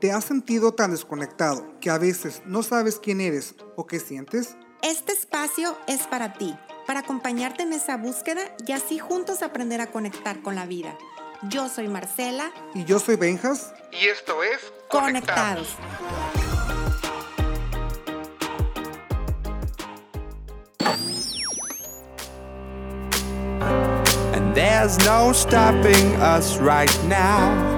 ¿Te 0.00 0.12
has 0.12 0.26
sentido 0.26 0.74
tan 0.74 0.92
desconectado 0.92 1.66
que 1.80 1.90
a 1.90 1.98
veces 1.98 2.42
no 2.46 2.62
sabes 2.62 3.00
quién 3.00 3.20
eres 3.20 3.56
o 3.74 3.88
qué 3.88 3.98
sientes? 3.98 4.56
Este 4.80 5.10
espacio 5.10 5.76
es 5.88 6.06
para 6.06 6.34
ti, 6.34 6.56
para 6.86 7.00
acompañarte 7.00 7.64
en 7.64 7.72
esa 7.72 7.96
búsqueda 7.96 8.42
y 8.64 8.70
así 8.70 9.00
juntos 9.00 9.42
aprender 9.42 9.80
a 9.80 9.88
conectar 9.90 10.40
con 10.40 10.54
la 10.54 10.66
vida. 10.66 10.96
Yo 11.48 11.68
soy 11.68 11.88
Marcela. 11.88 12.52
Y 12.76 12.84
yo 12.84 13.00
soy 13.00 13.16
Benjas. 13.16 13.74
Y 13.90 14.06
esto 14.06 14.40
es 14.44 14.72
Conectados. 14.88 15.74
And 24.32 24.54
there's 24.54 24.96
no 24.98 25.32
stopping 25.32 26.14
us 26.20 26.56
right 26.60 26.88
now. 27.08 27.77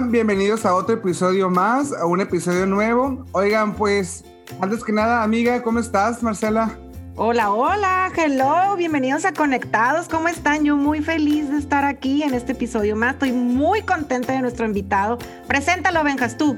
Están? 0.00 0.12
Bienvenidos 0.12 0.64
a 0.64 0.74
otro 0.74 0.94
episodio 0.94 1.50
más, 1.50 1.92
a 1.92 2.06
un 2.06 2.20
episodio 2.20 2.66
nuevo. 2.66 3.26
Oigan, 3.32 3.74
pues, 3.74 4.24
antes 4.60 4.82
que 4.82 4.92
nada, 4.92 5.22
amiga, 5.22 5.62
¿cómo 5.62 5.78
estás, 5.78 6.22
Marcela? 6.22 6.70
Hola, 7.16 7.50
hola, 7.50 8.10
hello, 8.16 8.76
bienvenidos 8.76 9.24
a 9.24 9.32
Conectados, 9.32 10.08
¿cómo 10.08 10.28
están? 10.28 10.64
Yo 10.64 10.76
muy 10.76 11.02
feliz 11.02 11.50
de 11.50 11.58
estar 11.58 11.84
aquí 11.84 12.22
en 12.22 12.32
este 12.32 12.52
episodio 12.52 12.96
más, 12.96 13.14
estoy 13.14 13.32
muy 13.32 13.82
contenta 13.82 14.32
de 14.32 14.40
nuestro 14.40 14.64
invitado. 14.64 15.18
Preséntalo, 15.46 16.02
Benjas, 16.02 16.38
tú. 16.38 16.56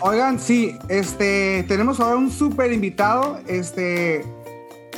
Oigan, 0.00 0.40
sí, 0.40 0.76
este, 0.88 1.64
tenemos 1.68 2.00
ahora 2.00 2.16
un 2.16 2.30
súper 2.30 2.72
invitado, 2.72 3.38
este, 3.46 4.24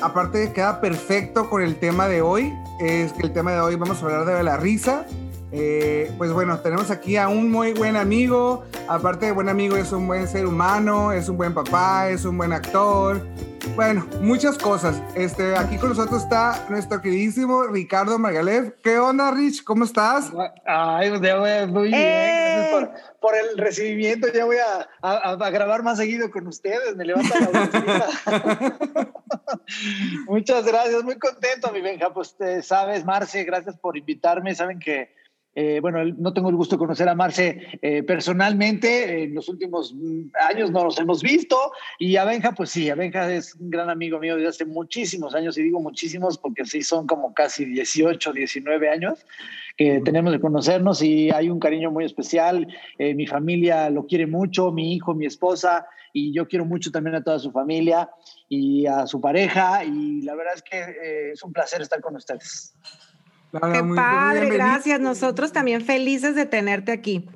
aparte 0.00 0.52
queda 0.52 0.80
perfecto 0.80 1.50
con 1.50 1.62
el 1.62 1.76
tema 1.76 2.08
de 2.08 2.22
hoy, 2.22 2.52
es 2.80 3.12
que 3.12 3.22
el 3.22 3.32
tema 3.32 3.52
de 3.52 3.60
hoy 3.60 3.76
vamos 3.76 4.02
a 4.02 4.06
hablar 4.06 4.24
de 4.24 4.42
la 4.42 4.56
risa, 4.56 5.04
eh, 5.52 6.10
pues 6.18 6.32
bueno, 6.32 6.58
tenemos 6.60 6.90
aquí 6.90 7.16
a 7.16 7.28
un 7.28 7.50
muy 7.50 7.72
buen 7.74 7.96
amigo. 7.96 8.64
Aparte 8.88 9.26
de 9.26 9.32
buen 9.32 9.48
amigo, 9.48 9.76
es 9.76 9.92
un 9.92 10.06
buen 10.06 10.26
ser 10.26 10.46
humano, 10.46 11.12
es 11.12 11.28
un 11.28 11.36
buen 11.36 11.54
papá, 11.54 12.08
es 12.08 12.24
un 12.24 12.36
buen 12.38 12.52
actor. 12.52 13.20
Bueno, 13.76 14.06
muchas 14.20 14.58
cosas. 14.58 15.00
Este, 15.14 15.56
aquí 15.56 15.76
con 15.78 15.90
nosotros 15.90 16.22
está 16.22 16.66
nuestro 16.68 17.00
queridísimo 17.00 17.62
Ricardo 17.64 18.18
Margalev. 18.18 18.74
¿Qué 18.82 18.98
onda, 18.98 19.30
Rich? 19.30 19.62
¿Cómo 19.64 19.84
estás? 19.84 20.32
Ay, 20.66 21.10
pues 21.10 21.20
ya 21.22 21.36
voy 21.38 21.50
a, 21.50 21.66
muy 21.66 21.88
bien. 21.88 21.94
¡Eh! 22.00 22.68
Gracias 22.72 22.72
por, 22.72 22.90
por 23.20 23.34
el 23.36 23.56
recibimiento. 23.58 24.26
Ya 24.34 24.44
voy 24.44 24.56
a, 24.56 24.88
a- 25.00 25.32
a 25.40 25.50
grabar 25.50 25.82
más 25.84 25.98
seguido 25.98 26.30
con 26.30 26.46
ustedes. 26.48 26.96
Me 26.96 27.04
levanta 27.04 27.38
la. 27.40 29.08
Muchas 30.26 30.64
gracias. 30.66 31.02
Muy 31.04 31.18
contento, 31.18 31.70
mi 31.72 31.80
Benja. 31.80 32.12
Pues 32.12 32.34
eh, 32.40 32.62
sabes, 32.62 33.04
Marce, 33.04 33.44
gracias 33.44 33.76
por 33.78 33.96
invitarme. 33.96 34.54
Saben 34.54 34.78
que, 34.80 35.14
eh, 35.54 35.80
bueno, 35.80 36.02
no 36.04 36.32
tengo 36.32 36.48
el 36.48 36.56
gusto 36.56 36.76
de 36.76 36.80
conocer 36.80 37.08
a 37.08 37.14
Marce 37.14 37.78
eh, 37.82 38.02
personalmente. 38.02 39.24
En 39.24 39.34
los 39.34 39.48
últimos 39.48 39.94
mm, 39.94 40.30
años 40.48 40.70
no 40.70 40.84
nos 40.84 40.98
hemos 40.98 41.22
visto. 41.22 41.56
Y 41.98 42.16
a 42.16 42.24
Benja, 42.24 42.52
pues 42.52 42.70
sí, 42.70 42.88
a 42.88 42.94
Benja 42.94 43.32
es 43.32 43.54
un 43.56 43.70
gran 43.70 43.90
amigo 43.90 44.18
mío 44.18 44.36
desde 44.36 44.48
hace 44.48 44.64
muchísimos 44.64 45.34
años. 45.34 45.58
Y 45.58 45.62
digo 45.62 45.80
muchísimos 45.80 46.38
porque 46.38 46.64
sí 46.64 46.82
son 46.82 47.06
como 47.06 47.34
casi 47.34 47.66
18, 47.66 48.32
19 48.32 48.88
años 48.88 49.26
que 49.76 50.00
tenemos 50.00 50.32
de 50.32 50.40
conocernos 50.40 51.02
y 51.02 51.30
hay 51.30 51.48
un 51.48 51.58
cariño 51.58 51.90
muy 51.90 52.04
especial. 52.04 52.66
Eh, 52.98 53.14
mi 53.14 53.26
familia 53.26 53.90
lo 53.90 54.06
quiere 54.06 54.26
mucho, 54.26 54.70
mi 54.70 54.94
hijo, 54.94 55.14
mi 55.14 55.24
esposa, 55.24 55.86
y 56.12 56.32
yo 56.32 56.46
quiero 56.46 56.66
mucho 56.66 56.90
también 56.90 57.16
a 57.16 57.24
toda 57.24 57.38
su 57.38 57.50
familia 57.50 58.10
y 58.48 58.86
a 58.86 59.06
su 59.06 59.20
pareja. 59.20 59.84
Y 59.84 60.22
la 60.22 60.34
verdad 60.34 60.54
es 60.56 60.62
que 60.62 61.30
es 61.32 61.42
un 61.42 61.52
placer 61.52 61.80
estar 61.80 62.00
con 62.00 62.16
ustedes. 62.16 62.74
Qué 63.60 63.82
muy- 63.82 63.96
padre, 63.96 64.48
gracias. 64.50 65.00
Nosotros 65.00 65.52
también 65.52 65.84
felices 65.84 66.34
de 66.34 66.46
tenerte 66.46 66.92
aquí. 66.92 67.28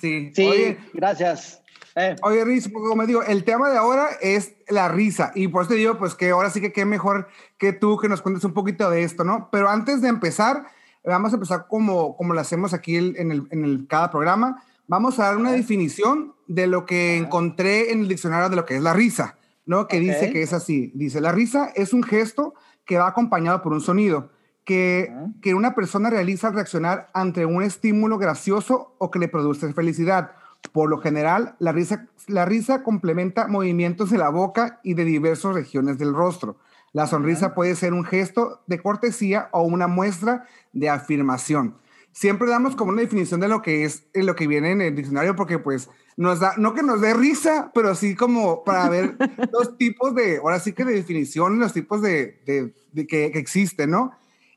Sí. 0.00 0.32
Sí, 0.34 0.46
Oye, 0.46 0.78
gracias. 0.94 1.62
Eh, 1.96 2.14
Oye, 2.22 2.44
pues, 2.44 2.68
como 2.72 3.04
digo, 3.06 3.22
el 3.24 3.44
tema 3.44 3.70
de 3.70 3.76
ahora 3.76 4.08
es 4.20 4.54
la 4.68 4.88
risa. 4.88 5.32
Y 5.34 5.48
por 5.48 5.62
eso 5.62 5.70
te 5.70 5.74
digo, 5.76 5.98
pues 5.98 6.14
que 6.14 6.30
ahora 6.30 6.48
sí 6.50 6.60
que 6.60 6.72
qué 6.72 6.84
mejor 6.84 7.28
que 7.58 7.72
tú 7.72 7.98
que 7.98 8.08
nos 8.08 8.22
cuentes 8.22 8.44
un 8.44 8.54
poquito 8.54 8.88
de 8.88 9.02
esto, 9.02 9.24
¿no? 9.24 9.48
Pero 9.50 9.68
antes 9.68 10.00
de 10.00 10.08
empezar, 10.08 10.66
vamos 11.04 11.32
a 11.32 11.36
empezar 11.36 11.66
como, 11.68 12.16
como 12.16 12.34
lo 12.34 12.40
hacemos 12.40 12.72
aquí 12.72 12.96
en, 12.96 13.32
el, 13.32 13.48
en 13.50 13.64
el, 13.64 13.86
cada 13.88 14.10
programa. 14.10 14.62
Vamos 14.86 15.18
a 15.18 15.24
dar 15.24 15.36
una 15.36 15.52
definición 15.52 16.34
de 16.46 16.66
lo 16.66 16.86
que 16.86 17.16
encontré 17.16 17.92
en 17.92 18.00
el 18.00 18.08
diccionario 18.08 18.48
de 18.48 18.56
lo 18.56 18.64
que 18.64 18.76
es 18.76 18.82
la 18.82 18.94
risa, 18.94 19.36
¿no? 19.66 19.88
Que 19.88 19.98
dice 19.98 20.32
que 20.32 20.42
es 20.42 20.52
así. 20.52 20.92
Dice, 20.94 21.20
la 21.20 21.32
risa 21.32 21.72
es 21.74 21.92
un 21.92 22.02
gesto 22.02 22.54
que 22.86 22.96
va 22.96 23.08
acompañado 23.08 23.60
por 23.60 23.72
un 23.72 23.80
sonido 23.80 24.30
que, 24.68 25.54
una 25.54 25.74
persona 25.74 26.10
realiza 26.10 26.48
al 26.48 26.54
reaccionar 26.54 27.08
ante 27.14 27.46
un 27.46 27.62
estímulo 27.62 28.18
gracioso 28.18 28.94
o 28.98 29.10
que 29.10 29.18
le 29.18 29.28
produce 29.28 29.72
felicidad. 29.72 30.32
Por 30.72 30.90
lo 30.90 30.98
general, 30.98 31.54
la 31.58 31.72
risa, 31.72 32.06
la 32.26 32.44
risa 32.44 32.82
complementa 32.82 33.48
movimientos 33.48 34.10
de 34.10 34.18
la 34.18 34.28
boca 34.28 34.78
y 34.82 34.92
de 34.92 35.06
diversas 35.06 35.54
regiones 35.54 35.96
del 35.96 36.12
rostro. 36.14 36.56
La 36.92 37.06
sonrisa 37.06 37.54
puede 37.54 37.74
ser 37.76 37.94
un 37.94 38.04
gesto 38.04 38.60
de 38.66 38.78
cortesía 38.80 39.48
o 39.52 39.62
una 39.62 39.86
muestra 39.86 40.44
de 40.74 40.90
afirmación. 40.90 41.74
Siempre 42.12 42.48
damos 42.48 42.76
como 42.76 42.90
una 42.90 43.00
definición 43.02 43.40
de 43.40 43.48
lo 43.48 43.62
que 43.62 43.84
es 43.84 44.04
lo 44.14 44.34
que 44.34 44.46
viene 44.46 44.72
en 44.72 44.82
el 44.82 44.94
diccionario 44.94 45.34
porque 45.36 45.58
pues 45.58 45.88
nos 46.16 46.40
da, 46.40 46.54
no 46.58 46.74
que 46.74 46.82
nos 46.82 47.00
dé 47.00 47.14
risa, 47.14 47.70
pero 47.72 47.94
sí 47.94 48.14
como 48.14 48.64
para 48.64 48.88
ver 48.90 49.16
los 49.52 49.78
tipos 49.78 50.14
de, 50.14 50.38
ahora 50.38 50.58
sí 50.58 50.72
que 50.72 50.84
de 50.84 50.94
definición, 50.94 51.58
los 51.58 51.72
tipos 51.72 52.02
de, 52.02 52.42
de- 52.44 52.74
de 52.92 53.06
que, 53.06 53.30
que 53.30 53.38
existen, 53.38 53.90
¿no? 53.90 54.12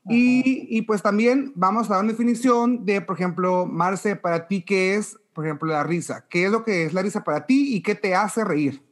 Y, 0.08 0.66
y, 0.68 0.82
pues 0.82 1.00
también 1.00 1.52
vamos 1.54 1.88
a 1.88 1.94
dar 1.94 2.02
una 2.02 2.12
definición 2.12 2.84
de, 2.84 3.00
por 3.00 3.16
ejemplo, 3.16 3.66
Marce, 3.66 4.16
para 4.16 4.48
ti, 4.48 4.62
¿qué 4.62 4.96
es, 4.96 5.16
por 5.32 5.46
ejemplo, 5.46 5.70
la 5.70 5.84
risa? 5.84 6.26
¿Qué 6.28 6.46
es 6.46 6.50
lo 6.50 6.64
que 6.64 6.84
es 6.84 6.92
la 6.92 7.02
risa 7.02 7.22
para 7.22 7.46
ti 7.46 7.76
y 7.76 7.82
qué 7.82 7.94
te 7.94 8.14
hace 8.14 8.44
reír? 8.44 8.82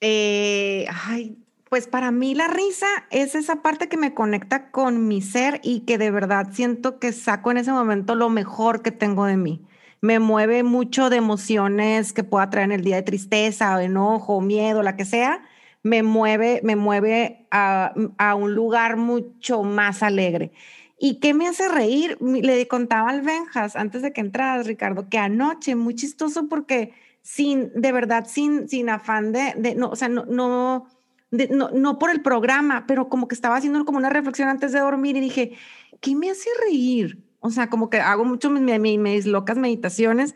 Eh, 0.00 0.86
ay, 1.06 1.36
pues 1.68 1.86
para 1.86 2.10
mí 2.12 2.34
la 2.34 2.48
risa 2.48 2.86
es 3.10 3.34
esa 3.34 3.56
parte 3.56 3.88
que 3.88 3.96
me 3.96 4.14
conecta 4.14 4.70
con 4.70 5.08
mi 5.08 5.20
ser 5.20 5.60
y 5.62 5.80
que 5.80 5.98
de 5.98 6.10
verdad 6.10 6.48
siento 6.52 6.98
que 6.98 7.12
saco 7.12 7.50
en 7.50 7.58
ese 7.58 7.72
momento 7.72 8.14
lo 8.14 8.30
mejor 8.30 8.80
que 8.80 8.90
tengo 8.90 9.26
de 9.26 9.36
mí. 9.36 9.66
Me 10.00 10.18
mueve 10.18 10.62
mucho 10.62 11.10
de 11.10 11.16
emociones 11.16 12.12
que 12.12 12.22
pueda 12.22 12.48
traer 12.48 12.66
en 12.66 12.72
el 12.72 12.84
día 12.84 12.96
de 12.96 13.02
tristeza 13.02 13.74
o 13.74 13.80
enojo, 13.80 14.40
miedo, 14.40 14.82
la 14.82 14.96
que 14.96 15.04
sea. 15.04 15.42
Me 15.84 16.02
mueve, 16.02 16.60
me 16.64 16.74
mueve 16.76 17.46
a, 17.52 17.94
a 18.18 18.34
un 18.34 18.54
lugar 18.54 18.96
mucho 18.96 19.62
más 19.62 20.02
alegre. 20.02 20.50
¿Y 20.98 21.20
qué 21.20 21.34
me 21.34 21.46
hace 21.46 21.68
reír? 21.68 22.16
Le 22.20 22.66
contaba 22.66 23.10
al 23.10 23.20
Benjas 23.20 23.76
antes 23.76 24.00
de 24.02 24.12
que 24.12 24.22
entraras, 24.22 24.66
Ricardo, 24.66 25.08
que 25.10 25.18
anoche, 25.18 25.76
muy 25.76 25.94
chistoso 25.94 26.48
porque 26.48 26.92
sin, 27.20 27.70
de 27.74 27.92
verdad, 27.92 28.26
sin, 28.26 28.66
sin 28.68 28.88
afán 28.88 29.30
de, 29.32 29.52
de- 29.58 29.74
no, 29.74 29.90
o 29.90 29.96
sea, 29.96 30.08
no, 30.08 30.24
no, 30.24 30.86
de- 31.30 31.48
no, 31.48 31.68
no 31.70 31.98
por 31.98 32.10
el 32.10 32.22
programa, 32.22 32.86
pero 32.88 33.08
como 33.10 33.28
que 33.28 33.34
estaba 33.34 33.56
haciendo 33.56 33.84
como 33.84 33.98
una 33.98 34.08
reflexión 34.10 34.48
antes 34.48 34.72
de 34.72 34.80
dormir 34.80 35.16
y 35.16 35.20
dije, 35.20 35.52
¿qué 36.00 36.14
me 36.16 36.30
hace 36.30 36.48
reír? 36.66 37.22
O 37.40 37.50
sea, 37.50 37.68
como 37.68 37.90
que 37.90 38.00
hago 38.00 38.24
mucho 38.24 38.48
mis, 38.50 38.62
mis, 38.80 38.98
mis 38.98 39.26
locas 39.26 39.58
meditaciones 39.58 40.34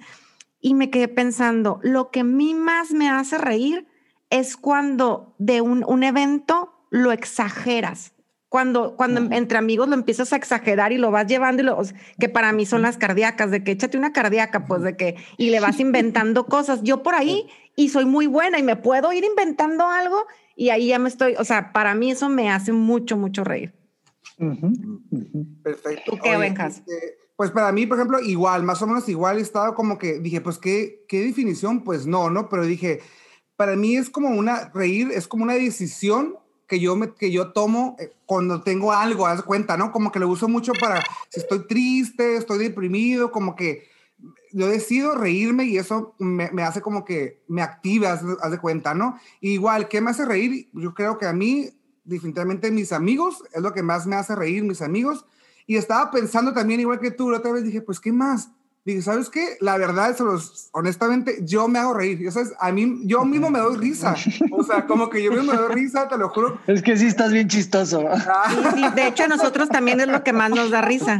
y 0.61 0.75
me 0.75 0.91
quedé 0.91 1.09
pensando, 1.09 1.81
lo 1.83 2.11
que 2.11 2.21
a 2.21 2.25
mí 2.25 2.53
más 2.55 2.91
me 2.93 3.09
hace 3.09 3.39
reír 3.39 3.87
es 4.31 4.57
cuando 4.57 5.35
de 5.39 5.61
un, 5.61 5.85
un 5.87 6.03
evento 6.03 6.73
lo 6.91 7.13
exageras. 7.13 8.13
Cuando, 8.49 8.97
cuando 8.97 9.35
entre 9.35 9.59
amigos 9.59 9.89
lo 9.89 9.95
empiezas 9.95 10.33
a 10.33 10.37
exagerar 10.37 10.91
y 10.93 10.97
lo 10.97 11.11
vas 11.11 11.27
llevando, 11.27 11.63
y 11.63 11.67
lo, 11.67 11.83
que 12.19 12.31
para 12.31 12.53
mí 12.53 12.65
son 12.65 12.81
las 12.81 12.97
cardíacas, 12.97 13.51
de 13.51 13.63
que 13.63 13.73
échate 13.73 13.99
una 13.99 14.15
cardíaca, 14.15 14.65
pues 14.65 14.81
de 14.81 14.97
que, 14.97 15.17
y 15.37 15.51
le 15.51 15.61
vas 15.61 15.81
inventando 15.81 16.47
cosas. 16.47 16.83
Yo 16.83 17.03
por 17.03 17.15
ahí, 17.15 17.47
y 17.77 17.91
soy 17.91 18.07
muy 18.07 18.27
buena 18.27 18.59
y 18.59 18.63
me 18.63 18.77
puedo 18.77 19.13
ir 19.13 19.25
inventando 19.25 19.87
algo 19.87 20.27
y 20.57 20.71
ahí 20.71 20.89
ya 20.89 20.99
me 20.99 21.09
estoy, 21.09 21.37
o 21.39 21.45
sea, 21.45 21.73
para 21.73 21.95
mí 21.95 22.11
eso 22.11 22.29
me 22.29 22.51
hace 22.51 22.73
mucho, 22.73 23.17
mucho 23.17 23.45
reír. 23.45 23.75
Perfecto. 25.63 26.13
¿Tú 26.13 26.19
qué, 26.21 26.37
Benjas? 26.37 26.79
este, 26.79 27.19
Pues 27.37 27.51
para 27.53 27.71
mí, 27.71 27.87
por 27.87 27.99
ejemplo, 27.99 28.19
igual, 28.21 28.65
más 28.65 28.83
o 28.83 28.87
menos 28.87 29.09
igual, 29.09 29.39
estaba 29.39 29.75
como 29.75 29.99
que 29.99 30.19
dije, 30.19 30.41
pues, 30.41 30.59
¿qué, 30.59 31.05
qué 31.07 31.21
definición? 31.21 31.85
Pues 31.85 32.07
no, 32.07 32.31
¿no? 32.31 32.49
Pero 32.49 32.65
dije, 32.65 33.01
para 33.59 33.75
mí 33.75 33.97
es 33.97 34.09
como 34.09 34.29
una, 34.29 34.71
reír 34.73 35.11
es 35.13 35.27
como 35.27 35.43
una 35.43 35.55
decisión 35.55 36.37
que 36.69 36.79
yo, 36.79 36.95
me, 36.95 37.13
que 37.15 37.33
yo 37.33 37.51
tomo 37.51 37.97
eh, 37.99 38.13
cuando 38.25 38.63
tengo 38.63 38.93
algo, 38.93 39.27
haz 39.27 39.43
cuenta, 39.43 39.77
¿no? 39.77 39.91
Como 39.91 40.13
que 40.13 40.21
lo 40.21 40.29
uso 40.29 40.47
mucho 40.47 40.73
para 40.81 41.03
si 41.29 41.41
estoy 41.41 41.67
triste, 41.67 42.37
estoy 42.37 42.59
deprimido, 42.59 43.33
como 43.33 43.57
que 43.57 43.89
yo 44.53 44.69
decido 44.69 45.17
reírme 45.17 45.65
y 45.65 45.77
eso 45.77 46.15
me, 46.21 46.45
hace 46.63 46.81
como 46.83 47.05
que 47.05 47.43
me 47.49 47.61
activa, 47.61 48.13
haz, 48.13 48.23
haz 48.41 48.53
de 48.53 48.61
cuenta, 48.61 48.95
¿no? 48.95 49.19
Igual, 49.41 49.89
¿qué 49.89 50.01
me 50.01 50.11
hace 50.11 50.25
reír? 50.25 50.69
Yo 50.73 50.95
creo 50.95 51.19
que 51.19 51.27
a 51.27 51.33
mí, 51.33 51.71
definitivamente 52.05 52.71
mis 52.71 52.93
amigos, 52.93 53.43
es 53.53 53.61
lo 53.61 53.73
que 53.73 53.83
más 53.83 54.07
me 54.07 54.15
hace 54.15 54.37
reír, 54.37 54.63
mis 54.63 54.83
amigos. 54.83 55.27
Y 55.67 55.75
estaba 55.75 56.13
pensando 56.13 56.53
también, 56.53 56.79
igual 56.79 57.01
que 57.01 57.11
tú, 57.11 57.29
la 57.29 57.39
otra 57.39 57.51
vez 57.51 57.65
dije, 57.65 57.81
pues, 57.81 57.99
¿qué 57.99 58.13
más? 58.13 58.53
Dije, 58.89 59.03
¿sabes 59.03 59.29
qué? 59.29 59.59
La 59.61 59.77
verdad, 59.77 60.09
eso 60.09 60.25
los, 60.25 60.71
honestamente, 60.73 61.41
yo 61.43 61.69
me 61.69 61.79
hago 61.79 61.93
reír. 61.93 62.21
Yo, 62.21 62.31
¿sabes? 62.31 62.55
A 62.59 62.73
mí, 62.73 63.01
yo 63.05 63.23
mismo 63.27 63.51
me 63.51 63.59
doy 63.59 63.77
risa. 63.77 64.15
O 64.51 64.65
sea, 64.65 64.87
como 64.87 65.11
que 65.11 65.23
yo 65.23 65.31
mismo 65.31 65.53
me 65.53 65.59
doy 65.59 65.75
risa, 65.75 66.09
te 66.09 66.17
lo 66.17 66.31
juro. 66.31 66.59
Es 66.67 66.81
que 66.81 66.97
sí 66.97 67.05
estás 67.05 67.31
bien 67.31 67.49
chistoso. 67.49 68.03
Sí, 68.49 68.57
sí, 68.77 68.85
de 68.95 69.09
hecho, 69.09 69.25
a 69.25 69.29
nosotros 69.29 69.69
también 69.69 70.01
es 70.01 70.09
lo 70.09 70.25
que 70.25 70.33
más 70.33 70.49
nos 70.49 70.71
da 70.71 70.81
risa. 70.81 71.19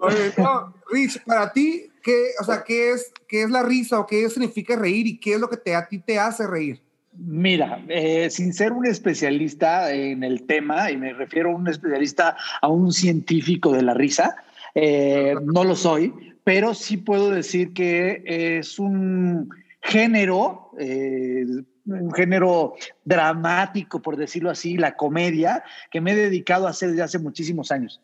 Oye, 0.00 0.34
no, 0.36 0.74
Rich, 0.90 1.22
para 1.24 1.52
ti, 1.52 1.88
¿qué, 2.02 2.30
o 2.40 2.44
sea, 2.44 2.64
¿qué 2.64 2.90
es, 2.90 3.12
¿qué 3.28 3.44
es 3.44 3.50
la 3.50 3.62
risa 3.62 4.00
o 4.00 4.06
qué 4.08 4.28
significa 4.28 4.74
reír 4.74 5.06
y 5.06 5.20
qué 5.20 5.34
es 5.34 5.40
lo 5.40 5.48
que 5.48 5.58
te, 5.58 5.76
a 5.76 5.86
ti 5.86 6.00
te 6.00 6.18
hace 6.18 6.48
reír? 6.48 6.82
Mira, 7.22 7.84
eh, 7.88 8.30
sin 8.30 8.54
ser 8.54 8.72
un 8.72 8.86
especialista 8.86 9.92
en 9.92 10.24
el 10.24 10.44
tema, 10.44 10.90
y 10.90 10.96
me 10.96 11.12
refiero 11.12 11.50
a 11.50 11.54
un 11.54 11.68
especialista, 11.68 12.34
a 12.62 12.68
un 12.68 12.92
científico 12.92 13.72
de 13.72 13.82
la 13.82 13.92
risa, 13.92 14.36
eh, 14.74 15.34
no 15.44 15.64
lo 15.64 15.76
soy, 15.76 16.14
pero 16.44 16.72
sí 16.72 16.96
puedo 16.96 17.30
decir 17.30 17.74
que 17.74 18.22
es 18.24 18.78
un 18.78 19.50
género, 19.82 20.70
eh, 20.78 21.44
un 21.84 22.12
género 22.12 22.74
dramático, 23.04 24.00
por 24.00 24.16
decirlo 24.16 24.48
así, 24.48 24.78
la 24.78 24.96
comedia, 24.96 25.62
que 25.90 26.00
me 26.00 26.12
he 26.12 26.16
dedicado 26.16 26.66
a 26.66 26.70
hacer 26.70 26.90
desde 26.90 27.02
hace 27.02 27.18
muchísimos 27.18 27.70
años. 27.70 28.00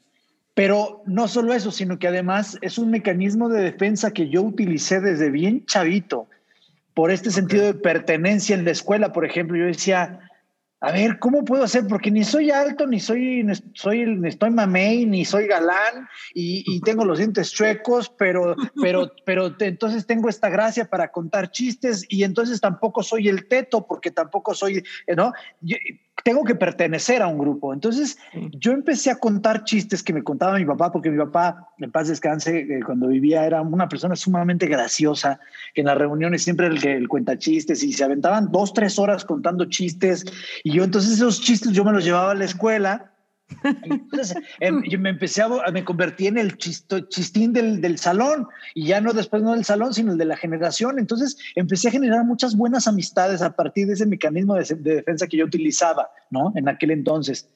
Pero 0.52 1.02
no 1.06 1.26
solo 1.26 1.54
eso, 1.54 1.70
sino 1.70 1.98
que 1.98 2.08
además 2.08 2.58
es 2.60 2.76
un 2.76 2.90
mecanismo 2.90 3.48
de 3.48 3.62
defensa 3.62 4.10
que 4.10 4.28
yo 4.28 4.42
utilicé 4.42 5.00
desde 5.00 5.30
bien 5.30 5.64
chavito 5.64 6.28
por 6.96 7.10
este 7.10 7.30
sentido 7.30 7.62
de 7.66 7.74
pertenencia 7.74 8.56
en 8.56 8.64
la 8.64 8.70
escuela, 8.70 9.12
por 9.12 9.26
ejemplo, 9.26 9.54
yo 9.58 9.66
decía, 9.66 10.18
a 10.80 10.92
ver, 10.92 11.18
¿cómo 11.18 11.44
puedo 11.44 11.62
hacer? 11.62 11.84
Porque 11.86 12.10
ni 12.10 12.24
soy 12.24 12.50
alto, 12.50 12.86
ni 12.86 13.00
soy, 13.00 13.44
ni 13.44 13.52
soy, 13.74 14.06
ni 14.06 14.28
estoy 14.30 14.48
mamey, 14.48 15.04
ni 15.04 15.26
soy 15.26 15.46
galán, 15.46 16.08
y, 16.32 16.64
y 16.66 16.80
tengo 16.80 17.04
los 17.04 17.18
dientes 17.18 17.52
chuecos, 17.52 18.08
pero, 18.08 18.56
pero, 18.82 19.12
pero 19.26 19.54
entonces 19.60 20.06
tengo 20.06 20.30
esta 20.30 20.48
gracia 20.48 20.88
para 20.88 21.12
contar 21.12 21.50
chistes, 21.50 22.06
y 22.08 22.24
entonces 22.24 22.62
tampoco 22.62 23.02
soy 23.02 23.28
el 23.28 23.46
teto, 23.46 23.86
porque 23.86 24.10
tampoco 24.10 24.54
soy, 24.54 24.82
¿no? 25.14 25.34
Yo- 25.60 25.76
tengo 26.26 26.42
que 26.42 26.56
pertenecer 26.56 27.22
a 27.22 27.28
un 27.28 27.38
grupo. 27.38 27.72
Entonces, 27.72 28.18
yo 28.50 28.72
empecé 28.72 29.12
a 29.12 29.14
contar 29.14 29.62
chistes 29.62 30.02
que 30.02 30.12
me 30.12 30.24
contaba 30.24 30.58
mi 30.58 30.64
papá, 30.64 30.90
porque 30.90 31.08
mi 31.08 31.18
papá, 31.18 31.68
en 31.78 31.92
paz 31.92 32.08
descanse, 32.08 32.62
eh, 32.62 32.80
cuando 32.84 33.06
vivía 33.06 33.46
era 33.46 33.62
una 33.62 33.88
persona 33.88 34.16
sumamente 34.16 34.66
graciosa, 34.66 35.38
que 35.72 35.82
en 35.82 35.86
las 35.86 35.96
reuniones 35.96 36.42
siempre 36.42 36.66
era 36.66 36.74
el 36.74 36.82
que 36.82 36.96
el 36.96 37.06
cuenta 37.06 37.38
chistes 37.38 37.80
y 37.84 37.92
se 37.92 38.02
aventaban 38.02 38.50
dos, 38.50 38.74
tres 38.74 38.98
horas 38.98 39.24
contando 39.24 39.66
chistes. 39.66 40.24
Y 40.64 40.72
yo 40.72 40.82
entonces 40.82 41.12
esos 41.12 41.40
chistes 41.40 41.70
yo 41.70 41.84
me 41.84 41.92
los 41.92 42.04
llevaba 42.04 42.32
a 42.32 42.34
la 42.34 42.44
escuela. 42.44 43.12
Entonces 43.84 44.36
yo 44.88 44.98
me 44.98 45.10
empecé 45.10 45.42
a, 45.42 45.48
me 45.72 45.84
convertí 45.84 46.26
en 46.26 46.38
el 46.38 46.56
chisto, 46.56 47.00
chistín 47.00 47.52
del, 47.52 47.80
del 47.80 47.98
salón 47.98 48.46
y 48.74 48.86
ya 48.86 49.00
no 49.00 49.12
después 49.12 49.42
no 49.42 49.52
del 49.52 49.64
salón, 49.64 49.94
sino 49.94 50.12
el 50.12 50.18
de 50.18 50.24
la 50.24 50.36
generación. 50.36 50.98
Entonces 50.98 51.36
empecé 51.54 51.88
a 51.88 51.92
generar 51.92 52.24
muchas 52.24 52.56
buenas 52.56 52.86
amistades 52.86 53.42
a 53.42 53.54
partir 53.54 53.86
de 53.86 53.94
ese 53.94 54.06
mecanismo 54.06 54.54
de, 54.54 54.64
de 54.74 54.96
defensa 54.96 55.26
que 55.26 55.36
yo 55.36 55.44
utilizaba, 55.44 56.10
¿no? 56.30 56.52
En 56.56 56.68
aquel 56.68 56.90
entonces. 56.90 57.48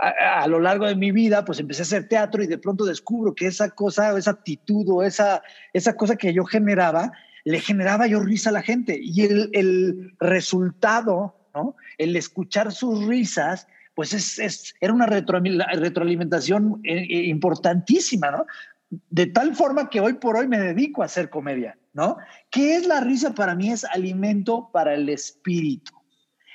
A, 0.00 0.42
a, 0.42 0.48
lo 0.48 0.60
largo 0.60 0.86
de 0.86 0.96
mi 0.96 1.12
vida, 1.12 1.44
pues 1.44 1.60
empecé 1.60 1.82
a 1.82 1.84
hacer 1.84 2.08
teatro 2.08 2.42
y 2.42 2.46
de 2.46 2.58
pronto 2.58 2.84
descubro 2.84 3.34
que 3.34 3.46
esa 3.46 3.70
cosa, 3.70 4.16
esa 4.16 4.32
actitud 4.32 4.86
o 4.88 5.02
esa, 5.02 5.42
esa 5.72 5.94
cosa 5.96 6.16
que 6.16 6.32
yo 6.32 6.44
generaba, 6.44 7.12
le 7.44 7.60
generaba 7.60 8.06
yo 8.06 8.20
risa 8.20 8.50
a 8.50 8.54
la 8.54 8.62
gente. 8.62 8.98
Y 9.00 9.22
el, 9.22 9.50
el 9.52 10.14
resultado, 10.18 11.36
¿no? 11.54 11.76
El 11.98 12.16
escuchar 12.16 12.72
sus 12.72 13.06
risas, 13.06 13.68
pues 13.94 14.12
es, 14.12 14.38
es, 14.38 14.74
era 14.80 14.92
una 14.92 15.06
retro, 15.06 15.40
retroalimentación 15.40 16.80
eh, 16.84 17.06
eh, 17.08 17.24
importantísima, 17.26 18.30
¿no? 18.30 18.46
De 19.10 19.26
tal 19.26 19.54
forma 19.54 19.88
que 19.88 20.00
hoy 20.00 20.14
por 20.14 20.36
hoy 20.36 20.46
me 20.46 20.58
dedico 20.58 21.02
a 21.02 21.06
hacer 21.06 21.30
comedia, 21.30 21.78
¿no? 21.92 22.16
¿Qué 22.50 22.76
es 22.76 22.86
la 22.86 23.00
risa 23.00 23.34
para 23.34 23.54
mí? 23.54 23.70
Es 23.70 23.84
alimento 23.84 24.68
para 24.72 24.94
el 24.94 25.08
espíritu. 25.08 25.93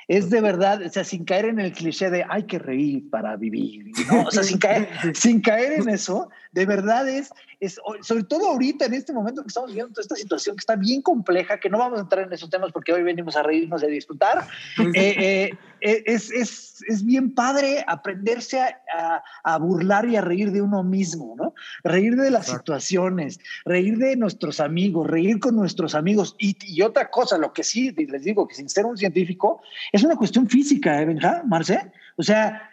Es 0.09 0.31
de 0.31 0.41
verdad, 0.41 0.81
o 0.83 0.89
sea, 0.89 1.03
sin 1.03 1.23
caer 1.23 1.45
en 1.45 1.59
el 1.59 1.71
cliché 1.71 2.09
de 2.09 2.25
hay 2.27 2.43
que 2.43 2.57
reír 2.57 3.07
para 3.11 3.35
vivir, 3.35 3.85
¿no? 4.11 4.23
O 4.23 4.31
sea, 4.31 4.41
sin 4.41 4.57
caer, 4.59 4.89
sin 5.13 5.39
caer 5.39 5.73
en 5.73 5.87
eso, 5.87 6.29
de 6.51 6.65
verdad 6.65 7.07
es, 7.07 7.29
es, 7.59 7.79
sobre 8.01 8.23
todo 8.23 8.49
ahorita 8.49 8.85
en 8.85 8.95
este 8.95 9.13
momento 9.13 9.43
que 9.43 9.49
estamos 9.49 9.69
viviendo 9.69 9.93
toda 9.93 10.01
esta 10.01 10.15
situación 10.15 10.55
que 10.55 10.61
está 10.61 10.75
bien 10.75 11.03
compleja, 11.03 11.59
que 11.59 11.69
no 11.69 11.77
vamos 11.77 11.99
a 11.99 12.01
entrar 12.01 12.25
en 12.25 12.33
esos 12.33 12.49
temas 12.49 12.71
porque 12.71 12.91
hoy 12.91 13.03
venimos 13.03 13.35
a 13.35 13.43
reírnos 13.43 13.83
y 13.83 13.85
a 13.85 13.89
disfrutar, 13.89 14.47
eh, 14.95 15.51
eh, 15.81 16.03
es, 16.05 16.31
es, 16.31 16.83
es, 16.87 17.05
bien 17.05 17.33
padre 17.33 17.83
aprenderse 17.87 18.59
a, 18.59 18.81
a, 18.93 19.23
a, 19.43 19.57
burlar 19.57 20.07
y 20.07 20.15
a 20.15 20.21
reír 20.21 20.51
de 20.51 20.61
uno 20.61 20.83
mismo, 20.83 21.35
¿no? 21.37 21.53
Reír 21.83 22.15
de 22.15 22.31
las 22.31 22.47
Exacto. 22.47 22.73
situaciones, 22.73 23.39
reír 23.63 23.97
de 23.97 24.15
nuestros 24.15 24.59
amigos, 24.59 25.07
reír 25.07 25.39
con 25.39 25.55
nuestros 25.55 25.95
amigos. 25.95 26.35
Y, 26.37 26.57
y, 26.61 26.81
otra 26.81 27.09
cosa, 27.09 27.37
lo 27.37 27.53
que 27.53 27.63
sí 27.63 27.91
les 27.91 28.23
digo, 28.23 28.47
que 28.47 28.55
sin 28.55 28.69
ser 28.69 28.85
un 28.85 28.97
científico, 28.97 29.61
es 29.91 29.98
una 30.03 30.15
cuestión 30.15 30.47
física, 30.47 31.01
¿eh, 31.01 31.05
Benja, 31.05 31.43
Marce? 31.45 31.91
O 32.17 32.23
sea, 32.23 32.69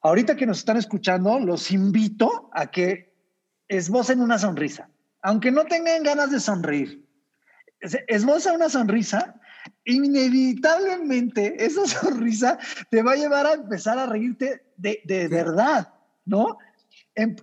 ahorita 0.00 0.36
que 0.36 0.46
nos 0.46 0.58
están 0.58 0.76
escuchando, 0.76 1.38
los 1.38 1.70
invito 1.70 2.50
a 2.52 2.70
que 2.70 3.12
esbocen 3.68 4.20
una 4.20 4.38
sonrisa, 4.38 4.88
aunque 5.22 5.50
no 5.50 5.64
tengan 5.64 6.02
ganas 6.02 6.30
de 6.30 6.40
sonreír. 6.40 7.06
Esboza 7.80 8.52
una 8.52 8.68
sonrisa, 8.68 9.40
inevitablemente 9.84 11.64
esa 11.64 11.86
sonrisa 11.86 12.58
te 12.90 13.02
va 13.02 13.12
a 13.12 13.16
llevar 13.16 13.46
a 13.46 13.54
empezar 13.54 13.98
a 13.98 14.06
reírte 14.06 14.62
de, 14.76 15.00
de 15.04 15.28
verdad, 15.28 15.92
¿no? 16.24 16.58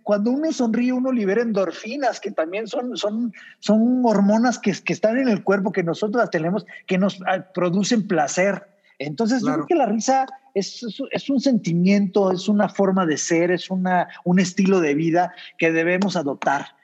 Cuando 0.02 0.32
uno 0.32 0.52
sonríe, 0.52 0.92
uno 0.94 1.12
libera 1.12 1.44
endorfinas, 1.44 2.20
que 2.20 2.32
también 2.32 2.68
son, 2.68 2.98
son, 2.98 3.32
son 3.60 4.02
hormonas 4.04 4.58
que, 4.58 4.74
que 4.74 4.94
están 4.94 5.18
en 5.20 5.28
el 5.28 5.44
cuerpo, 5.44 5.72
que 5.72 5.84
nosotros 5.84 6.20
las 6.20 6.32
tenemos, 6.32 6.66
que 6.88 6.98
nos 6.98 7.20
ah, 7.28 7.46
producen 7.54 8.08
placer. 8.08 8.66
Entonces, 9.00 9.42
claro. 9.42 9.62
yo 9.62 9.66
creo 9.66 9.78
que 9.78 9.86
la 9.86 9.92
risa 9.92 10.26
es, 10.54 10.84
es, 10.84 11.02
es, 11.12 11.30
un 11.30 11.40
sentimiento, 11.40 12.32
es 12.32 12.50
una 12.50 12.68
forma 12.68 13.06
de 13.06 13.18
ser, 13.18 13.50
es 13.50 13.72
una, 13.72 14.10
un 14.26 14.40
estilo 14.40 14.82
de 14.82 14.94
vida 14.94 15.34
que 15.58 15.72
debemos 15.72 16.18
adoptar. 16.18 16.76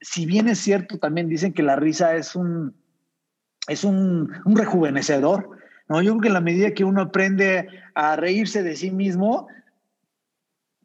Si 0.00 0.24
bien 0.24 0.48
es 0.48 0.58
cierto, 0.58 0.98
también 0.98 1.28
dicen 1.28 1.52
que 1.52 1.64
la 1.64 1.74
risa 1.74 2.14
es 2.14 2.36
un, 2.36 2.74
es 3.66 3.82
un, 3.82 4.32
un 4.44 4.56
rejuvenecedor. 4.56 5.50
¿no? 5.88 6.00
Yo 6.00 6.12
creo 6.12 6.20
que 6.20 6.28
en 6.28 6.34
la 6.34 6.40
medida 6.40 6.70
que 6.72 6.84
uno 6.84 7.02
aprende 7.02 7.68
a 7.94 8.14
reírse 8.14 8.62
de 8.62 8.76
sí 8.76 8.92
mismo, 8.92 9.48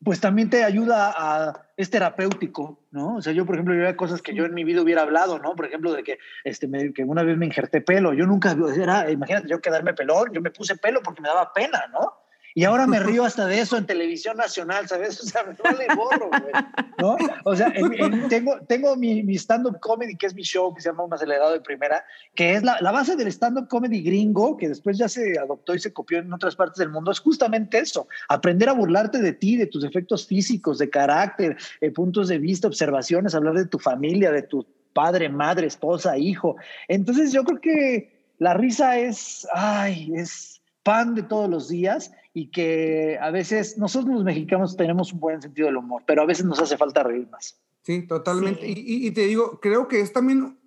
pues 0.03 0.21
también 0.21 0.49
te 0.49 0.63
ayuda 0.63 1.13
a, 1.15 1.67
es 1.75 1.89
terapéutico, 1.89 2.85
¿no? 2.91 3.15
O 3.15 3.21
sea, 3.21 3.33
yo, 3.33 3.45
por 3.45 3.55
ejemplo, 3.55 3.73
yo 3.73 3.81
había 3.81 3.97
cosas 3.97 4.21
que 4.21 4.33
yo 4.33 4.45
en 4.45 4.53
mi 4.53 4.63
vida 4.63 4.81
hubiera 4.81 5.01
hablado, 5.01 5.39
¿no? 5.39 5.55
Por 5.55 5.65
ejemplo, 5.65 5.93
de 5.93 6.03
que, 6.03 6.19
este, 6.43 6.67
me, 6.67 6.93
que 6.93 7.03
una 7.03 7.23
vez 7.23 7.37
me 7.37 7.45
injerté 7.45 7.81
pelo, 7.81 8.13
yo 8.13 8.25
nunca, 8.25 8.55
era, 8.75 9.11
imagínate, 9.11 9.47
yo 9.49 9.59
quedarme 9.59 9.93
pelón, 9.93 10.31
yo 10.33 10.41
me 10.41 10.51
puse 10.51 10.77
pelo 10.77 11.01
porque 11.03 11.21
me 11.21 11.27
daba 11.27 11.51
pena, 11.53 11.85
¿no? 11.91 12.13
Y 12.59 12.65
ahora 12.65 12.87
me 12.87 12.99
río 12.99 13.23
hasta 13.23 13.45
de 13.45 13.61
eso 13.61 13.77
en 13.77 13.85
televisión 13.85 14.35
nacional, 14.35 14.85
¿sabes? 14.85 15.17
O 15.23 15.25
sea, 15.25 15.45
me 15.45 15.53
vale 15.63 15.87
gorro, 15.95 16.27
güey, 16.27 16.51
¿no? 16.97 17.15
O 17.45 17.55
sea, 17.55 17.71
en, 17.73 17.93
en, 17.93 18.27
tengo, 18.27 18.59
tengo 18.67 18.97
mi, 18.97 19.23
mi 19.23 19.35
stand-up 19.35 19.79
comedy, 19.79 20.17
que 20.17 20.25
es 20.25 20.35
mi 20.35 20.41
show, 20.41 20.75
que 20.75 20.81
se 20.81 20.89
llama 20.89 21.05
Un 21.05 21.13
Acelerado 21.13 21.53
de 21.53 21.61
Primera, 21.61 22.03
que 22.35 22.55
es 22.55 22.63
la, 22.63 22.77
la 22.81 22.91
base 22.91 23.15
del 23.15 23.29
stand-up 23.29 23.69
comedy 23.69 24.01
gringo, 24.01 24.57
que 24.57 24.67
después 24.67 24.97
ya 24.97 25.07
se 25.07 25.39
adoptó 25.39 25.73
y 25.73 25.79
se 25.79 25.93
copió 25.93 26.17
en 26.19 26.33
otras 26.33 26.57
partes 26.57 26.79
del 26.79 26.89
mundo, 26.89 27.11
es 27.11 27.21
justamente 27.21 27.79
eso, 27.79 28.09
aprender 28.27 28.67
a 28.67 28.73
burlarte 28.73 29.19
de 29.19 29.31
ti, 29.31 29.55
de 29.55 29.67
tus 29.67 29.85
efectos 29.85 30.27
físicos, 30.27 30.79
de 30.79 30.89
carácter, 30.89 31.55
eh, 31.79 31.91
puntos 31.91 32.27
de 32.27 32.39
vista, 32.39 32.67
observaciones, 32.67 33.35
hablar 33.35 33.53
de 33.53 33.67
tu 33.67 33.79
familia, 33.79 34.33
de 34.33 34.41
tu 34.41 34.67
padre, 34.91 35.29
madre, 35.29 35.67
esposa, 35.67 36.17
hijo. 36.17 36.57
Entonces 36.89 37.31
yo 37.31 37.45
creo 37.45 37.61
que 37.61 38.33
la 38.37 38.53
risa 38.53 38.97
es, 38.99 39.47
ay, 39.53 40.11
es 40.13 40.61
pan 40.83 41.15
de 41.15 41.23
todos 41.23 41.49
los 41.49 41.69
días 41.69 42.11
y 42.33 42.51
que 42.51 43.17
a 43.21 43.31
veces 43.31 43.77
nosotros 43.77 44.13
los 44.13 44.23
mexicanos 44.23 44.77
tenemos 44.77 45.11
un 45.13 45.19
buen 45.19 45.41
sentido 45.41 45.67
del 45.67 45.77
humor, 45.77 46.03
pero 46.05 46.21
a 46.21 46.25
veces 46.25 46.45
nos 46.45 46.59
hace 46.59 46.77
falta 46.77 47.03
reír 47.03 47.27
más. 47.29 47.59
Sí, 47.81 48.05
totalmente. 48.07 48.61
Sí. 48.61 48.73
Y, 48.75 49.07
y, 49.07 49.11
te 49.11 49.25
digo, 49.25 49.59
creo 49.61 49.87
que 49.87 50.01
es 50.01 50.13
también 50.13 50.57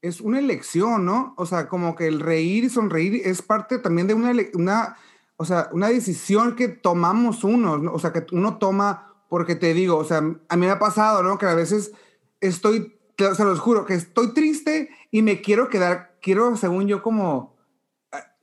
es 0.00 0.20
una 0.20 0.40
elección, 0.40 1.04
¿no? 1.04 1.34
O 1.36 1.46
sea, 1.46 1.68
como 1.68 1.94
que 1.94 2.08
el 2.08 2.20
reír 2.20 2.64
y 2.64 2.68
sonreír 2.68 3.22
es 3.24 3.40
parte 3.40 3.78
también 3.78 4.08
de 4.08 4.14
una, 4.14 4.32
una 4.54 4.96
o 5.36 5.44
sea, 5.44 5.68
una 5.72 5.88
decisión 5.88 6.56
que 6.56 6.68
tomamos 6.68 7.44
uno, 7.44 7.78
¿no? 7.78 7.92
o 7.92 7.98
sea, 7.98 8.12
que 8.12 8.24
uno 8.32 8.58
toma, 8.58 9.14
porque 9.28 9.54
te 9.54 9.74
digo, 9.74 9.96
o 9.96 10.04
sea, 10.04 10.18
a 10.18 10.56
mí 10.56 10.66
me 10.66 10.70
ha 10.70 10.78
pasado, 10.78 11.22
¿no? 11.22 11.38
Que 11.38 11.46
a 11.46 11.54
veces 11.54 11.92
estoy, 12.40 12.94
se 13.16 13.44
los 13.44 13.58
juro, 13.60 13.84
que 13.84 13.94
estoy 13.94 14.34
triste 14.34 14.90
y 15.10 15.22
me 15.22 15.40
quiero 15.40 15.68
quedar, 15.68 16.16
quiero, 16.20 16.56
según 16.56 16.86
yo, 16.86 17.02
como 17.02 17.51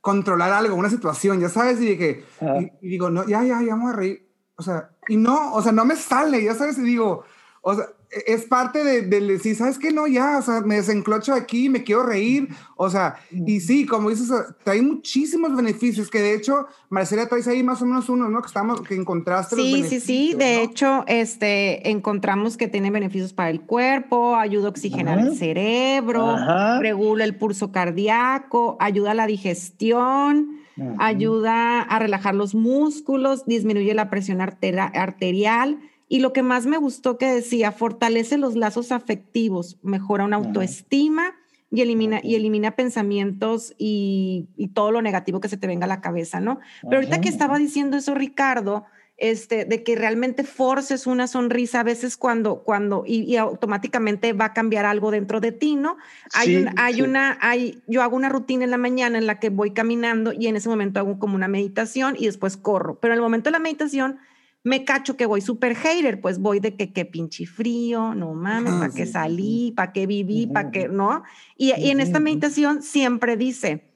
controlar 0.00 0.52
algo, 0.52 0.74
una 0.76 0.90
situación, 0.90 1.40
ya 1.40 1.48
sabes, 1.48 1.80
y 1.80 1.86
dije, 1.86 2.24
y, 2.40 2.86
y, 2.86 2.90
digo, 2.90 3.10
no, 3.10 3.26
ya, 3.26 3.42
ya, 3.42 3.62
ya 3.62 3.74
vamos 3.74 3.92
a 3.92 3.96
reír. 3.96 4.30
O 4.56 4.62
sea, 4.62 4.90
y 5.08 5.16
no, 5.16 5.54
o 5.54 5.62
sea, 5.62 5.72
no 5.72 5.84
me 5.84 5.96
sale, 5.96 6.42
ya 6.44 6.54
sabes, 6.54 6.78
y 6.78 6.82
digo, 6.82 7.24
o 7.62 7.74
sea, 7.74 7.86
es 8.26 8.44
parte 8.44 8.82
de, 8.82 9.02
de 9.02 9.20
decir, 9.20 9.54
¿sabes 9.54 9.78
qué? 9.78 9.92
No, 9.92 10.06
ya, 10.06 10.38
o 10.38 10.42
sea, 10.42 10.60
me 10.62 10.76
desenclocho 10.76 11.32
aquí, 11.32 11.68
me 11.68 11.84
quiero 11.84 12.02
reír, 12.02 12.48
o 12.76 12.90
sea, 12.90 13.16
y 13.30 13.60
sí, 13.60 13.86
como 13.86 14.10
dices, 14.10 14.30
hay 14.66 14.82
muchísimos 14.82 15.54
beneficios, 15.54 16.10
que 16.10 16.20
de 16.20 16.34
hecho, 16.34 16.66
Marcela, 16.88 17.28
traes 17.28 17.46
ahí 17.46 17.62
más 17.62 17.80
o 17.82 17.86
menos 17.86 18.08
unos, 18.08 18.30
¿no? 18.30 18.40
Que 18.42 18.48
estamos, 18.48 18.80
que 18.82 18.94
encontraste. 18.94 19.54
Sí, 19.54 19.84
sí, 19.88 20.00
sí, 20.00 20.34
de 20.36 20.62
hecho, 20.62 21.04
este, 21.06 21.88
encontramos 21.90 22.56
que 22.56 22.66
tiene 22.66 22.90
beneficios 22.90 23.32
para 23.32 23.50
el 23.50 23.60
cuerpo, 23.60 24.34
ayuda 24.34 24.66
a 24.66 24.70
oxigenar 24.70 25.18
el 25.20 25.36
cerebro, 25.36 26.36
regula 26.80 27.24
el 27.24 27.36
pulso 27.36 27.70
cardíaco, 27.70 28.76
ayuda 28.80 29.12
a 29.12 29.14
la 29.14 29.26
digestión, 29.26 30.58
ayuda 30.98 31.82
a 31.82 31.98
relajar 31.98 32.34
los 32.34 32.54
músculos, 32.54 33.46
disminuye 33.46 33.94
la 33.94 34.10
presión 34.10 34.40
arterial 34.40 35.78
y 36.12 36.18
lo 36.18 36.32
que 36.32 36.42
más 36.42 36.66
me 36.66 36.76
gustó 36.76 37.18
que 37.18 37.26
decía, 37.26 37.70
fortalece 37.70 38.36
los 38.36 38.56
lazos 38.56 38.90
afectivos, 38.90 39.78
mejora 39.80 40.24
una 40.24 40.38
autoestima 40.38 41.36
y 41.70 41.82
elimina, 41.82 42.20
y 42.20 42.34
elimina 42.34 42.72
pensamientos 42.72 43.74
y, 43.78 44.48
todo 44.74 44.90
lo 44.90 45.02
negativo 45.02 45.40
que 45.40 45.48
se 45.48 45.56
te 45.56 45.68
venga 45.68 45.84
a 45.84 45.88
la 45.88 46.00
cabeza, 46.00 46.40
¿no? 46.40 46.58
Pero 46.82 46.96
ahorita 46.96 47.20
que 47.20 47.28
estaba 47.28 47.58
diciendo 47.58 47.96
eso, 47.96 48.16
Ricardo, 48.16 48.86
este, 49.18 49.64
de 49.64 49.84
que 49.84 49.94
realmente 49.94 50.42
forces 50.42 51.06
una 51.06 51.28
sonrisa 51.28 51.78
a 51.78 51.84
veces 51.84 52.16
cuando, 52.16 52.64
cuando 52.64 53.04
y, 53.06 53.36
automáticamente 53.36 54.32
va 54.32 54.46
a 54.46 54.52
cambiar 54.52 54.86
algo 54.86 55.12
dentro 55.12 55.38
de 55.38 55.52
ti, 55.52 55.76
¿no? 55.76 55.96
Hay, 56.34 56.66
hay 56.76 57.02
una, 57.02 57.38
hay, 57.40 57.84
yo 57.86 58.02
hago 58.02 58.16
una 58.16 58.30
rutina 58.30 58.64
en 58.64 58.72
la 58.72 58.78
mañana 58.78 59.16
en 59.16 59.28
la 59.28 59.38
que 59.38 59.50
voy 59.50 59.70
caminando 59.70 60.32
y 60.32 60.48
en 60.48 60.56
ese 60.56 60.68
momento 60.68 60.98
hago 60.98 61.20
como 61.20 61.36
una 61.36 61.46
meditación 61.46 62.16
y 62.18 62.26
después 62.26 62.56
corro, 62.56 62.98
pero 62.98 63.14
en 63.14 63.18
el 63.18 63.22
momento 63.22 63.48
de 63.48 63.52
la 63.52 63.60
meditación 63.60 64.18
me 64.62 64.84
cacho 64.84 65.16
que 65.16 65.26
voy 65.26 65.40
súper 65.40 65.74
hater, 65.74 66.20
pues 66.20 66.38
voy 66.38 66.60
de 66.60 66.76
que 66.76 66.92
qué 66.92 67.04
pinche 67.04 67.46
frío, 67.46 68.14
no 68.14 68.34
mames, 68.34 68.74
¿para 68.74 68.92
qué 68.92 69.06
salí? 69.06 69.72
¿Para 69.74 69.92
qué 69.92 70.06
viví? 70.06 70.46
¿Para 70.46 70.70
qué 70.70 70.88
no? 70.88 71.22
Y, 71.56 71.72
y, 71.78 71.90
en 71.90 72.00
esta 72.00 72.20
meditación 72.20 72.82
siempre 72.82 73.36
dice, 73.36 73.90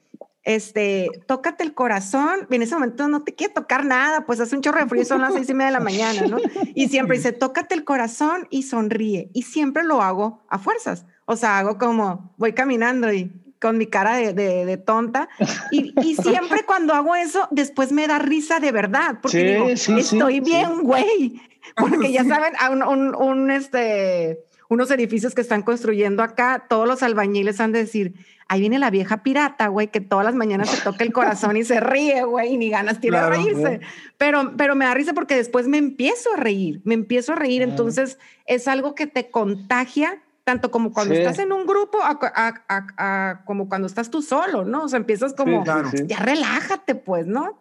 este, 0.45 1.09
tócate 1.27 1.63
el 1.63 1.73
corazón, 1.73 2.47
en 2.49 2.61
ese 2.61 2.75
momento 2.75 3.07
no 3.07 3.23
te 3.23 3.33
quiere 3.33 3.53
tocar 3.53 3.83
nada, 3.83 4.25
pues 4.25 4.39
hace 4.39 4.55
un 4.55 4.61
chorro 4.61 4.79
de 4.79 4.87
frío, 4.87 5.03
son 5.03 5.21
las 5.21 5.33
seis 5.33 5.49
y 5.49 5.53
media 5.53 5.67
de 5.67 5.73
la 5.73 5.79
mañana, 5.79 6.27
¿no? 6.27 6.37
Y 6.75 6.87
siempre 6.89 7.17
dice, 7.17 7.31
tócate 7.31 7.73
el 7.75 7.83
corazón 7.83 8.47
y 8.51 8.63
sonríe. 8.63 9.31
Y 9.33 9.41
siempre 9.41 9.83
lo 9.83 10.01
hago 10.03 10.45
a 10.49 10.59
fuerzas. 10.59 11.05
O 11.25 11.35
sea, 11.35 11.57
hago 11.57 11.79
como, 11.79 12.33
voy 12.37 12.53
caminando 12.53 13.11
y 13.11 13.31
con 13.65 13.79
mi 13.79 13.87
cara 13.87 14.17
de, 14.17 14.33
de, 14.33 14.77
tonta. 14.77 15.27
Y, 15.71 15.91
y, 15.99 16.15
siempre 16.21 16.65
cuando 16.67 16.93
hago 16.93 17.15
eso, 17.15 17.47
después 17.49 17.91
me 17.91 18.05
da 18.05 18.19
risa 18.19 18.59
de 18.59 18.71
verdad, 18.71 19.17
porque 19.23 19.43
digo, 19.43 19.69
estoy 19.69 20.39
bien, 20.39 20.83
güey. 20.83 21.41
Porque 21.75 22.11
ya 22.11 22.23
saben, 22.23 22.53
un, 22.87 23.15
un, 23.15 23.49
este, 23.49 24.39
unos 24.69 24.91
edificios 24.91 25.33
que 25.33 25.41
están 25.41 25.63
construyendo 25.63 26.21
acá, 26.21 26.67
todos 26.69 26.87
los 26.87 27.01
albañiles 27.01 27.59
han 27.59 27.71
de 27.71 27.79
decir, 27.79 28.13
ahí 28.47 28.59
viene 28.61 28.77
la 28.77 28.91
vieja 28.91 29.23
pirata, 29.23 29.67
güey, 29.67 29.87
que 29.87 29.99
todas 29.99 30.25
las 30.25 30.35
mañanas 30.35 30.69
se 30.69 30.83
toca 30.83 31.03
el 31.03 31.11
corazón 31.13 31.57
y 31.57 31.63
se 31.63 31.79
ríe, 31.79 32.23
güey, 32.23 32.53
y 32.53 32.57
ni 32.57 32.69
ganas 32.69 33.01
tiene 33.01 33.19
de 33.19 33.29
reírse. 33.29 33.79
Pero, 34.19 34.53
pero 34.55 34.75
me 34.75 34.85
da 34.85 34.93
risa 34.93 35.13
porque 35.13 35.35
después 35.35 35.67
me 35.67 35.79
empiezo 35.79 36.31
a 36.35 36.37
reír, 36.37 36.81
me 36.83 36.93
empiezo 36.93 37.33
a 37.33 37.35
reír. 37.35 37.63
Entonces 37.63 38.19
es 38.45 38.67
algo 38.67 38.93
que 38.93 39.07
te 39.07 39.31
contagia 39.31 40.21
tanto 40.45 40.69
como 40.71 40.93
cuando 40.93 41.15
estás 41.15 41.39
en 41.39 41.51
un 41.51 41.65
grupo 41.65 41.97
a, 42.01 43.41
como 43.45 43.67
cuando 43.67 43.87
estás 43.87 44.09
tú 44.09 44.21
solo, 44.21 44.63
¿no? 44.63 44.83
O 44.83 44.87
sea, 44.87 44.97
empiezas 44.97 45.33
como, 45.33 45.65
ya 45.65 46.19
relájate, 46.19 46.95
pues, 46.95 47.25
¿no? 47.25 47.59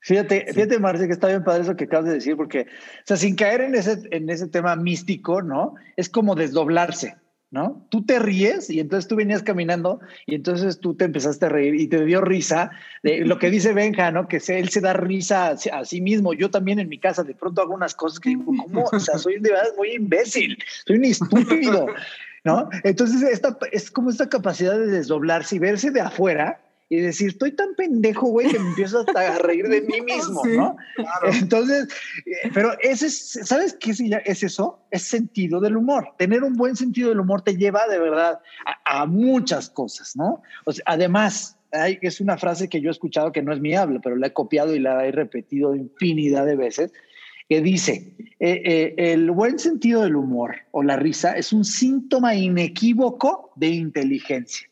Fíjate, 0.00 0.52
fíjate, 0.52 0.78
Marce, 0.78 1.06
que 1.06 1.12
está 1.12 1.28
bien 1.28 1.44
padre 1.44 1.62
eso 1.62 1.76
que 1.76 1.84
acabas 1.84 2.06
de 2.06 2.14
decir, 2.14 2.36
porque, 2.36 2.62
o 2.62 3.02
sea, 3.04 3.16
sin 3.16 3.36
caer 3.36 3.60
en 3.60 3.74
ese, 3.74 4.02
en 4.10 4.28
ese 4.28 4.48
tema 4.48 4.74
místico, 4.74 5.40
¿no? 5.40 5.74
Es 5.96 6.08
como 6.08 6.34
desdoblarse. 6.34 7.16
¿No? 7.54 7.86
Tú 7.88 8.04
te 8.04 8.18
ríes 8.18 8.68
y 8.68 8.80
entonces 8.80 9.06
tú 9.06 9.14
venías 9.14 9.44
caminando 9.44 10.00
y 10.26 10.34
entonces 10.34 10.80
tú 10.80 10.96
te 10.96 11.04
empezaste 11.04 11.46
a 11.46 11.50
reír 11.50 11.76
y 11.76 11.86
te 11.86 12.04
dio 12.04 12.20
risa 12.20 12.72
de 13.04 13.24
lo 13.24 13.38
que 13.38 13.48
dice 13.48 13.72
Benja, 13.72 14.10
¿no? 14.10 14.26
Que 14.26 14.42
él 14.48 14.70
se 14.70 14.80
da 14.80 14.92
risa 14.92 15.50
a, 15.50 15.84
sí 15.84 16.00
mismo. 16.00 16.34
Yo 16.34 16.50
también 16.50 16.80
en 16.80 16.88
mi 16.88 16.98
casa 16.98 17.22
de 17.22 17.32
pronto 17.32 17.62
hago 17.62 17.72
unas 17.72 17.94
cosas 17.94 18.18
que 18.18 18.30
digo, 18.30 18.44
¿cómo? 18.44 18.86
O 18.92 18.98
sea, 18.98 19.18
soy 19.18 19.38
de 19.38 19.52
verdad 19.52 19.68
muy 19.76 19.92
imbécil, 19.92 20.58
soy 20.84 20.96
un 20.96 21.04
estúpido, 21.04 21.86
¿no? 22.42 22.68
Entonces 22.82 23.22
esta, 23.22 23.56
es 23.70 23.88
como 23.88 24.10
esta 24.10 24.28
capacidad 24.28 24.76
de 24.76 24.88
desdoblarse 24.88 25.54
y 25.54 25.60
verse 25.60 25.92
de 25.92 26.00
afuera 26.00 26.60
y 26.88 26.96
decir, 26.98 27.28
estoy 27.28 27.52
tan 27.52 27.74
pendejo, 27.74 28.28
güey, 28.28 28.50
que 28.50 28.58
me 28.58 28.68
empiezo 28.68 29.00
hasta 29.00 29.34
a 29.34 29.38
reír 29.38 29.68
de 29.68 29.80
mí 29.82 30.00
mismo, 30.06 30.42
¿no? 30.44 30.76
Entonces, 31.32 31.88
eh, 32.26 32.50
pero 32.52 32.72
ese 32.80 33.06
es, 33.06 33.40
¿sabes 33.44 33.74
qué 33.80 33.92
es 33.92 34.42
eso? 34.42 34.80
Es 34.90 35.02
sentido 35.02 35.60
del 35.60 35.76
humor. 35.76 36.08
Tener 36.18 36.44
un 36.44 36.54
buen 36.54 36.76
sentido 36.76 37.08
del 37.08 37.20
humor 37.20 37.42
te 37.42 37.56
lleva 37.56 37.86
de 37.88 37.98
verdad 37.98 38.40
a, 38.84 39.06
muchas 39.06 39.70
cosas, 39.70 40.14
¿no? 40.14 40.42
O 40.66 40.72
sea, 40.72 40.84
además, 40.86 41.56
hay, 41.72 41.98
es 42.02 42.20
una 42.20 42.36
frase 42.36 42.68
que 42.68 42.80
yo 42.80 42.90
he 42.90 42.92
escuchado 42.92 43.32
que 43.32 43.42
no 43.42 43.52
es 43.52 43.60
mi 43.60 43.74
habla, 43.74 44.00
pero 44.02 44.16
la 44.16 44.28
he 44.28 44.32
copiado 44.32 44.74
y 44.74 44.78
la 44.78 45.06
he 45.06 45.12
repetido 45.12 45.74
infinidad 45.74 46.44
de 46.46 46.56
veces, 46.56 46.92
que 47.48 47.60
dice, 47.60 48.14
eh, 48.40 48.62
eh, 48.64 48.94
el 48.96 49.30
buen 49.30 49.58
sentido 49.58 50.02
del 50.02 50.16
humor 50.16 50.56
o 50.70 50.82
la 50.82 50.96
risa 50.96 51.32
es 51.32 51.52
un 51.52 51.64
síntoma 51.64 52.34
inequívoco 52.34 53.52
de 53.56 53.68
inteligencia 53.68 54.68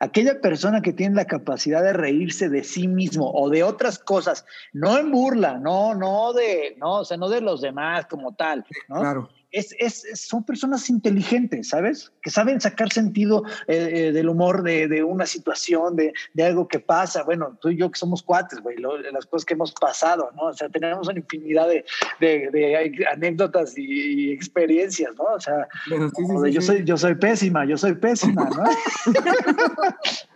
aquella 0.00 0.40
persona 0.40 0.82
que 0.82 0.92
tiene 0.92 1.16
la 1.16 1.24
capacidad 1.24 1.82
de 1.82 1.92
reírse 1.92 2.48
de 2.48 2.64
sí 2.64 2.88
mismo 2.88 3.30
o 3.32 3.50
de 3.50 3.62
otras 3.62 3.98
cosas, 3.98 4.44
no 4.72 4.98
en 4.98 5.10
burla, 5.10 5.58
no, 5.58 5.94
no 5.94 6.32
de, 6.32 6.76
no, 6.78 7.00
o 7.00 7.04
sea, 7.04 7.16
no 7.16 7.28
de 7.28 7.40
los 7.40 7.60
demás 7.60 8.06
como 8.06 8.34
tal, 8.34 8.64
¿no? 8.88 9.00
Claro 9.00 9.28
es, 9.56 10.04
son 10.14 10.44
personas 10.44 10.90
inteligentes, 10.90 11.68
¿sabes? 11.68 12.12
Que 12.22 12.30
saben 12.30 12.60
sacar 12.60 12.92
sentido 12.92 13.42
eh, 13.66 13.90
eh, 13.92 14.12
del 14.12 14.28
humor 14.28 14.62
de, 14.62 15.02
una 15.02 15.26
situación, 15.26 15.96
de, 15.96 16.12
algo 16.42 16.68
que 16.68 16.78
pasa. 16.78 17.22
Bueno, 17.22 17.56
tú 17.60 17.70
y 17.70 17.76
yo 17.76 17.90
que 17.90 17.98
somos 17.98 18.22
cuates, 18.22 18.60
güey, 18.60 18.76
las 18.78 19.26
cosas 19.26 19.46
que 19.46 19.54
hemos 19.54 19.72
pasado, 19.72 20.30
¿no? 20.36 20.48
O 20.48 20.52
sea, 20.52 20.68
tenemos 20.68 21.08
una 21.08 21.18
infinidad 21.18 21.68
de, 21.68 23.04
anécdotas 23.12 23.74
y, 23.76 24.30
experiencias, 24.30 25.14
¿no? 25.16 25.24
O 25.24 25.40
sea, 25.40 25.66
yo, 25.88 26.60
Soy, 26.60 26.84
yo 26.84 26.96
soy 26.96 27.14
pésima, 27.14 27.64
yo 27.64 27.76
soy 27.76 27.94
pésima, 27.94 28.48
¿no? 28.50 28.64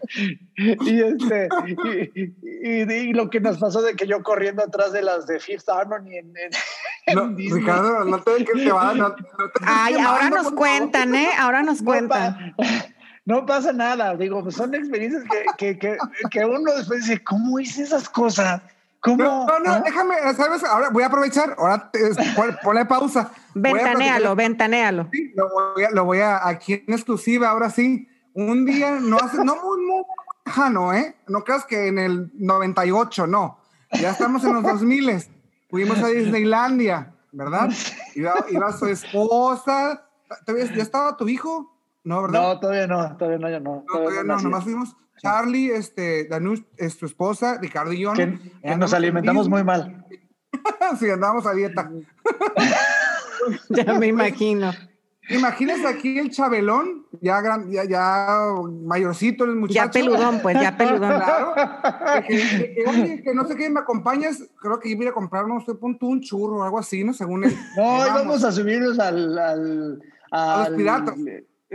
y, 0.56 1.02
este, 1.02 1.48
y, 2.62 3.12
lo 3.12 3.28
que 3.30 3.40
nos 3.40 3.58
pasó 3.58 3.82
de 3.82 3.94
que 3.94 4.06
yo 4.06 4.22
corriendo 4.22 4.62
atrás 4.62 4.92
de 4.92 5.02
las 5.02 5.26
de 5.26 5.40
Fifth 5.40 5.68
Harmony 5.68 6.16
en, 6.16 6.32
Ricardo, 7.36 8.04
no 8.04 8.22
te 8.22 8.44
que 8.44 8.52
te 8.52 8.72
va, 8.72 9.09
Ay, 9.62 9.94
ahora 9.94 10.30
nos 10.30 10.50
cuentan, 10.52 11.14
¿eh? 11.14 11.30
Ahora 11.38 11.62
nos 11.62 11.82
cuentan. 11.82 12.54
no 13.24 13.46
pasa 13.46 13.72
nada, 13.72 14.16
digo, 14.16 14.42
pues 14.42 14.56
son 14.56 14.74
experiencias 14.74 15.22
que, 15.56 15.78
que, 15.78 15.96
que, 16.30 16.44
uno 16.44 16.72
después 16.74 17.06
dice, 17.06 17.22
¿cómo 17.22 17.60
hice 17.60 17.82
esas 17.82 18.08
cosas? 18.08 18.60
¿Cómo? 19.00 19.22
No, 19.22 19.58
no, 19.60 19.80
déjame, 19.80 20.14
¿sabes? 20.34 20.62
Ahora 20.64 20.90
voy 20.90 21.02
a 21.02 21.06
aprovechar, 21.06 21.54
ahora 21.58 21.90
ponle 22.62 22.84
pausa. 22.84 23.30
Ventanealo, 23.54 24.36
ventanealo. 24.36 25.08
Sí, 25.12 25.32
lo 25.34 25.48
voy, 25.48 25.84
a, 25.84 25.90
lo 25.90 26.04
voy 26.04 26.18
a, 26.20 26.46
aquí 26.46 26.74
en 26.74 26.92
exclusiva, 26.92 27.50
ahora 27.50 27.70
sí. 27.70 28.08
Un 28.34 28.64
día, 28.64 28.98
no 29.00 29.16
hace, 29.16 29.38
no 29.38 29.56
muy, 29.56 29.80
muy 29.86 30.04
lejano, 30.44 30.92
¿eh? 30.92 31.16
No 31.28 31.42
creas 31.44 31.64
que 31.64 31.88
en 31.88 31.98
el 31.98 32.30
98, 32.34 33.26
no. 33.26 33.58
Ya 33.92 34.10
estamos 34.10 34.44
en 34.44 34.54
los 34.54 34.62
2000. 34.62 35.24
Fuimos 35.70 35.98
a 35.98 36.08
Disneylandia 36.08 37.12
¿verdad? 37.32 37.70
Iba, 38.14 38.34
iba 38.50 38.72
su 38.72 38.86
esposa. 38.86 40.06
¿Ya 40.46 40.82
estaba 40.82 41.16
tu 41.16 41.28
hijo? 41.28 41.76
No, 42.04 42.22
¿verdad? 42.22 42.42
No, 42.42 42.60
todavía 42.60 42.86
no, 42.86 43.16
todavía 43.16 43.38
no, 43.38 43.50
ya 43.50 43.60
no. 43.60 43.84
Todavía, 43.86 44.22
no, 44.22 44.38
nomás 44.38 44.64
fuimos 44.64 44.96
Charlie, 45.20 45.70
este, 45.72 46.24
Danush, 46.24 46.62
es 46.76 46.96
tu 46.96 47.06
esposa, 47.06 47.58
Ricardo 47.60 47.92
y 47.92 48.00
yo. 48.00 48.12
Que, 48.14 48.38
nos 48.76 48.94
alimentamos 48.94 49.48
muy 49.48 49.62
mal. 49.62 50.06
sí, 50.98 51.10
andamos 51.10 51.46
a 51.46 51.52
dieta. 51.52 51.90
ya 53.68 53.94
me 53.94 54.06
imagino. 54.06 54.72
Imagínese 55.30 55.86
aquí 55.86 56.18
el 56.18 56.30
Chabelón, 56.30 57.06
ya, 57.20 57.40
gran, 57.40 57.70
ya, 57.70 57.84
ya 57.84 58.52
mayorcito 58.84 59.44
el 59.44 59.54
muchacho. 59.56 59.74
Ya 59.74 59.90
peludón, 59.90 60.40
pues, 60.42 60.60
ya 60.60 60.76
peludón. 60.76 61.14
Claro. 61.14 61.54
Que, 62.26 63.22
que, 63.24 63.34
no 63.34 63.46
sé 63.46 63.56
qué, 63.56 63.70
me 63.70 63.80
acompañas, 63.80 64.42
creo 64.60 64.80
que 64.80 64.88
iba 64.88 65.00
a 65.00 65.04
ir 65.04 65.08
a 65.10 65.12
comprar, 65.14 65.46
no 65.46 65.60
sé, 65.60 65.74
punto 65.74 66.06
un 66.06 66.20
churro 66.20 66.58
o 66.58 66.62
algo 66.64 66.78
así, 66.78 67.04
¿no? 67.04 67.12
Según 67.12 67.44
él. 67.44 67.56
No, 67.76 68.06
íbamos 68.06 68.42
a 68.42 68.50
subirnos 68.50 68.98
al, 68.98 69.38
al, 69.38 70.02
a 70.32 70.68
los 70.68 70.76
piratas. 70.76 71.14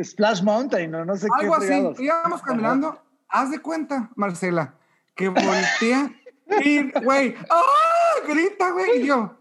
Splash 0.03 0.43
Mountain, 0.43 0.91
no, 0.91 1.05
no 1.05 1.15
sé 1.15 1.27
qué. 1.27 1.45
Algo 1.45 1.55
así, 1.55 2.03
íbamos 2.03 2.41
caminando, 2.41 3.00
haz 3.29 3.51
de 3.51 3.59
cuenta, 3.59 4.09
Marcela, 4.15 4.75
que 5.15 5.29
voltea 5.29 6.12
y, 6.62 6.91
güey, 7.01 7.35
¡ah! 7.50 8.27
Grita, 8.27 8.71
güey, 8.71 9.01
y 9.01 9.05
yo, 9.05 9.38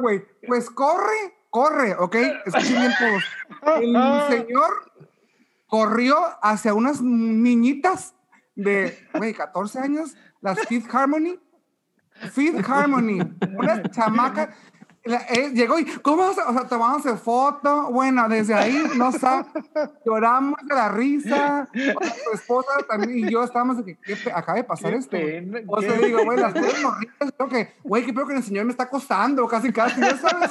güey? 0.00 0.24
Pues 0.46 0.68
corre 0.70 1.35
corre, 1.56 1.94
¿ok? 1.98 2.16
Escuchen 2.44 2.80
bien 2.80 2.92
todos. 2.98 3.24
El 3.80 4.28
señor 4.28 4.92
corrió 5.66 6.18
hacia 6.42 6.74
unas 6.74 7.00
niñitas 7.00 8.14
de, 8.54 9.08
güey, 9.14 9.32
14 9.32 9.78
años, 9.78 10.14
las 10.42 10.60
Fifth 10.66 10.94
Harmony. 10.94 11.40
Fifth 12.32 12.62
Harmony, 12.68 13.20
una 13.56 13.82
chamaca. 13.84 14.54
Eh, 15.06 15.52
llegó 15.54 15.78
y, 15.78 15.84
¿cómo? 15.84 16.24
O 16.24 16.34
sea, 16.34 16.66
tomamos 16.68 17.02
foto. 17.20 17.90
Bueno, 17.90 18.28
desde 18.28 18.54
ahí, 18.54 18.84
no 18.96 19.12
sé, 19.12 19.44
lloramos 20.04 20.58
de 20.62 20.74
la 20.74 20.88
risa. 20.88 21.68
su 21.72 22.34
esposa 22.34 22.70
también 22.88 23.28
y 23.28 23.30
yo 23.30 23.44
estábamos 23.44 23.84
de 23.84 23.96
que, 23.96 24.30
acaba 24.34 24.58
de 24.58 24.64
pasar 24.64 24.94
esto. 24.94 25.16
o 25.68 25.80
sea, 25.80 25.92
digo, 25.92 26.24
güey, 26.24 26.38
las 26.38 26.52
cosas 26.52 26.84
horribles. 26.84 27.32
Creo 27.36 27.48
que, 27.48 27.74
güey, 27.84 28.04
qué 28.04 28.12
peor 28.12 28.28
que 28.28 28.34
el 28.34 28.42
señor 28.42 28.64
me 28.64 28.72
está 28.72 28.84
acostando 28.84 29.46
casi, 29.46 29.72
casi. 29.72 30.00
¿Ya 30.00 30.16
sabes? 30.16 30.50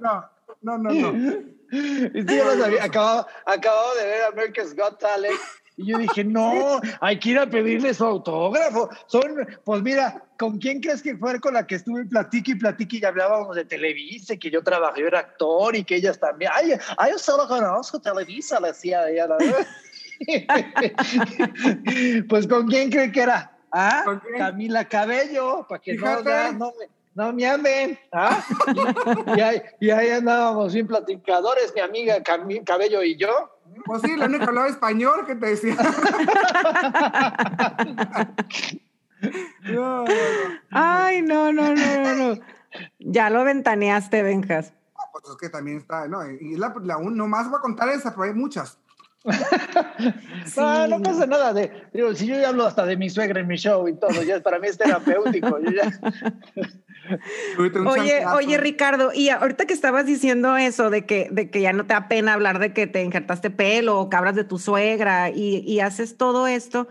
No, 0.00 0.24
no, 0.62 0.78
no, 0.78 0.78
no. 0.78 1.12
no. 1.12 1.58
Sí, 1.70 2.24
yo 2.24 2.44
lo 2.44 2.62
sabía. 2.62 2.84
Acababa, 2.84 3.26
acababa 3.44 3.94
de 3.94 4.06
ver 4.06 4.22
America's 4.32 4.74
Got 4.74 4.98
Talent 4.98 5.38
y 5.78 5.86
yo 5.86 5.98
dije, 5.98 6.24
no, 6.24 6.80
hay 7.00 7.18
que 7.20 7.30
ir 7.30 7.38
a 7.38 7.48
pedirle 7.48 7.94
su 7.94 8.04
autógrafo. 8.04 8.90
Son, 9.06 9.22
pues 9.64 9.80
mira, 9.80 10.24
¿con 10.36 10.58
quién 10.58 10.80
crees 10.80 11.00
que 11.02 11.16
fue 11.16 11.40
con 11.40 11.54
la 11.54 11.68
que 11.68 11.76
estuve 11.76 12.04
platique 12.04 12.50
y 12.50 12.56
platique 12.56 12.98
y 13.00 13.04
hablábamos 13.04 13.54
de 13.54 13.64
Televisa, 13.64 14.36
que 14.36 14.50
yo 14.50 14.64
trabajé, 14.64 15.02
yo 15.02 15.06
era 15.06 15.20
actor 15.20 15.76
y 15.76 15.84
que 15.84 15.94
ellas 15.94 16.18
también? 16.18 16.50
Ay, 16.52 16.72
ay 16.96 17.12
yo 17.12 17.18
solo 17.18 17.46
conozco 17.46 18.00
Televisa, 18.00 18.58
le 18.58 18.66
decía 18.68 19.08
ella. 19.08 19.28
pues 22.28 22.48
¿con 22.48 22.66
quién 22.66 22.90
cree 22.90 23.12
que 23.12 23.22
era? 23.22 23.56
¿Ah? 23.70 24.20
Camila 24.36 24.84
Cabello, 24.84 25.64
para 25.68 25.80
que 25.80 25.94
no, 25.94 26.22
no, 26.54 26.72
no 27.14 27.32
me 27.32 27.46
amen. 27.46 27.96
¿ah? 28.12 28.44
Y, 29.36 29.40
ahí, 29.40 29.62
y, 29.78 29.90
ahí, 29.90 30.10
andábamos 30.10 30.72
bien 30.72 30.88
platicadores, 30.88 31.72
mi 31.72 31.82
amiga 31.82 32.20
Camila 32.22 32.64
Cabello 32.64 33.04
y 33.04 33.16
yo. 33.16 33.57
Pues 33.84 34.02
sí, 34.02 34.16
la 34.16 34.26
única 34.26 34.44
que 34.44 34.48
hablaba 34.50 34.68
español 34.68 35.26
que 35.26 35.34
te 35.34 35.46
decía. 35.46 35.76
Ay, 40.70 41.22
no, 41.22 41.52
no, 41.52 41.74
no, 41.74 42.14
no, 42.14 42.40
Ya 42.98 43.30
lo 43.30 43.44
ventaneaste, 43.44 44.22
Benjas. 44.22 44.72
pues 45.12 45.24
es 45.30 45.36
que 45.36 45.48
también 45.48 45.78
está, 45.78 46.06
¿no? 46.06 46.28
Y 46.30 46.56
la, 46.56 46.74
la 46.82 46.98
no 46.98 47.26
más 47.26 47.48
voy 47.48 47.58
a 47.58 47.62
contar 47.62 47.88
esa, 47.88 48.10
pero 48.10 48.24
hay 48.24 48.34
muchas. 48.34 48.78
no, 50.56 50.88
no 50.88 51.02
pasa 51.02 51.26
nada. 51.26 51.52
De, 51.52 51.70
digo, 51.92 52.14
si 52.14 52.26
yo 52.26 52.38
ya 52.38 52.48
hablo 52.48 52.66
hasta 52.66 52.86
de 52.86 52.96
mi 52.96 53.10
suegra 53.10 53.40
en 53.40 53.46
mi 53.46 53.56
show 53.56 53.86
y 53.88 53.94
todo, 53.94 54.22
ya 54.22 54.40
para 54.40 54.58
mí 54.58 54.68
es 54.68 54.78
terapéutico. 54.78 55.58
oye, 57.86 58.26
oye, 58.26 58.58
Ricardo, 58.58 59.12
y 59.14 59.28
ahorita 59.28 59.66
que 59.66 59.74
estabas 59.74 60.06
diciendo 60.06 60.56
eso 60.56 60.90
de 60.90 61.06
que, 61.06 61.28
de 61.30 61.50
que 61.50 61.60
ya 61.60 61.72
no 61.72 61.86
te 61.86 61.94
da 61.94 62.08
pena 62.08 62.34
hablar 62.34 62.58
de 62.58 62.72
que 62.72 62.86
te 62.86 63.02
injertaste 63.02 63.50
pelo 63.50 63.98
o 63.98 64.10
que 64.10 64.16
hablas 64.16 64.34
de 64.34 64.44
tu 64.44 64.58
suegra 64.58 65.30
y, 65.30 65.62
y 65.66 65.80
haces 65.80 66.16
todo 66.16 66.46
esto, 66.46 66.88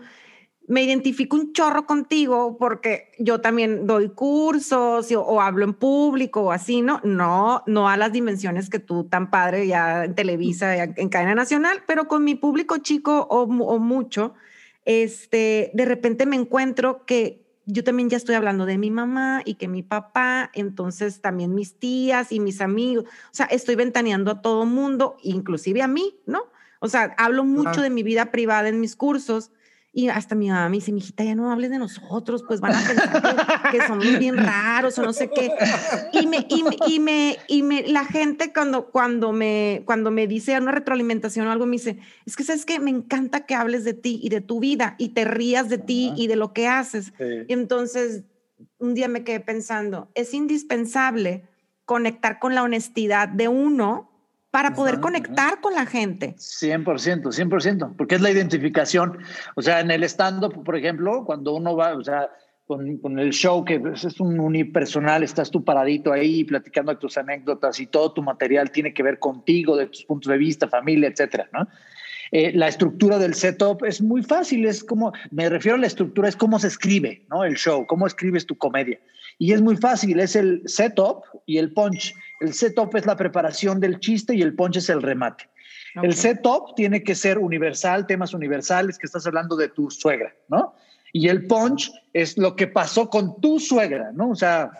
me 0.68 0.82
identifico 0.82 1.34
un 1.34 1.52
chorro 1.54 1.86
contigo 1.86 2.58
porque 2.58 3.10
yo 3.18 3.40
también 3.40 3.86
doy 3.86 4.10
cursos 4.10 5.10
o, 5.12 5.40
hablo 5.40 5.64
en 5.64 5.72
público 5.72 6.42
o 6.42 6.52
así, 6.52 6.82
¿no? 6.82 7.00
No, 7.04 7.62
no 7.66 7.88
a 7.88 7.96
las 7.96 8.12
dimensiones 8.12 8.68
que 8.68 8.78
tú 8.78 9.04
tan 9.04 9.30
padre 9.30 9.66
ya 9.66 10.04
en 10.04 10.14
Televisa, 10.14 10.76
en 10.76 11.08
cadena 11.08 11.34
nacional, 11.34 11.82
pero 11.86 12.06
con 12.06 12.22
mi 12.22 12.34
público 12.34 12.76
chico 12.78 13.26
o, 13.30 13.44
o 13.44 13.78
mucho, 13.78 14.34
este, 14.84 15.70
de 15.72 15.84
repente 15.86 16.26
me 16.26 16.36
encuentro 16.36 17.06
que 17.06 17.46
yo 17.64 17.82
también 17.82 18.10
ya 18.10 18.18
estoy 18.18 18.34
hablando 18.34 18.66
de 18.66 18.76
mi 18.76 18.90
mamá 18.90 19.42
y 19.46 19.54
que 19.54 19.68
mi 19.68 19.82
papá, 19.82 20.50
entonces 20.52 21.22
también 21.22 21.54
mis 21.54 21.78
tías 21.78 22.30
y 22.30 22.40
mis 22.40 22.60
amigos, 22.60 23.04
o 23.04 23.34
sea, 23.34 23.46
estoy 23.46 23.74
ventaneando 23.74 24.30
a 24.30 24.42
todo 24.42 24.66
mundo, 24.66 25.16
inclusive 25.22 25.80
a 25.80 25.88
mí, 25.88 26.14
¿no? 26.26 26.44
O 26.80 26.88
sea, 26.88 27.14
hablo 27.16 27.44
mucho 27.44 27.80
de 27.80 27.90
mi 27.90 28.02
vida 28.02 28.30
privada 28.30 28.68
en 28.68 28.80
mis 28.80 28.96
cursos 28.96 29.50
y 29.92 30.08
hasta 30.08 30.34
mi 30.34 30.48
mamá 30.48 30.68
me 30.68 30.76
dice, 30.76 30.92
mijita, 30.92 31.24
ya 31.24 31.34
no 31.34 31.50
hables 31.50 31.70
de 31.70 31.78
nosotros, 31.78 32.44
pues 32.46 32.60
van 32.60 32.74
a 32.74 32.86
pensar 32.86 33.70
que, 33.70 33.86
somos 33.86 34.18
bien 34.18 34.36
raros 34.36 34.98
o 34.98 35.02
no 35.02 35.12
sé 35.12 35.30
qué. 35.30 35.50
Y 36.12 36.26
me, 36.26 36.46
y 36.48 36.62
me, 36.62 36.76
y 36.86 37.00
me, 37.00 37.36
y 37.48 37.62
me, 37.62 37.82
la 37.88 38.04
gente 38.04 38.52
cuando, 38.52 38.90
cuando, 38.90 39.32
me, 39.32 39.82
cuando 39.86 40.10
me 40.10 40.26
dice 40.26 40.58
una 40.58 40.72
retroalimentación 40.72 41.46
o 41.46 41.50
algo, 41.50 41.64
me 41.64 41.72
dice, 41.72 41.98
es 42.26 42.36
que 42.36 42.44
sabes 42.44 42.66
que 42.66 42.78
me 42.80 42.90
encanta 42.90 43.46
que 43.46 43.54
hables 43.54 43.84
de 43.84 43.94
ti 43.94 44.20
y 44.22 44.28
de 44.28 44.40
tu 44.40 44.60
vida 44.60 44.94
y 44.98 45.10
te 45.10 45.24
rías 45.24 45.68
de 45.68 45.78
ti 45.78 46.12
y 46.16 46.26
de 46.26 46.36
lo 46.36 46.52
que 46.52 46.68
haces. 46.68 47.12
Y 47.48 47.52
entonces, 47.52 48.24
un 48.78 48.94
día 48.94 49.08
me 49.08 49.24
quedé 49.24 49.40
pensando, 49.40 50.10
es 50.14 50.34
indispensable 50.34 51.48
conectar 51.86 52.38
con 52.38 52.54
la 52.54 52.62
honestidad 52.62 53.28
de 53.28 53.48
uno 53.48 54.07
para 54.50 54.74
poder 54.74 55.00
conectar 55.00 55.60
con 55.60 55.74
la 55.74 55.86
gente. 55.86 56.34
100%, 56.36 56.84
100%, 57.22 57.96
porque 57.96 58.14
es 58.14 58.20
la 58.20 58.30
identificación. 58.30 59.18
O 59.56 59.62
sea, 59.62 59.80
en 59.80 59.90
el 59.90 60.04
stand-up, 60.04 60.64
por 60.64 60.76
ejemplo, 60.76 61.24
cuando 61.24 61.54
uno 61.54 61.76
va, 61.76 61.94
o 61.94 62.02
sea, 62.02 62.30
con, 62.68 63.18
el 63.18 63.30
show 63.30 63.64
que 63.64 63.80
es 63.94 64.20
un 64.20 64.38
unipersonal, 64.38 65.22
estás 65.22 65.50
tú 65.50 65.64
paradito 65.64 66.12
ahí 66.12 66.44
platicando 66.44 66.92
de 66.92 66.98
tus 66.98 67.16
anécdotas 67.16 67.80
y 67.80 67.86
todo 67.86 68.12
tu 68.12 68.22
material 68.22 68.70
tiene 68.70 68.92
que 68.92 69.02
ver 69.02 69.18
contigo, 69.18 69.76
de 69.76 69.86
tus 69.86 70.04
puntos 70.04 70.30
de 70.30 70.38
vista, 70.38 70.68
familia, 70.68 71.08
etcétera, 71.08 71.48
¿no? 71.52 71.66
Eh, 72.30 72.52
la 72.54 72.68
estructura 72.68 73.18
del 73.18 73.32
setup 73.32 73.84
es 73.84 74.02
muy 74.02 74.22
fácil, 74.22 74.66
es 74.66 74.84
como, 74.84 75.12
me 75.30 75.48
refiero 75.48 75.76
a 75.76 75.80
la 75.80 75.86
estructura, 75.86 76.28
es 76.28 76.36
cómo 76.36 76.58
se 76.58 76.66
escribe, 76.66 77.24
¿no? 77.30 77.42
El 77.42 77.56
show, 77.56 77.86
cómo 77.86 78.06
escribes 78.06 78.44
tu 78.44 78.56
comedia. 78.56 79.00
Y 79.38 79.52
es 79.52 79.62
muy 79.62 79.76
fácil, 79.76 80.18
es 80.18 80.34
el 80.34 80.62
setup 80.66 81.22
y 81.46 81.58
el 81.58 81.72
punch. 81.72 82.14
El 82.40 82.52
setup 82.52 82.94
es 82.96 83.06
la 83.06 83.16
preparación 83.16 83.80
del 83.80 84.00
chiste 84.00 84.34
y 84.34 84.42
el 84.42 84.54
punch 84.54 84.78
es 84.78 84.90
el 84.90 85.00
remate. 85.00 85.48
El 86.02 86.14
setup 86.14 86.74
tiene 86.76 87.02
que 87.02 87.14
ser 87.14 87.38
universal, 87.38 88.06
temas 88.06 88.34
universales, 88.34 88.98
que 88.98 89.06
estás 89.06 89.26
hablando 89.26 89.56
de 89.56 89.68
tu 89.68 89.90
suegra, 89.90 90.34
¿no? 90.48 90.74
Y 91.12 91.28
el 91.28 91.46
punch 91.46 91.90
es 92.12 92.36
lo 92.36 92.54
que 92.54 92.66
pasó 92.66 93.08
con 93.08 93.40
tu 93.40 93.58
suegra, 93.58 94.12
¿no? 94.12 94.30
O 94.30 94.34
sea, 94.36 94.70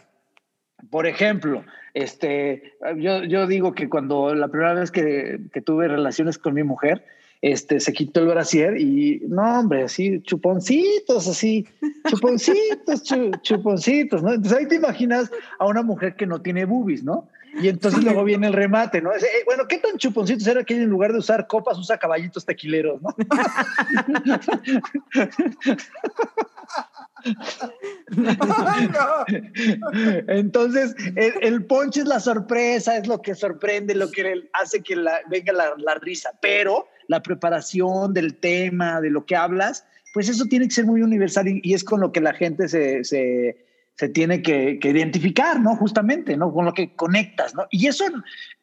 por 0.90 1.06
ejemplo, 1.06 1.64
este, 1.94 2.74
yo, 2.96 3.24
yo 3.24 3.46
digo 3.46 3.74
que 3.74 3.88
cuando 3.88 4.34
la 4.34 4.48
primera 4.48 4.74
vez 4.74 4.90
que, 4.90 5.40
que 5.52 5.60
tuve 5.60 5.88
relaciones 5.88 6.38
con 6.38 6.54
mi 6.54 6.62
mujer, 6.62 7.04
este, 7.40 7.81
se 7.81 7.92
quitó 7.92 8.20
el 8.20 8.29
brasier 8.29 8.81
y, 8.81 9.20
no, 9.29 9.61
hombre, 9.61 9.85
así, 9.85 10.20
chuponcitos, 10.22 11.29
así, 11.29 11.66
chuponcitos, 12.09 13.03
chuponcitos, 13.42 14.22
¿no? 14.22 14.33
Entonces 14.33 14.59
ahí 14.59 14.66
te 14.66 14.77
imaginas 14.77 15.31
a 15.59 15.66
una 15.66 15.83
mujer 15.83 16.16
que 16.16 16.27
no 16.27 16.40
tiene 16.40 16.64
boobies, 16.64 17.05
¿no? 17.05 17.29
Y 17.61 17.68
entonces 17.68 18.03
luego 18.05 18.24
viene 18.24 18.46
el 18.46 18.53
remate, 18.53 19.01
¿no? 19.01 19.11
Eh, 19.12 19.20
bueno, 19.46 19.66
¿qué 19.68 19.79
tan 19.79 19.96
chuponcitos 19.96 20.46
era 20.46 20.64
que 20.64 20.74
en 20.74 20.90
lugar 20.90 21.12
de 21.12 21.18
usar 21.18 21.46
copas 21.46 21.79
usa 21.79 21.96
caballitos 21.98 22.44
tequileros, 22.44 23.01
¿no? 23.03 23.16
Entonces, 30.29 30.94
el, 31.16 31.33
el 31.40 31.64
ponche 31.64 32.01
es 32.01 32.07
la 32.07 32.20
sorpresa, 32.20 32.96
es 32.96 33.09
lo 33.09 33.22
que 33.22 33.35
sorprende, 33.35 33.94
lo 33.94 34.11
que 34.11 34.48
hace 34.53 34.83
que 34.83 34.96
la, 34.96 35.20
venga 35.29 35.53
la, 35.53 35.74
la 35.79 35.94
risa, 35.96 36.31
pero 36.40 36.87
la 37.08 37.22
preparación 37.22 38.14
del 38.14 38.36
tema, 38.36 39.00
de 39.00 39.10
lo 39.10 39.26
que 39.26 39.34
hablas, 39.34 39.84
pues 40.14 40.28
eso 40.28 40.44
tiene 40.44 40.68
que 40.68 40.74
ser 40.74 40.86
muy 40.86 41.02
universal 41.02 41.48
y, 41.48 41.74
es 41.74 41.82
con 41.82 42.00
lo 42.00 42.12
que 42.12 42.20
la 42.20 42.34
gente 42.34 42.68
se, 42.68 43.02
se, 43.02 43.66
se 43.96 44.08
tiene 44.10 44.42
que, 44.42 44.78
que, 44.78 44.90
identificar, 44.90 45.60
¿no? 45.60 45.74
Justamente, 45.76 46.36
¿no? 46.36 46.52
Con 46.52 46.64
lo 46.64 46.72
que 46.72 46.94
conectas, 46.94 47.54
¿no? 47.54 47.66
Y 47.70 47.86
eso 47.86 48.04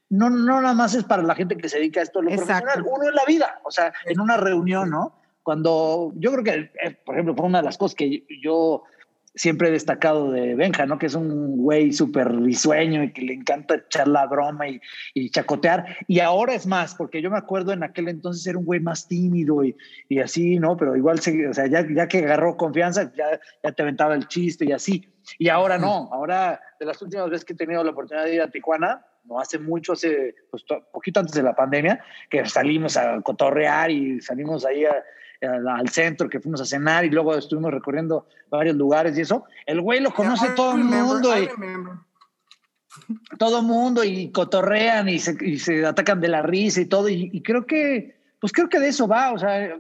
no, 0.10 0.30
no 0.30 0.62
nada 0.62 0.74
más 0.74 0.94
es 0.96 1.04
para 1.04 1.24
la 1.24 1.36
gente 1.36 1.58
que 1.58 1.68
se 1.68 1.80
dedica 1.80 2.00
a 2.00 2.04
esto, 2.04 2.22
lo 2.22 2.30
profesional, 2.30 2.84
uno 2.84 3.10
en 3.10 3.16
la 3.16 3.26
vida, 3.26 3.60
o 3.64 3.72
sea, 3.72 3.92
en 4.06 4.20
una 4.20 4.38
reunión, 4.38 4.90
¿no? 4.90 5.16
Cuando 5.44 6.12
yo 6.16 6.32
creo 6.32 6.44
que, 6.44 6.72
eh, 6.84 6.98
por 7.06 7.16
ejemplo, 7.16 7.36
fue 7.36 7.46
una 7.46 7.60
de 7.60 7.66
las 7.66 7.78
cosas 7.78 7.96
que 7.96 8.26
yo 8.42 8.84
siempre 9.36 9.68
he 9.68 9.72
destacado 9.72 10.32
de 10.32 10.56
Benja, 10.56 10.86
¿no? 10.86 10.98
Que 10.98 11.08
es 11.08 11.16
un 11.16 11.58
güey 11.58 11.92
súper 11.92 12.34
risueño 12.34 13.04
y 13.04 13.12
que 13.12 13.22
le 13.22 13.34
encanta 13.34 13.76
echar 13.76 14.08
la 14.08 14.26
broma 14.26 14.68
y, 14.68 14.82
y, 15.14 15.30
chacotear. 15.30 15.98
Y 16.08 16.20
ahora 16.20 16.54
es 16.54 16.66
más, 16.66 16.96
porque 16.96 17.22
yo 17.22 17.30
me 17.30 17.38
acuerdo 17.38 17.74
en 17.74 17.84
aquel 17.84 18.08
entonces 18.08 18.46
era 18.48 18.58
un 18.58 18.66
güey 18.66 18.80
más 18.80 19.08
tímido 19.08 19.64
y, 19.64 19.76
y 20.10 20.20
así, 20.20 20.58
¿no? 20.58 20.78
Pero 20.78 20.96
igual, 20.96 21.20
se, 21.20 21.48
o 21.48 21.54
sea, 21.54 21.68
ya, 21.68 21.86
ya 21.88 22.08
que 22.08 22.20
agarró 22.20 22.56
confianza, 22.58 23.12
ya, 23.16 23.40
ya 23.64 23.72
te 23.72 23.82
aventaba 23.82 24.16
el 24.16 24.28
chiste 24.28 24.66
y 24.66 24.72
así. 24.72 25.12
Y 25.38 25.50
ahora 25.50 25.78
no, 25.78 26.10
ahora 26.14 26.62
de 26.80 26.86
las 26.86 27.02
últimas 27.02 27.30
veces 27.30 27.46
que 27.46 27.54
he 27.54 27.58
tenido 27.58 27.84
la 27.84 27.92
oportunidad 27.92 28.26
de 28.26 28.36
ir 28.36 28.42
a 28.42 28.50
Tijuana, 28.50 29.06
no 29.26 29.40
hace 29.40 29.58
mucho, 29.58 29.94
hace 29.94 30.36
pues, 30.52 30.64
poquito 30.92 31.20
antes 31.20 31.36
de 31.36 31.44
la 31.44 31.56
pandemia, 31.56 32.04
que 32.30 32.46
salimos 32.46 32.96
a 32.96 33.22
cotorrear 33.22 33.90
y 33.90 34.22
salimos 34.22 34.66
ahí 34.66 34.86
a, 34.86 35.04
al 35.42 35.90
centro, 35.90 36.30
que 36.30 36.40
fuimos 36.40 36.62
a 36.62 36.66
cenar 36.66 37.06
y 37.06 37.10
luego 37.10 37.36
estuvimos 37.36 37.72
recorriendo 37.72 38.28
varios 38.50 38.76
lugares 38.76 39.18
y 39.18 39.22
eso. 39.22 39.46
El 39.66 39.82
güey 39.82 40.00
lo 40.00 40.14
conoce 40.14 40.50
todo 40.56 40.76
el 40.76 40.84
mundo. 40.84 41.38
Y, 41.38 41.50
todo 43.38 43.60
el 43.60 43.66
mundo 43.66 44.04
y 44.04 44.32
cotorrean 44.32 45.10
y 45.10 45.20
se, 45.20 45.36
y 45.42 45.60
se, 45.60 45.86
atacan 45.86 46.22
de 46.22 46.30
la 46.30 46.42
risa 46.42 46.82
y 46.82 46.86
todo. 46.86 47.10
Y, 47.10 47.42
creo 47.42 47.66
que, 47.66 48.18
pues 48.40 48.54
creo 48.54 48.70
que 48.70 48.80
de 48.80 48.90
eso 48.90 49.08
va. 49.08 49.34
O 49.34 49.38
sea, 49.38 49.78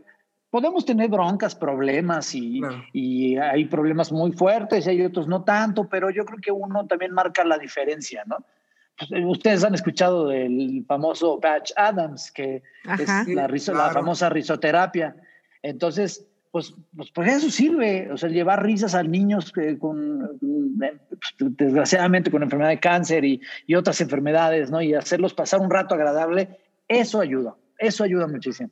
podemos 0.50 0.86
tener 0.86 1.10
broncas, 1.10 1.56
problemas 1.56 2.36
y, 2.36 2.62
y 2.94 3.38
hay 3.38 3.65
problemas 3.65 4.12
muy 4.12 4.32
fuertes 4.34 4.86
y 4.86 4.89
hay 4.89 5.02
otros 5.04 5.28
no 5.28 5.44
tanto, 5.44 5.88
pero 5.88 6.10
yo 6.10 6.26
creo 6.26 6.39
que 6.39 6.52
uno 6.52 6.86
también 6.88 7.13
marca 7.13 7.44
la 7.44 7.58
diferencia, 7.58 8.24
¿no? 8.26 8.38
Pues, 8.98 9.12
ustedes 9.26 9.63
han 9.63 9.76
escuchado 9.76 10.28
del 10.28 10.86
famoso 10.88 11.39
Patch 11.39 11.72
Adams, 11.76 12.32
que 12.32 12.63
es 13.00 13.28
la, 13.28 13.48
la 13.48 13.89
famosa 13.91 14.30
risoterapia. 14.30 15.15
Entonces, 15.65 16.28
pues, 16.51 16.73
pues, 16.95 17.12
pues 17.12 17.34
eso 17.34 17.49
sirve, 17.49 18.10
o 18.12 18.17
sea, 18.17 18.30
llevar 18.30 18.63
risas 18.63 18.95
a 18.95 19.04
niños 19.04 19.51
que 19.51 19.78
con, 19.78 20.38
pues, 20.39 21.54
desgraciadamente, 21.58 22.32
con 22.32 22.43
enfermedad 22.43 22.69
de 22.69 22.80
cáncer 22.80 23.25
y, 23.25 23.41
y 23.65 23.75
otras 23.75 23.99
enfermedades, 23.99 24.69
¿no? 24.69 24.82
Y 24.82 24.93
hacerlos 24.93 25.34
pasar 25.34 25.60
un 25.60 25.69
rato 25.69 25.95
agradable, 25.95 26.60
eso 26.88 27.19
ayuda, 27.19 27.56
eso 27.80 28.04
ayuda 28.04 28.28
muchísimo. 28.28 28.69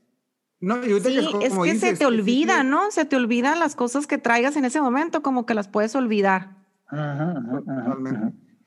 No, 0.59 0.81
sí, 0.81 0.91
es, 0.93 1.57
que 1.57 1.75
se 1.75 1.97
te 1.97 2.05
olvida, 2.05 2.63
¿no? 2.63 2.89
Se 2.91 3.03
te 3.03 3.17
olvidan 3.17 3.59
las 3.59 3.75
cosas 3.75 4.07
que 4.07 4.17
traigas 4.17 4.55
en 4.55 4.63
ese 4.63 4.79
momento, 4.79 5.21
como 5.21 5.45
que 5.45 5.53
las 5.53 5.67
puedes 5.67 5.93
olvidar. 5.95 6.55
Ajá, 6.87 7.33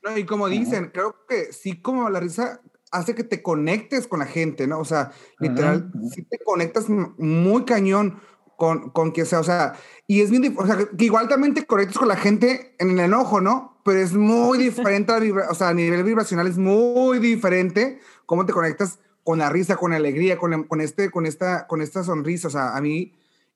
No, 0.03 0.19
y 0.19 0.27
como 0.27 0.49
dicen, 0.49 0.91
creo 0.93 1.17
que 1.27 1.53
sí, 1.55 1.81
como 1.81 2.11
la 2.11 2.21
risa 2.21 2.61
hace 2.97 3.15
que 3.15 3.25
te 3.25 3.43
conectes 3.43 4.07
con 4.07 4.21
la 4.21 4.27
gente, 4.27 4.67
¿no? 4.67 4.79
O 4.79 4.85
sea, 4.85 5.13
literal, 5.39 5.91
sí 6.13 6.23
te 6.23 6.39
conectas 6.39 6.87
muy 6.89 7.65
cañón 7.65 8.21
con, 8.57 8.91
con 8.91 9.13
que 9.13 9.25
sea, 9.25 9.41
o 9.41 9.45
sea, 9.45 9.75
y 10.07 10.23
es 10.23 10.31
bien, 10.31 10.55
o 10.59 10.67
sea, 10.67 10.77
que 10.77 11.05
igual 11.05 11.29
también 11.29 11.55
te 11.55 11.67
conectas 11.67 11.99
con 11.99 12.09
la 12.09 12.17
gente 12.17 12.75
en 12.79 12.91
el 12.91 13.01
enojo, 13.01 13.41
¿no? 13.41 13.81
Pero 13.85 14.01
es 14.01 14.15
muy 14.15 14.59
diferente, 14.59 15.13
a 15.13 15.51
o 15.51 15.55
sea, 15.55 15.69
a 15.69 15.75
nivel 15.75 16.03
vibracional 16.03 16.47
es 16.47 16.59
muy 16.59 17.19
diferente 17.19 18.01
cómo 18.25 18.47
te 18.47 18.53
conectas 18.53 18.99
con 19.23 19.39
la 19.39 19.51
risa, 19.51 19.77
con 19.77 19.91
la 19.91 19.97
alegría, 19.97 20.39
con, 20.39 20.65
con, 20.65 20.81
este, 20.81 21.11
con, 21.11 21.27
esta, 21.27 21.67
con 21.67 21.83
esta 21.83 22.03
sonrisa. 22.03 22.49
O 22.49 22.51
sea, 22.51 22.77
a 22.77 22.81
mí, 22.81 23.13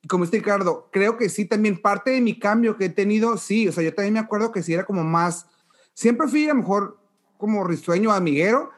como 0.08 0.24
este 0.24 0.38
Ricardo, 0.38 0.88
creo 0.92 1.16
que 1.16 1.28
sí, 1.28 1.44
también 1.44 1.80
parte 1.80 2.10
de 2.10 2.20
mi 2.20 2.38
cambio 2.38 2.76
que 2.76 2.86
he 2.86 2.90
tenido, 2.90 3.36
sí, 3.36 3.68
o 3.68 3.72
sea, 3.72 3.82
yo 3.82 3.94
también 3.94 4.14
me 4.14 4.20
acuerdo 4.20 4.52
que 4.52 4.62
sí 4.62 4.74
era 4.74 4.84
como 4.84 5.04
más, 5.04 5.46
siempre 5.94 6.28
fui 6.28 6.46
a 6.46 6.54
lo 6.54 6.60
mejor 6.60 6.98
como 7.38 7.64
risueño, 7.64 8.12
amiguero, 8.12 8.70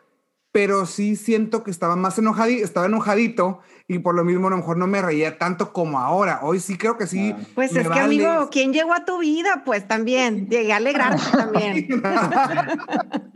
pero 0.53 0.85
sí 0.85 1.17
siento 1.17 1.65
que 1.65 1.71
estaba 1.71 1.97
más 1.97 2.19
enojadito, 2.19 2.65
estaba 2.65 2.87
enojadito 2.87 3.61
y 3.88 3.99
por 3.99 4.15
lo 4.15 4.23
mismo 4.23 4.49
a 4.49 4.51
lo 4.51 4.59
mejor 4.59 4.77
no 4.77 4.87
me 4.87 5.01
reía 5.01 5.38
tanto 5.38 5.73
como 5.73 5.99
ahora. 5.99 6.41
Hoy 6.43 6.61
sí 6.61 6.77
creo 6.77 6.99
que 6.99 7.07
sí. 7.07 7.35
Pues 7.55 7.75
es 7.75 7.88
que 7.88 7.99
amigo, 7.99 8.49
¿quién 8.51 8.73
llegó 8.73 8.93
a 8.93 9.07
tu 9.07 9.19
vida? 9.19 9.62
Pues 9.65 9.88
también, 9.88 10.49
llegué 10.49 10.75
a 10.75 10.77
alegrarte 10.77 11.23
también. 11.33 11.88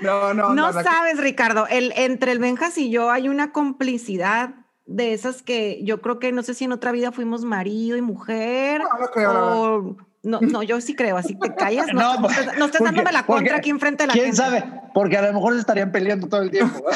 No, 0.00 0.32
no. 0.32 0.54
No 0.54 0.72
sabes, 0.72 1.18
Ricardo, 1.18 1.66
el, 1.66 1.92
entre 1.96 2.30
el 2.30 2.38
Benjas 2.38 2.76
y 2.78 2.90
yo 2.90 3.10
hay 3.10 3.28
una 3.28 3.52
complicidad 3.52 4.54
de 4.84 5.12
esas 5.12 5.42
que 5.42 5.82
yo 5.82 6.00
creo 6.00 6.20
que 6.20 6.30
no 6.30 6.42
sé 6.42 6.54
si 6.54 6.64
en 6.64 6.72
otra 6.72 6.92
vida 6.92 7.10
fuimos 7.10 7.44
marido 7.44 7.96
y 7.96 8.02
mujer. 8.02 8.82
No, 8.82 9.00
no 9.00 9.06
creo. 9.08 9.96
No, 10.26 10.40
no, 10.40 10.62
yo 10.64 10.80
sí 10.80 10.96
creo, 10.96 11.16
así 11.16 11.36
te 11.36 11.54
callas. 11.54 11.86
No, 11.94 12.20
no, 12.20 12.28
no 12.58 12.64
estés 12.64 12.80
dándome 12.80 13.12
la 13.12 13.24
contra 13.24 13.58
aquí 13.58 13.70
enfrente 13.70 14.02
de 14.02 14.08
la 14.08 14.12
¿Quién 14.12 14.34
sabe? 14.34 14.64
Porque 14.92 15.16
a 15.16 15.22
lo 15.22 15.32
mejor 15.32 15.54
se 15.54 15.60
estarían 15.60 15.92
peleando 15.92 16.26
todo 16.26 16.42
el 16.42 16.50
tiempo. 16.50 16.84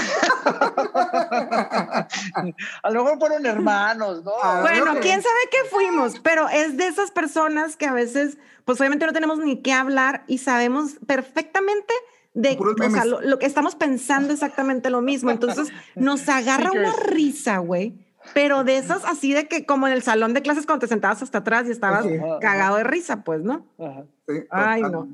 a 2.83 2.91
lo 2.91 3.05
mejor 3.05 3.19
fueron 3.21 3.47
hermanos, 3.47 4.25
¿no? 4.25 4.33
Bueno, 4.63 4.97
quién 5.01 5.23
sabe 5.23 5.39
qué 5.51 5.59
fuimos, 5.71 6.19
pero 6.19 6.49
es 6.49 6.77
de 6.77 6.89
esas 6.89 7.13
personas 7.13 7.77
que 7.77 7.87
a 7.87 7.93
veces, 7.93 8.37
pues 8.65 8.81
obviamente 8.81 9.07
no 9.07 9.13
tenemos 9.13 9.39
ni 9.39 9.63
qué 9.63 9.73
hablar 9.73 10.25
y 10.27 10.39
sabemos 10.39 10.97
perfectamente 11.07 11.95
de, 12.35 12.59
o 12.59 12.91
sea, 12.91 13.05
lo, 13.05 13.39
que 13.39 13.47
estamos 13.47 13.77
pensando 13.77 14.33
exactamente 14.33 14.91
lo 14.91 15.03
mismo. 15.03 15.31
Entonces 15.31 15.69
nos 15.95 16.29
agarra 16.29 16.73
una 16.73 16.95
risa, 16.95 17.59
güey. 17.59 17.95
Pero 18.35 18.65
de 18.65 18.79
esas 18.79 19.05
así 19.05 19.33
de 19.33 19.49
que 19.49 19.67
como 19.67 19.87
en 19.87 19.93
el 19.93 20.03
salón 20.03 20.35
de 20.35 20.43
clases 20.43 20.67
cuando 20.67 20.81
te 20.81 20.89
sentabas 20.89 21.23
hasta 21.23 21.39
atrás 21.39 21.67
y 21.67 21.71
estabas 21.71 22.07
cagado 22.41 22.77
de 22.77 22.85
risa, 22.85 23.23
pues, 23.23 23.43
¿no? 23.43 23.67
Sí, 24.29 24.45
Ay, 24.51 24.83
no. 24.83 25.09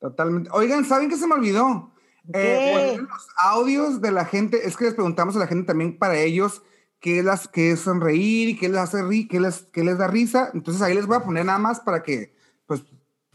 Totalmente. 0.00 0.50
Oigan, 0.52 0.84
¿saben 0.84 1.08
qué 1.08 1.16
se 1.16 1.26
me 1.26 1.34
olvidó? 1.34 1.90
Eh, 2.32 2.96
los 2.98 3.28
audios 3.38 4.00
de 4.00 4.10
la 4.10 4.24
gente, 4.24 4.66
es 4.66 4.76
que 4.76 4.84
les 4.84 4.94
preguntamos 4.94 5.36
a 5.36 5.38
la 5.38 5.46
gente 5.46 5.66
también 5.66 5.98
para 5.98 6.16
ellos 6.16 6.62
qué, 7.00 7.22
las, 7.22 7.48
qué 7.48 7.72
es 7.72 7.80
sonreír 7.80 8.48
y 8.48 8.58
qué 8.58 8.68
les 8.68 8.78
hace 8.78 9.02
ri, 9.02 9.28
qué 9.28 9.40
les, 9.40 9.62
qué 9.72 9.84
les 9.84 9.98
da 9.98 10.08
risa. 10.08 10.50
Entonces 10.52 10.82
ahí 10.82 10.94
les 10.94 11.06
voy 11.06 11.16
a 11.16 11.20
poner 11.20 11.44
nada 11.44 11.58
más 11.58 11.80
para 11.80 12.02
que 12.02 12.34
pues 12.66 12.82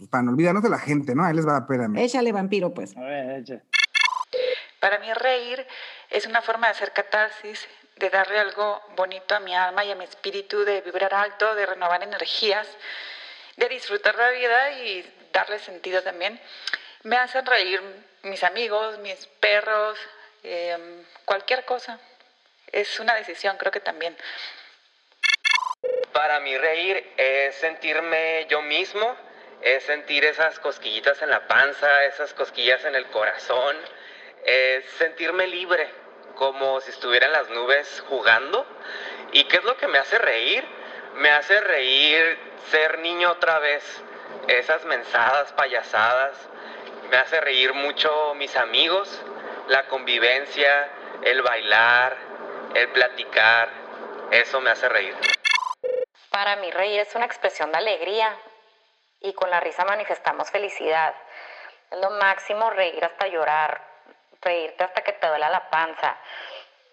pues, 0.02 0.10
para 0.10 0.24
no 0.24 0.32
olvidarnos 0.32 0.64
de 0.64 0.70
la 0.70 0.80
gente, 0.80 1.14
¿no? 1.14 1.24
Ahí 1.24 1.36
les 1.36 1.48
va 1.48 1.58
a 1.58 1.68
pedir 1.68 1.88
Échale, 1.96 2.32
vampiro, 2.32 2.74
pues. 2.74 2.98
A 2.98 3.02
ver, 3.02 3.64
Para 4.80 4.98
mí 4.98 5.06
reír 5.14 5.64
es 6.10 6.26
una 6.26 6.42
forma 6.42 6.66
de 6.66 6.72
hacer 6.72 6.92
catarsis, 6.92 7.68
de 8.02 8.10
darle 8.10 8.40
algo 8.40 8.82
bonito 8.96 9.36
a 9.36 9.40
mi 9.40 9.56
alma 9.56 9.86
y 9.86 9.92
a 9.92 9.96
mi 9.96 10.04
espíritu, 10.04 10.66
de 10.66 10.82
vibrar 10.82 11.14
alto, 11.14 11.54
de 11.54 11.68
renovar 11.68 12.02
energías, 12.02 12.68
de 13.56 13.70
disfrutar 13.70 14.16
la 14.16 14.32
vida 14.32 14.72
y 14.72 15.28
darle 15.32 15.60
sentido 15.60 16.02
también. 16.02 16.42
Me 17.04 17.18
hacen 17.18 17.46
reír 17.46 17.80
mis 18.24 18.44
amigos, 18.44 18.98
mis 19.00 19.28
perros, 19.40 20.00
em, 20.44 21.06
cualquier 21.26 21.64
cosa. 21.64 22.00
Es 22.72 23.00
una 23.00 23.14
decisión, 23.16 23.56
creo 23.58 23.72
que 23.72 23.80
también. 23.80 24.18
Para 26.12 26.40
mí 26.40 26.58
reír 26.58 27.14
es 27.18 27.56
sentirme 27.56 28.48
yo 28.50 28.64
mismo, 28.64 29.16
es 29.62 29.84
sentir 29.84 30.26
esas 30.26 30.60
cosquillitas 30.60 31.22
en 31.22 31.30
la 31.30 31.48
panza, 31.48 32.06
esas 32.06 32.34
cosquillas 32.34 32.84
en 32.86 32.96
el 32.96 33.06
corazón, 33.08 33.78
es 34.44 34.86
sentirme 34.98 35.46
libre, 35.46 36.01
como 36.42 36.82
si 36.82 36.90
estuviera 36.90 37.28
en 37.28 37.34
las 37.34 37.52
nubes 37.52 38.04
jugando. 38.10 38.66
¿Y 39.32 39.44
qué 39.44 39.58
es 39.58 39.64
lo 39.64 39.78
que 39.78 39.88
me 39.88 40.00
hace 40.00 40.18
reír? 40.18 40.68
Me 41.18 41.30
hace 41.30 41.62
reír 41.62 42.40
ser 42.72 42.98
niño 42.98 43.30
otra 43.30 43.60
vez, 43.60 43.84
esas 44.48 44.84
mensadas, 44.86 45.54
payasadas. 45.54 46.36
Me 47.12 47.18
hace 47.18 47.40
reír 47.42 47.76
mucho 47.76 48.34
mis 48.38 48.56
amigos, 48.56 49.22
la 49.68 49.88
convivencia, 49.88 50.90
el 51.22 51.44
bailar, 51.44 52.18
el 52.74 52.88
platicar. 52.88 53.70
Eso 54.32 54.62
me 54.62 54.72
hace 54.72 54.90
reír. 54.90 55.16
Para 56.32 56.56
mí 56.56 56.72
reír 56.72 57.02
es 57.02 57.14
una 57.14 57.26
expresión 57.26 57.72
de 57.72 57.78
alegría, 57.78 58.36
y 59.20 59.34
con 59.34 59.52
la 59.52 59.60
risa 59.60 59.86
manifestamos 59.86 60.50
felicidad. 60.50 61.14
Es 61.92 62.00
lo 62.00 62.10
máximo 62.10 62.72
reír 62.72 63.06
hasta 63.06 63.28
llorar, 63.28 63.91
reírte 64.42 64.84
hasta 64.84 65.02
que 65.02 65.14
te 65.14 65.28
duela 65.28 65.50
la 65.50 65.70
panza. 65.70 66.18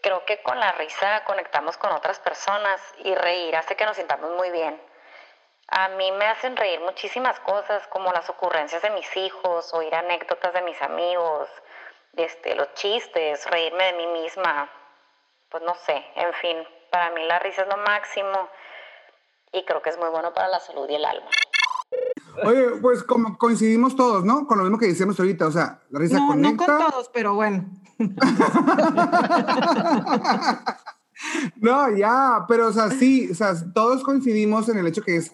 Creo 0.01 0.25
que 0.25 0.43
con 0.43 0.61
la 0.61 0.73
risa 0.73 1.25
conectamos 1.25 1.77
con 1.77 1.93
otras 1.93 2.21
personas 2.21 2.81
y 2.99 3.15
reír 3.15 3.57
hace 3.57 3.77
que 3.77 3.85
nos 3.85 3.97
sintamos 3.97 4.31
muy 4.31 4.51
bien. 4.51 4.81
A 5.71 5.89
mí 5.89 6.13
me 6.13 6.27
hacen 6.27 6.57
reír 6.57 6.81
muchísimas 6.81 7.39
cosas, 7.41 7.87
como 7.89 8.13
las 8.13 8.31
ocurrencias 8.31 8.81
de 8.81 8.91
mis 8.91 9.17
hijos, 9.17 9.75
oír 9.75 9.95
anécdotas 9.95 10.55
de 10.55 10.63
mis 10.63 10.81
amigos, 10.81 11.51
este, 12.17 12.55
los 12.55 12.73
chistes, 12.75 13.45
reírme 13.51 13.85
de 13.85 13.93
mí 13.95 14.07
misma. 14.07 14.71
Pues 15.51 15.63
no 15.63 15.75
sé, 15.75 16.05
en 16.15 16.33
fin, 16.35 16.69
para 16.91 17.11
mí 17.11 17.25
la 17.25 17.39
risa 17.39 17.63
es 17.63 17.69
lo 17.69 17.77
máximo 17.77 18.49
y 19.53 19.65
creo 19.65 19.83
que 19.83 19.91
es 19.91 19.99
muy 19.99 20.09
bueno 20.09 20.33
para 20.33 20.49
la 20.49 20.61
salud 20.61 20.89
y 20.89 20.95
el 20.95 21.05
alma. 21.05 21.29
Oye, 22.45 22.65
pues 22.81 23.03
como 23.03 23.37
coincidimos 23.39 23.97
todos, 23.97 24.25
¿no? 24.25 24.47
Con 24.47 24.59
lo 24.59 24.65
mismo 24.65 24.79
que 24.79 24.87
decíamos 24.87 25.19
ahorita, 25.19 25.47
o 25.47 25.53
sea, 25.53 25.83
la 25.91 25.99
risa 25.99 26.19
no, 26.19 26.29
conecta. 26.29 26.67
No 26.67 26.79
con 26.79 26.91
todos, 26.91 27.11
pero 27.13 27.35
bueno. 27.35 27.69
no, 31.61 31.97
ya, 31.97 32.45
pero 32.47 32.69
o 32.69 32.73
sea, 32.73 32.91
sí, 32.91 33.31
o 33.31 33.35
sea, 33.35 33.55
todos 33.73 34.03
coincidimos 34.03 34.69
en 34.69 34.79
el 34.79 34.87
hecho 34.87 35.03
que 35.03 35.17
es, 35.17 35.33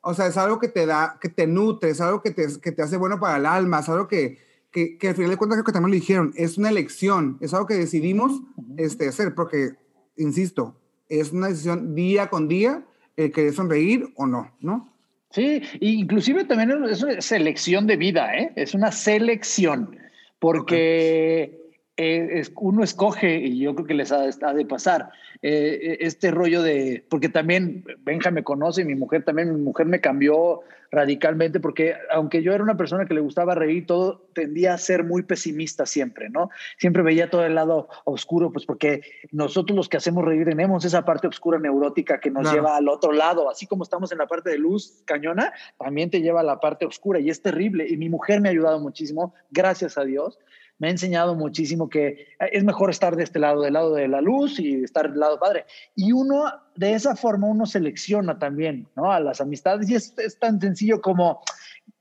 o 0.00 0.14
sea, 0.14 0.26
es 0.26 0.36
algo 0.36 0.58
que 0.58 0.68
te 0.68 0.86
da, 0.86 1.18
que 1.20 1.28
te 1.28 1.46
nutre, 1.46 1.90
es 1.90 2.00
algo 2.00 2.22
que 2.22 2.30
te, 2.30 2.60
que 2.60 2.72
te 2.72 2.82
hace 2.82 2.96
bueno 2.96 3.20
para 3.20 3.36
el 3.36 3.46
alma, 3.46 3.80
es 3.80 3.88
algo 3.88 4.08
que, 4.08 4.38
que, 4.72 4.98
que 4.98 5.08
al 5.08 5.14
final 5.14 5.30
de 5.30 5.36
cuentas 5.36 5.56
creo 5.56 5.64
que 5.64 5.72
también 5.72 5.90
lo 5.90 6.00
dijeron, 6.00 6.32
es 6.36 6.58
una 6.58 6.70
elección, 6.70 7.38
es 7.40 7.54
algo 7.54 7.66
que 7.66 7.74
decidimos 7.74 8.40
este, 8.76 9.08
hacer, 9.08 9.34
porque, 9.34 9.76
insisto, 10.16 10.76
es 11.08 11.32
una 11.32 11.48
decisión 11.48 11.94
día 11.94 12.30
con 12.30 12.48
día 12.48 12.86
el 13.16 13.32
querer 13.32 13.52
sonreír 13.52 14.12
o 14.16 14.26
no, 14.26 14.50
¿no? 14.60 14.89
Sí, 15.30 15.62
inclusive 15.80 16.44
también 16.44 16.72
es 16.90 17.02
una 17.02 17.20
selección 17.20 17.86
de 17.86 17.96
vida, 17.96 18.34
¿eh? 18.36 18.52
es 18.56 18.74
una 18.74 18.90
selección, 18.90 19.96
porque 20.40 21.59
eh, 22.02 22.42
uno 22.56 22.82
escoge, 22.82 23.36
y 23.36 23.58
yo 23.58 23.74
creo 23.74 23.86
que 23.86 23.92
les 23.92 24.10
ha, 24.10 24.22
de 24.24 24.64
pasar, 24.64 25.10
eh, 25.42 25.98
este 26.00 26.30
rollo 26.30 26.62
de, 26.62 27.04
porque 27.10 27.28
también 27.28 27.84
Benja 27.98 28.30
me 28.30 28.42
conoce, 28.42 28.86
mi 28.86 28.94
mujer 28.94 29.22
también, 29.22 29.54
mi 29.54 29.60
mujer 29.60 29.84
me 29.84 30.00
cambió 30.00 30.62
radicalmente, 30.90 31.60
porque 31.60 31.96
aunque 32.10 32.42
yo 32.42 32.54
era 32.54 32.64
una 32.64 32.78
persona 32.78 33.04
que 33.04 33.12
le 33.12 33.20
gustaba 33.20 33.54
reír, 33.54 33.84
todo 33.84 34.26
tendía 34.32 34.72
a 34.72 34.78
ser 34.78 35.04
muy 35.04 35.24
pesimista 35.24 35.84
siempre, 35.84 36.30
¿no? 36.30 36.48
Siempre 36.78 37.02
veía 37.02 37.28
todo 37.28 37.44
el 37.44 37.54
lado 37.54 37.88
oscuro, 38.04 38.50
pues 38.50 38.64
porque 38.64 39.02
nosotros 39.30 39.76
los 39.76 39.90
que 39.90 39.98
hacemos 39.98 40.24
reír 40.24 40.46
tenemos 40.46 40.86
esa 40.86 41.04
parte 41.04 41.28
oscura 41.28 41.58
neurótica 41.58 42.18
que 42.18 42.30
nos 42.30 42.50
lleva 42.50 42.78
al 42.78 42.88
otro 42.88 43.12
lado, 43.12 43.50
así 43.50 43.66
como 43.66 43.84
estamos 43.84 44.10
en 44.10 44.18
la 44.18 44.26
parte 44.26 44.48
de 44.48 44.58
luz 44.58 45.02
cañona, 45.04 45.52
también 45.78 46.08
te 46.08 46.22
lleva 46.22 46.40
a 46.40 46.44
la 46.44 46.60
parte 46.60 46.86
oscura 46.86 47.20
y 47.20 47.28
es 47.28 47.42
terrible. 47.42 47.86
Y 47.86 47.98
mi 47.98 48.08
mujer 48.08 48.40
me 48.40 48.48
ha 48.48 48.52
ayudado 48.52 48.80
muchísimo, 48.80 49.34
gracias 49.50 49.98
a 49.98 50.04
Dios 50.04 50.38
me 50.80 50.88
ha 50.88 50.90
enseñado 50.90 51.36
muchísimo 51.36 51.88
que 51.88 52.26
es 52.40 52.64
mejor 52.64 52.90
estar 52.90 53.14
de 53.14 53.22
este 53.22 53.38
lado, 53.38 53.60
del 53.60 53.74
lado 53.74 53.94
de 53.94 54.08
la 54.08 54.20
luz 54.22 54.58
y 54.58 54.82
estar 54.82 55.10
del 55.10 55.20
lado 55.20 55.38
padre. 55.38 55.66
Y 55.94 56.12
uno, 56.12 56.44
de 56.74 56.94
esa 56.94 57.14
forma, 57.14 57.46
uno 57.46 57.66
selecciona 57.66 58.38
también, 58.38 58.88
¿no? 58.96 59.12
A 59.12 59.20
las 59.20 59.42
amistades 59.42 59.88
y 59.90 59.94
es, 59.94 60.14
tan 60.40 60.58
sencillo 60.58 61.02
como 61.02 61.42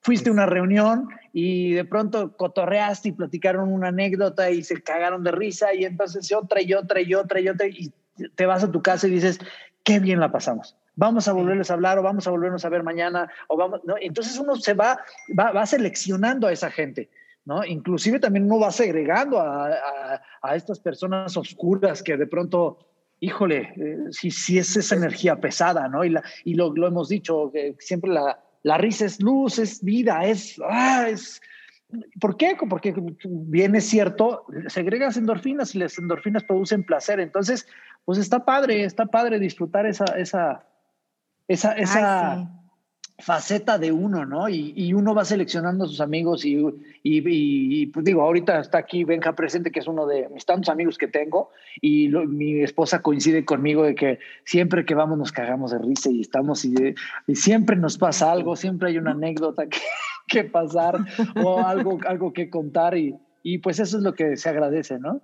fuiste 0.01 0.29
a 0.29 0.33
una 0.33 0.45
reunión 0.45 1.09
y 1.33 1.73
de 1.73 1.83
pronto 1.83 2.37
cotorreaste 2.37 3.09
y 3.09 3.11
platicaron 3.11 3.71
una 3.71 3.89
anécdota 3.89 4.49
y 4.49 4.63
se 4.63 4.81
cagaron 4.81 5.25
de 5.25 5.31
risa 5.31 5.73
y 5.73 5.83
entonces 5.83 6.31
otra 6.31 6.61
y 6.61 6.73
otra 6.73 7.01
y 7.01 7.13
otra 7.13 7.41
y 7.41 7.49
otra 7.49 7.67
y 7.67 7.91
te 8.35 8.45
vas 8.45 8.63
a 8.63 8.71
tu 8.71 8.81
casa 8.81 9.07
y 9.07 9.11
dices, 9.11 9.39
qué 9.83 9.99
bien 9.99 10.21
la 10.21 10.31
pasamos 10.31 10.77
vamos 10.95 11.29
a 11.29 11.31
volverles 11.31 11.71
a 11.71 11.75
hablar 11.75 11.97
o 11.97 12.03
vamos 12.03 12.27
a 12.27 12.31
volvernos 12.31 12.65
a 12.65 12.69
ver 12.69 12.83
mañana 12.83 13.31
o 13.47 13.55
vamos, 13.55 13.79
¿no? 13.85 13.95
Entonces 14.01 14.37
uno 14.37 14.57
se 14.57 14.73
va, 14.73 14.99
va, 15.37 15.53
va 15.53 15.65
seleccionando 15.65 16.45
a 16.45 16.51
esa 16.51 16.69
gente. 16.69 17.09
Inclusive 17.67 18.19
también 18.19 18.45
uno 18.45 18.59
va 18.59 18.71
segregando 18.71 19.39
a, 19.39 20.21
a, 20.41 20.55
estas 20.55 20.79
personas 20.79 21.35
oscuras 21.35 22.03
que 22.03 22.17
de 22.17 22.27
pronto 22.27 22.79
híjole, 23.21 23.73
eh, 23.75 23.97
si, 24.11 24.31
si 24.31 24.57
es 24.57 24.75
esa 24.77 24.95
energía 24.95 25.35
pesada, 25.39 25.87
¿no? 25.87 26.03
Y, 26.03 26.09
la, 26.09 26.23
y 26.45 26.53
lo, 26.53 26.73
hemos 26.87 27.09
dicho, 27.09 27.51
siempre 27.79 28.11
la, 28.11 28.39
la 28.63 28.77
risa 28.77 29.05
es 29.05 29.21
luz, 29.21 29.59
es 29.59 29.83
vida, 29.83 30.25
es, 30.25 30.59
ah, 30.69 31.07
es... 31.09 31.41
¿Por 32.21 32.37
qué? 32.37 32.55
Porque 32.69 32.93
bien 33.25 33.73
es 33.75 33.85
cierto, 33.85 34.45
segregas 34.67 35.17
endorfinas 35.17 35.73
y 35.73 35.79
las 35.79 35.97
endorfinas 35.97 36.43
producen 36.43 36.83
placer. 36.83 37.19
Entonces, 37.19 37.67
pues 38.05 38.19
está 38.19 38.45
padre, 38.45 38.83
está 38.83 39.07
padre 39.07 39.39
disfrutar 39.39 39.87
esa, 39.87 40.05
esa, 40.15 40.63
esa. 41.47 42.47
Faceta 43.21 43.77
de 43.77 43.91
uno, 43.91 44.25
¿no? 44.25 44.47
Y, 44.49 44.73
y 44.75 44.93
uno 44.93 45.13
va 45.13 45.25
seleccionando 45.25 45.83
a 45.83 45.87
sus 45.87 45.99
amigos 46.01 46.45
y, 46.45 46.55
y, 46.55 46.71
y, 47.03 47.85
pues 47.87 48.05
digo, 48.05 48.21
ahorita 48.21 48.59
está 48.59 48.77
aquí 48.77 49.03
Benja 49.03 49.35
presente, 49.35 49.71
que 49.71 49.79
es 49.79 49.87
uno 49.87 50.05
de 50.07 50.29
mis 50.29 50.45
tantos 50.45 50.69
amigos 50.69 50.97
que 50.97 51.07
tengo, 51.07 51.49
y 51.81 52.07
lo- 52.07 52.25
mi 52.25 52.61
esposa 52.61 53.01
coincide 53.01 53.43
conmigo 53.45 53.83
de 53.83 53.95
que 53.95 54.19
siempre 54.45 54.85
que 54.85 54.95
vamos 54.95 55.17
nos 55.17 55.31
cagamos 55.31 55.71
de 55.71 55.79
risa 55.79 56.09
y 56.09 56.21
estamos 56.21 56.63
y, 56.65 56.73
siempre 57.35 57.75
nos 57.75 57.97
pasa 57.97 58.31
algo, 58.31 58.55
siempre 58.55 58.89
hay 58.89 58.97
una 58.97 59.11
anécdota 59.11 59.67
que, 59.67 59.79
que 60.27 60.43
pasar 60.45 60.97
o 61.35 61.59
algo, 61.65 61.99
algo 62.07 62.31
que 62.33 62.49
contar 62.49 62.97
y, 62.97 63.15
y 63.43 63.57
pues 63.57 63.79
eso 63.79 63.97
es 63.97 64.03
lo 64.03 64.13
que 64.13 64.37
se 64.37 64.47
agradece, 64.49 64.97
¿no? 64.99 65.21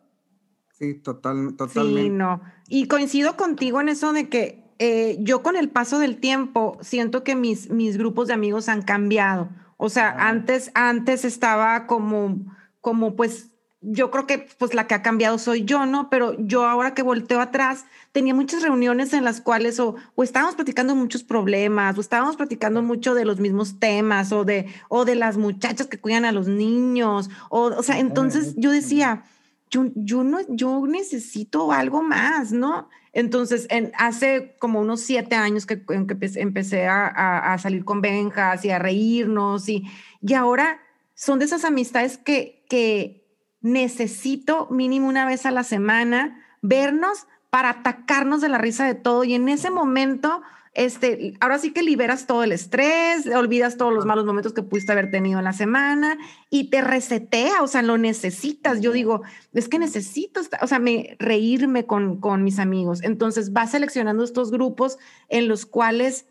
Sí, 0.73 0.95
total, 0.95 1.51
Sí, 1.51 1.55
totalmente. 1.55 2.09
no. 2.09 2.41
Y 2.67 2.87
coincido 2.87 3.37
contigo 3.37 3.79
en 3.79 3.87
eso 3.87 4.11
de 4.11 4.27
que 4.27 4.64
eh, 4.79 5.17
yo 5.19 5.41
con 5.43 5.55
el 5.55 5.69
paso 5.69 5.99
del 5.99 6.17
tiempo 6.17 6.77
siento 6.81 7.23
que 7.23 7.35
mis, 7.35 7.69
mis 7.69 7.97
grupos 7.97 8.27
de 8.27 8.33
amigos 8.33 8.69
han 8.69 8.81
cambiado. 8.81 9.49
O 9.77 9.89
sea, 9.89 10.09
Ah. 10.09 10.29
antes, 10.29 10.71
antes 10.73 11.25
estaba 11.25 11.87
como, 11.87 12.39
como 12.81 13.15
pues, 13.15 13.51
yo 13.81 14.09
creo 14.09 14.25
que 14.25 14.47
pues 14.57 14.73
la 14.73 14.87
que 14.87 14.95
ha 14.95 15.03
cambiado 15.03 15.37
soy 15.37 15.63
yo, 15.63 15.85
¿no? 15.85 16.09
Pero 16.09 16.35
yo 16.39 16.65
ahora 16.65 16.93
que 16.95 17.03
volteo 17.03 17.39
atrás, 17.39 17.85
tenía 18.11 18.33
muchas 18.33 18.63
reuniones 18.63 19.13
en 19.13 19.23
las 19.23 19.41
cuales 19.41 19.79
o, 19.79 19.95
o 20.15 20.23
estábamos 20.23 20.55
platicando 20.55 20.95
muchos 20.95 21.23
problemas, 21.23 21.97
o 21.97 22.01
estábamos 22.01 22.35
platicando 22.35 22.81
mucho 22.81 23.13
de 23.13 23.25
los 23.25 23.39
mismos 23.39 23.79
temas, 23.79 24.31
o 24.31 24.43
de, 24.43 24.65
o 24.89 25.05
de 25.05 25.15
las 25.15 25.37
muchachas 25.37 25.87
que 25.87 25.99
cuidan 25.99 26.25
a 26.25 26.31
los 26.31 26.47
niños, 26.47 27.29
o, 27.49 27.65
o 27.65 27.83
sea, 27.83 27.99
entonces 27.99 28.55
yo 28.57 28.71
decía, 28.71 29.23
yo, 29.69 29.85
yo, 29.95 30.23
no, 30.23 30.39
yo 30.49 30.85
necesito 30.87 31.71
algo 31.71 32.01
más, 32.01 32.51
¿no? 32.51 32.89
Entonces, 33.15 33.65
en, 33.71 33.91
hace 33.97 34.55
como 34.59 34.79
unos 34.79 35.01
siete 35.01 35.35
años 35.35 35.65
que, 35.65 35.83
que 35.83 35.93
empe- 35.95 36.39
empecé 36.39 36.85
a, 36.87 37.57
salir 37.57 37.83
con 37.83 38.01
Benjas 38.01 38.63
y 38.65 38.69
a 38.69 38.77
reírnos 38.77 39.67
y, 39.67 39.85
y 40.21 40.33
ahora 40.35 40.79
son 41.15 41.39
de 41.39 41.45
esas 41.45 41.65
amistades 41.65 42.17
que 42.17 43.25
necesito 43.61 44.67
mínimo 44.69 45.07
una 45.07 45.25
vez 45.25 45.47
a 45.47 45.51
la 45.51 45.63
semana 45.63 46.45
vernos 46.61 47.25
para 47.49 47.69
atacarnos 47.69 48.41
de 48.41 48.49
la 48.49 48.59
risa 48.59 48.85
de 48.85 48.95
todo. 48.95 49.23
Y 49.23 49.33
en 49.33 49.49
ese 49.49 49.71
momento 49.71 50.41
este, 50.75 51.33
ahora 51.39 51.57
sí 51.57 51.71
que 51.71 51.81
liberas 51.81 52.27
todo 52.27 52.43
el 52.43 52.51
estrés, 52.51 53.25
olvidas 53.27 53.77
todos 53.77 53.93
los 53.93 54.05
malos 54.05 54.25
momentos 54.25 54.53
que 54.53 54.61
pudiste 54.61 54.91
haber 54.91 55.09
tenido 55.09 55.39
en 55.39 55.45
la 55.45 55.53
semana 55.53 56.17
y 56.49 56.69
te 56.69 56.81
resetea, 56.81 57.63
o 57.63 57.67
sea, 57.67 57.81
lo 57.81 57.97
necesitas. 57.97 58.81
Yo 58.81 58.91
digo, 58.91 59.21
es 59.53 59.67
que 59.69 59.79
necesito, 59.79 60.41
o 60.61 60.67
sea, 60.67 60.79
me, 60.79 61.15
reírme 61.19 61.85
con, 61.85 62.19
con 62.19 62.43
mis 62.43 62.59
amigos. 62.59 63.01
Entonces 63.03 63.53
vas 63.53 63.71
seleccionando 63.71 64.23
estos 64.23 64.51
grupos 64.51 64.97
en 65.29 65.47
los 65.47 65.65
cuales 65.65 66.25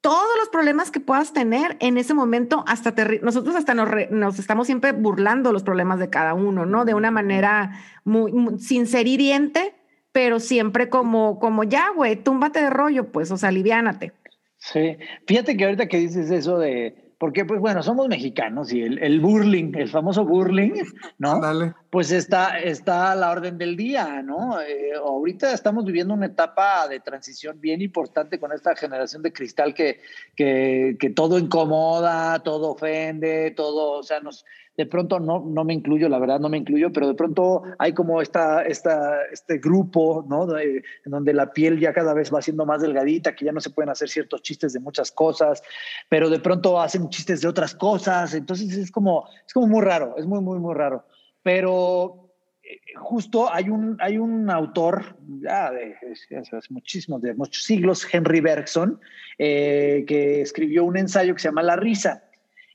todos 0.00 0.30
los 0.38 0.48
problemas 0.48 0.90
que 0.90 1.00
puedas 1.00 1.34
tener 1.34 1.76
en 1.80 1.98
ese 1.98 2.14
momento, 2.14 2.64
hasta 2.66 2.94
te, 2.94 3.20
nosotros 3.20 3.54
hasta 3.54 3.74
nos, 3.74 3.86
re- 3.88 4.08
nos 4.10 4.38
estamos 4.38 4.66
siempre 4.66 4.92
burlando 4.92 5.52
los 5.52 5.62
problemas 5.62 5.98
de 5.98 6.08
cada 6.08 6.32
uno, 6.32 6.64
¿no? 6.64 6.86
De 6.86 6.94
una 6.94 7.10
manera 7.10 7.72
muy, 8.04 8.32
muy- 8.32 8.58
sin 8.60 8.86
ser 8.86 9.06
hiriente, 9.06 9.74
pero 10.12 10.40
siempre 10.40 10.88
como, 10.88 11.38
como 11.38 11.64
ya, 11.64 11.90
güey, 11.94 12.16
túmbate 12.16 12.60
de 12.60 12.70
rollo, 12.70 13.10
pues, 13.12 13.30
o 13.30 13.36
sea, 13.36 13.50
aliviánate. 13.50 14.12
Sí, 14.58 14.96
fíjate 15.26 15.56
que 15.56 15.64
ahorita 15.64 15.86
que 15.86 15.98
dices 15.98 16.30
eso 16.30 16.58
de, 16.58 17.10
porque 17.20 17.44
pues 17.44 17.60
bueno, 17.60 17.82
somos 17.82 18.08
mexicanos 18.08 18.72
y 18.72 18.80
el, 18.80 18.98
el 18.98 19.20
burling, 19.20 19.74
el 19.74 19.90
famoso 19.90 20.24
burling, 20.24 20.72
¿no? 21.18 21.38
Dale. 21.42 21.74
Pues 21.90 22.12
está, 22.12 22.58
está 22.58 23.12
a 23.12 23.14
la 23.14 23.30
orden 23.30 23.58
del 23.58 23.76
día, 23.76 24.22
¿no? 24.22 24.58
Eh, 24.58 24.92
ahorita 24.96 25.52
estamos 25.52 25.84
viviendo 25.84 26.14
una 26.14 26.24
etapa 26.24 26.88
de 26.88 27.00
transición 27.00 27.60
bien 27.60 27.82
importante 27.82 28.40
con 28.40 28.52
esta 28.52 28.74
generación 28.74 29.22
de 29.22 29.34
cristal 29.34 29.74
que, 29.74 30.00
que, 30.34 30.96
que 30.98 31.10
todo 31.10 31.38
incomoda, 31.38 32.42
todo 32.42 32.70
ofende, 32.70 33.50
todo, 33.50 33.98
o 33.98 34.02
sea, 34.02 34.20
nos, 34.20 34.46
de 34.80 34.86
pronto 34.86 35.20
no, 35.20 35.44
no 35.46 35.62
me 35.62 35.74
incluyo, 35.74 36.08
la 36.08 36.18
verdad 36.18 36.40
no 36.40 36.48
me 36.48 36.56
incluyo, 36.56 36.90
pero 36.90 37.06
de 37.06 37.14
pronto 37.14 37.62
hay 37.78 37.92
como 37.92 38.22
esta, 38.22 38.62
esta, 38.62 39.22
este 39.30 39.58
grupo, 39.58 40.24
¿no? 40.26 40.58
En 40.58 40.82
donde 41.04 41.34
la 41.34 41.52
piel 41.52 41.78
ya 41.78 41.92
cada 41.92 42.14
vez 42.14 42.32
va 42.32 42.40
siendo 42.40 42.64
más 42.64 42.80
delgadita, 42.80 43.34
que 43.34 43.44
ya 43.44 43.52
no 43.52 43.60
se 43.60 43.68
pueden 43.68 43.90
hacer 43.90 44.08
ciertos 44.08 44.40
chistes 44.40 44.72
de 44.72 44.80
muchas 44.80 45.12
cosas, 45.12 45.62
pero 46.08 46.30
de 46.30 46.40
pronto 46.40 46.80
hacen 46.80 47.10
chistes 47.10 47.42
de 47.42 47.48
otras 47.48 47.74
cosas, 47.74 48.32
entonces 48.32 48.74
es 48.74 48.90
como, 48.90 49.28
es 49.46 49.52
como 49.52 49.66
muy 49.66 49.82
raro, 49.82 50.14
es 50.16 50.24
muy, 50.24 50.40
muy, 50.40 50.58
muy 50.58 50.74
raro. 50.74 51.04
Pero 51.42 52.32
eh, 52.62 52.78
justo 52.96 53.52
hay 53.52 53.68
un, 53.68 53.98
hay 54.00 54.16
un 54.16 54.48
autor, 54.48 55.18
ya 55.42 55.70
de 55.72 55.94
hace 56.38 56.58
muchísimos, 56.70 57.20
de 57.20 57.34
muchos 57.34 57.64
siglos, 57.64 58.08
Henry 58.10 58.40
Bergson, 58.40 58.98
eh, 59.36 60.06
que 60.08 60.40
escribió 60.40 60.84
un 60.84 60.96
ensayo 60.96 61.34
que 61.34 61.40
se 61.40 61.48
llama 61.48 61.62
La 61.62 61.76
risa. 61.76 62.24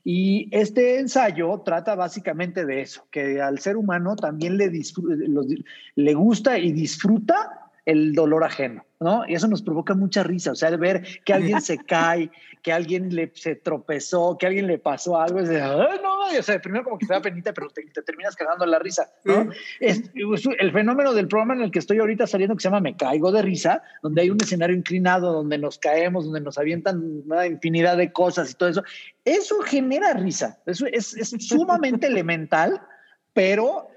Y 0.08 0.48
este 0.52 1.00
ensayo 1.00 1.62
trata 1.64 1.96
básicamente 1.96 2.64
de 2.64 2.80
eso, 2.80 3.08
que 3.10 3.42
al 3.42 3.58
ser 3.58 3.76
humano 3.76 4.14
también 4.14 4.56
le, 4.56 4.70
los- 5.26 5.48
le 5.96 6.14
gusta 6.14 6.58
y 6.60 6.70
disfruta 6.70 7.65
el 7.86 8.14
dolor 8.14 8.42
ajeno, 8.42 8.84
¿no? 8.98 9.22
Y 9.28 9.34
eso 9.34 9.46
nos 9.46 9.62
provoca 9.62 9.94
mucha 9.94 10.24
risa, 10.24 10.50
o 10.50 10.54
sea, 10.56 10.68
el 10.70 10.76
ver 10.76 11.06
que 11.24 11.32
alguien 11.32 11.60
se 11.60 11.78
cae, 11.86 12.30
que 12.60 12.72
alguien 12.72 13.14
le, 13.14 13.30
se 13.34 13.54
tropezó, 13.54 14.36
que 14.36 14.46
alguien 14.46 14.66
le 14.66 14.78
pasó 14.78 15.20
algo, 15.20 15.38
es 15.38 15.48
de, 15.48 15.62
"Ay, 15.62 16.00
no, 16.02 16.16
o 16.36 16.42
sea, 16.42 16.60
primero 16.60 16.82
como 16.82 16.98
que 16.98 17.06
te 17.06 17.14
da 17.14 17.22
penita, 17.22 17.52
pero 17.52 17.68
te, 17.70 17.82
te 17.84 18.02
terminas 18.02 18.34
cagando 18.34 18.66
la 18.66 18.80
risa, 18.80 19.08
¿no? 19.24 19.50
Es, 19.78 20.02
es 20.14 20.48
el 20.58 20.72
fenómeno 20.72 21.14
del 21.14 21.28
programa 21.28 21.54
en 21.54 21.62
el 21.62 21.70
que 21.70 21.78
estoy 21.78 21.98
ahorita 21.98 22.26
saliendo 22.26 22.56
que 22.56 22.62
se 22.62 22.68
llama 22.68 22.80
Me 22.80 22.96
Caigo 22.96 23.30
de 23.30 23.42
Risa, 23.42 23.82
donde 24.02 24.22
hay 24.22 24.30
un 24.30 24.38
escenario 24.42 24.74
inclinado, 24.74 25.32
donde 25.32 25.56
nos 25.56 25.78
caemos, 25.78 26.24
donde 26.24 26.40
nos 26.40 26.58
avientan 26.58 27.22
una 27.24 27.46
infinidad 27.46 27.96
de 27.96 28.10
cosas 28.10 28.50
y 28.50 28.54
todo 28.54 28.68
eso, 28.68 28.82
eso 29.24 29.60
genera 29.60 30.12
risa, 30.14 30.58
eso 30.66 30.86
es, 30.86 31.14
es 31.16 31.30
sumamente 31.38 32.08
elemental, 32.08 32.80
pero 33.32 33.88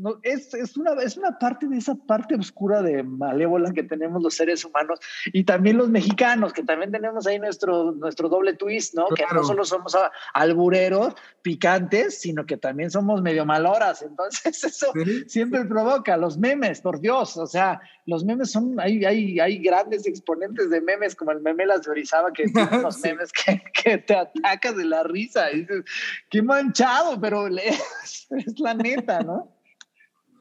no, 0.00 0.18
es, 0.22 0.52
es, 0.54 0.76
una, 0.76 0.92
es 1.02 1.16
una 1.16 1.38
parte 1.38 1.66
de 1.68 1.76
esa 1.78 1.94
parte 1.94 2.34
oscura 2.34 2.82
de 2.82 3.02
malévola 3.02 3.72
que 3.72 3.82
tenemos 3.82 4.22
los 4.22 4.34
seres 4.34 4.64
humanos 4.64 4.98
y 5.32 5.44
también 5.44 5.76
los 5.76 5.88
mexicanos, 5.90 6.52
que 6.52 6.62
también 6.62 6.90
tenemos 6.90 7.26
ahí 7.26 7.38
nuestro, 7.38 7.92
nuestro 7.92 8.28
doble 8.28 8.54
twist, 8.54 8.94
¿no? 8.94 9.06
Que 9.14 9.22
no 9.22 9.28
Claro. 9.28 9.44
solo 9.44 9.64
somos 9.64 9.96
albureros, 10.34 11.14
picantes, 11.42 12.20
sino 12.20 12.46
que 12.46 12.56
también 12.56 12.90
somos 12.90 13.22
medio 13.22 13.44
maloras. 13.44 14.02
Entonces, 14.02 14.64
eso 14.64 14.92
Sí. 14.94 15.24
siempre 15.28 15.64
provoca 15.64 16.16
los 16.16 16.38
memes, 16.38 16.80
por 16.80 17.00
Dios. 17.00 17.36
O 17.36 17.46
sea, 17.46 17.80
los 18.06 18.24
memes 18.24 18.50
son, 18.50 18.78
hay, 18.80 19.04
hay, 19.04 19.38
hay 19.40 19.58
grandes 19.58 20.06
exponentes 20.06 20.70
de 20.70 20.80
memes, 20.80 21.14
como 21.14 21.30
el 21.32 21.40
meme 21.40 21.66
Las 21.66 21.82
de 21.82 21.90
Orizaba, 21.90 22.32
que 22.32 22.44
tiene 22.52 22.78
unos 22.78 22.96
Sí. 22.96 23.02
memes 23.08 23.30
que, 23.32 23.62
que 23.82 23.98
te 23.98 24.16
atacas 24.16 24.76
de 24.76 24.84
la 24.84 25.02
risa. 25.02 25.50
Y 25.52 25.60
dices, 25.60 25.84
qué 26.30 26.42
manchado, 26.42 27.20
pero 27.20 27.48
le- 27.48 27.68
es 28.30 28.58
la 28.60 28.74
neta, 28.74 29.20
¿no? 29.20 29.52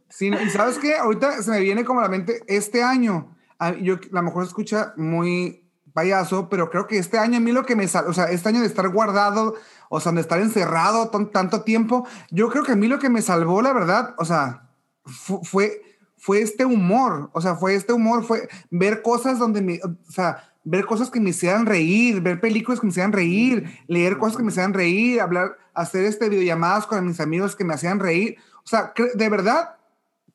Sí, 0.10 0.28
y 0.30 0.50
sabes 0.50 0.78
qué, 0.80 0.96
ahorita 0.96 1.42
se 1.44 1.52
me 1.52 1.60
viene 1.60 1.86
como 1.86 2.00
a 2.00 2.04
la 2.04 2.10
mente 2.10 2.42
este 2.48 2.82
año. 2.84 3.36
Yo 3.82 3.96
a 3.96 4.00
lo 4.12 4.24
mejor 4.24 4.44
escucha 4.44 4.94
muy 4.98 5.66
payaso, 5.94 6.50
pero 6.50 6.70
creo 6.70 6.88
que 6.88 6.98
este 6.98 7.18
año 7.18 7.38
a 7.38 7.42
mí 7.42 7.52
lo 7.52 7.66
que 7.66 7.76
me 7.76 7.88
sal, 7.88 8.06
o 8.08 8.14
sea, 8.14 8.26
este 8.26 8.50
año 8.50 8.62
de 8.62 8.68
estar 8.68 8.88
guardado, 8.90 9.56
o 9.90 10.00
sea, 10.00 10.12
de 10.12 10.22
estar 10.22 10.40
encerrado 10.40 11.10
tan- 11.10 11.32
tanto 11.32 11.62
tiempo, 11.64 12.08
yo 12.32 12.50
creo 12.50 12.64
que 12.64 12.72
a 12.74 12.76
mí 12.76 12.88
lo 12.88 13.00
que 13.00 13.10
me 13.10 13.22
salvó, 13.22 13.62
la 13.62 13.74
verdad, 13.74 14.16
o 14.18 14.24
sea, 14.26 14.70
fu- 15.06 15.44
fue, 15.44 15.82
fue 16.18 16.42
este 16.42 16.64
humor, 16.66 17.30
o 17.34 17.42
sea, 17.42 17.56
fue 17.56 17.76
este 17.76 17.92
humor, 17.92 18.24
fue 18.24 18.48
ver 18.70 19.02
cosas 19.02 19.40
donde 19.40 19.62
me, 19.62 19.80
o 19.84 20.12
sea, 20.12 20.44
ver 20.64 20.86
cosas 20.86 21.10
que 21.10 21.20
me 21.20 21.32
hicieran 21.32 21.66
reír, 21.66 22.22
ver 22.22 22.40
películas 22.40 22.80
que 22.80 22.86
me 22.88 22.92
hicieran 22.92 23.12
reír, 23.12 23.80
leer 23.88 24.18
cosas 24.18 24.38
que 24.38 24.44
me 24.44 24.52
hicieran 24.52 24.74
reír, 24.74 25.20
hablar, 25.20 25.58
hacer 25.74 26.06
este 26.06 26.30
videollamadas 26.30 26.86
con 26.86 27.06
mis 27.06 27.20
amigos 27.20 27.56
que 27.56 27.64
me 27.66 27.74
hacían 27.74 28.00
reír, 28.00 28.38
o 28.64 28.68
sea, 28.68 28.94
de 29.16 29.30
verdad, 29.30 29.72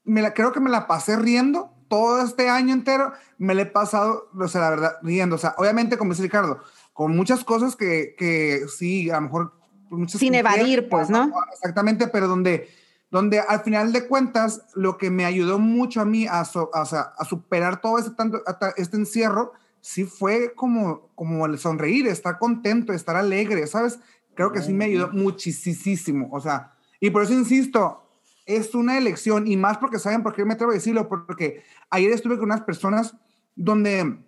me 0.04 0.22
la, 0.22 0.34
creo 0.34 0.52
que 0.52 0.60
me 0.60 0.70
la 0.70 0.86
pasé 0.86 1.16
riendo 1.16 1.70
todo 1.88 2.22
este 2.22 2.48
año 2.48 2.72
entero, 2.72 3.12
me 3.38 3.54
la 3.54 3.62
he 3.62 3.66
pasado, 3.66 4.30
o 4.38 4.48
sea, 4.48 4.60
la 4.62 4.70
verdad, 4.70 4.92
riendo. 5.02 5.36
O 5.36 5.38
sea, 5.38 5.54
obviamente, 5.58 5.96
como 5.98 6.10
dice 6.12 6.22
Ricardo, 6.22 6.60
con 6.92 7.14
muchas 7.16 7.44
cosas 7.44 7.76
que, 7.76 8.14
que 8.18 8.66
sí, 8.74 9.10
a 9.10 9.16
lo 9.16 9.20
mejor... 9.22 9.52
muchas 9.90 10.18
Sin 10.20 10.34
evadir, 10.34 10.88
pues, 10.88 11.10
¿no? 11.10 11.30
Exactamente, 11.52 12.08
pero 12.08 12.26
donde, 12.26 12.68
donde 13.10 13.40
al 13.40 13.60
final 13.60 13.92
de 13.92 14.06
cuentas, 14.08 14.62
lo 14.74 14.96
que 14.98 15.10
me 15.10 15.24
ayudó 15.24 15.58
mucho 15.58 16.00
a 16.00 16.04
mí 16.04 16.26
a, 16.28 16.44
so- 16.44 16.70
a, 16.72 16.82
o 16.82 16.86
sea, 16.86 17.12
a 17.16 17.24
superar 17.24 17.80
todo 17.80 17.98
este, 17.98 18.10
tanto, 18.12 18.42
este 18.76 18.96
encierro 18.96 19.52
sí 19.80 20.04
fue 20.04 20.54
como, 20.54 21.10
como 21.14 21.44
el 21.46 21.58
sonreír, 21.58 22.06
estar 22.08 22.38
contento, 22.38 22.92
estar 22.92 23.16
alegre, 23.16 23.66
¿sabes? 23.66 23.98
Creo 24.34 24.50
que 24.50 24.62
sí 24.62 24.72
me 24.72 24.86
ayudó 24.86 25.10
muchísimo, 25.12 26.28
o 26.32 26.40
sea, 26.40 26.72
y 26.98 27.10
por 27.10 27.22
eso 27.22 27.34
insisto, 27.34 28.03
es 28.46 28.74
una 28.74 28.98
elección, 28.98 29.46
y 29.46 29.56
más 29.56 29.78
porque 29.78 29.98
saben 29.98 30.22
por 30.22 30.34
qué 30.34 30.44
me 30.44 30.54
atrevo 30.54 30.72
a 30.72 30.74
decirlo, 30.74 31.08
porque 31.08 31.62
ayer 31.90 32.12
estuve 32.12 32.36
con 32.36 32.46
unas 32.46 32.62
personas 32.62 33.16
donde... 33.56 34.18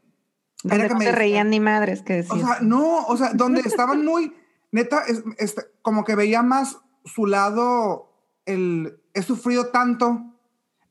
Donde 0.63 0.89
no 0.89 1.01
se 1.01 1.13
reían 1.13 1.51
ni 1.51 1.61
madres, 1.61 2.03
que 2.03 2.15
decir. 2.15 2.33
O 2.33 2.39
sea, 2.39 2.59
no, 2.61 3.05
o 3.05 3.17
sea, 3.17 3.33
donde 3.35 3.61
estaban 3.65 4.05
muy, 4.05 4.35
neta, 4.73 5.03
es, 5.07 5.55
como 5.83 6.05
que 6.05 6.15
veía 6.15 6.43
más 6.43 6.79
su 7.05 7.27
lado, 7.27 8.13
el, 8.47 8.99
he 9.15 9.23
sufrido 9.23 9.67
tanto, 9.67 10.35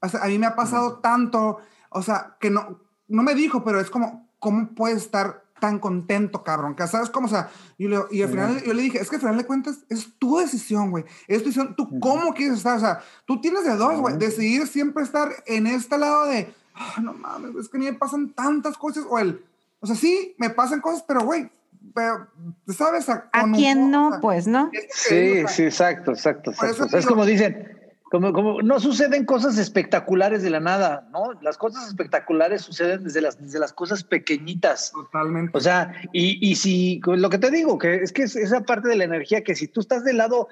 o 0.02 0.08
sea, 0.08 0.24
a 0.24 0.28
mí 0.28 0.38
me 0.38 0.46
ha 0.46 0.56
pasado 0.56 1.00
tanto, 1.00 1.58
o 1.90 2.02
sea, 2.02 2.38
que 2.40 2.50
no, 2.50 2.80
no 3.08 3.24
me 3.24 3.34
dijo, 3.34 3.64
pero 3.64 3.80
es 3.80 3.90
como, 3.90 4.30
¿cómo 4.40 4.76
puede 4.76 4.96
estar 4.96 5.45
tan 5.60 5.80
contento, 5.80 6.44
cabrón? 6.44 6.76
Que 6.76 6.88
sabes 6.88 7.10
cómo, 7.10 7.28
o 7.28 7.30
sea, 7.30 7.50
y, 7.78 7.88
y 7.88 8.22
al 8.22 8.30
final 8.30 8.64
yo 8.64 8.74
le 8.74 8.82
dije, 8.82 9.00
es 9.00 9.10
que 9.10 9.16
al 9.16 9.22
final 9.22 9.38
de 9.38 9.46
cuentas 9.46 9.80
es 9.90 10.18
tu 10.18 10.38
decisión, 10.38 10.92
güey, 10.92 11.06
es 11.28 11.40
tu 11.40 11.46
decisión, 11.46 11.76
tú 11.76 12.00
cómo 12.00 12.34
quieres 12.34 12.58
estar, 12.58 12.78
o 12.78 12.80
sea, 12.80 13.02
tú 13.26 13.42
tienes 13.42 13.66
de 13.66 13.76
dos, 13.76 14.00
güey, 14.00 14.18
decidir 14.18 14.68
siempre 14.68 15.04
estar 15.04 15.30
en 15.46 15.68
este 15.68 15.98
lado 15.98 16.26
de, 16.26 16.54
oh, 16.76 17.02
no 17.02 17.14
mames, 17.14 17.56
es 17.56 17.70
que 17.70 17.78
a 17.78 17.80
mí 17.80 17.86
me 17.86 17.94
pasan 17.94 18.34
tantas 18.34 18.78
cosas, 18.78 19.06
o 19.10 19.18
el, 19.20 19.44
o 19.80 19.88
sea, 19.88 19.96
sí, 19.96 20.36
me 20.38 20.50
pasan 20.50 20.82
cosas, 20.82 21.04
pero, 21.08 21.22
güey, 21.22 21.50
pero, 21.94 22.28
¿sabes? 22.76 23.08
A, 23.10 23.30
quién 23.54 23.92
no? 23.92 24.20
pues, 24.22 24.48
¿no? 24.48 24.70
Sí, 24.92 25.44
sí, 25.48 25.64
exacto, 25.64 26.12
exacto. 26.12 26.52
exacto. 26.52 26.98
es 26.98 27.06
como 27.06 27.26
dicen, 27.26 27.76
como, 28.12 28.34
como, 28.34 28.62
no 28.62 28.80
suceden 28.80 29.26
cosas 29.26 29.58
espectaculares 29.58 30.44
de 30.44 30.52
la 30.52 30.60
nada, 30.60 31.08
¿no? 31.12 31.34
Las 31.42 31.58
cosas 31.58 31.88
espectaculares 31.88 32.62
suceden 32.62 33.04
desde 33.04 33.20
las, 33.20 33.42
desde 33.42 33.58
las 33.58 33.74
cosas 33.74 34.04
pequeñitas. 34.04 34.92
Totalmente. 34.92 35.58
O 35.58 35.60
sea, 35.60 35.92
y, 36.14 36.38
y 36.48 36.56
si, 36.56 37.02
lo 37.04 37.30
que 37.32 37.40
te 37.40 37.50
digo, 37.50 37.80
que 37.80 37.96
es 37.96 38.14
que 38.14 38.24
es 38.24 38.36
esa 38.36 38.62
parte 38.62 38.90
de 38.90 38.96
la 38.96 39.06
energía 39.06 39.44
que 39.44 39.56
si 39.56 39.68
tú 39.68 39.80
estás 39.80 40.04
del 40.04 40.18
lado 40.18 40.50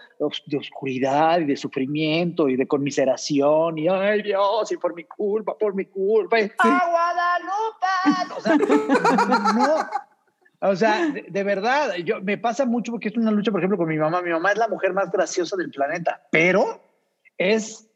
de 0.47 0.57
oscuridad 0.57 1.41
y 1.41 1.45
de 1.45 1.55
sufrimiento 1.55 2.49
y 2.49 2.55
de 2.55 2.67
conmiseración 2.67 3.77
y, 3.77 3.87
ay 3.87 4.23
Dios, 4.23 4.71
y 4.71 4.77
por 4.77 4.95
mi 4.95 5.03
culpa, 5.03 5.55
por 5.55 5.75
mi 5.75 5.85
culpa, 5.85 6.39
y, 6.39 6.51
¡Ah, 6.57 6.89
Guadalupe! 6.89 8.35
O 8.35 8.41
sea, 8.41 8.57
no. 9.55 10.69
O 10.71 10.75
sea, 10.75 11.07
de, 11.07 11.25
de, 11.29 11.43
verdad, 11.43 11.93
yo, 12.03 12.21
me 12.21 12.37
pasa 12.37 12.65
mucho 12.65 12.93
porque 12.93 13.09
es 13.09 13.17
una 13.17 13.31
lucha, 13.31 13.51
por 13.51 13.59
ejemplo, 13.59 13.77
con 13.77 13.87
mi 13.87 13.97
mamá. 13.97 14.21
Mi 14.21 14.31
mamá 14.31 14.53
es 14.53 14.57
la 14.57 14.69
mujer 14.69 14.93
más 14.93 15.11
graciosa 15.11 15.55
del 15.55 15.69
planeta, 15.69 16.21
pero 16.31 16.92
es 17.38 17.89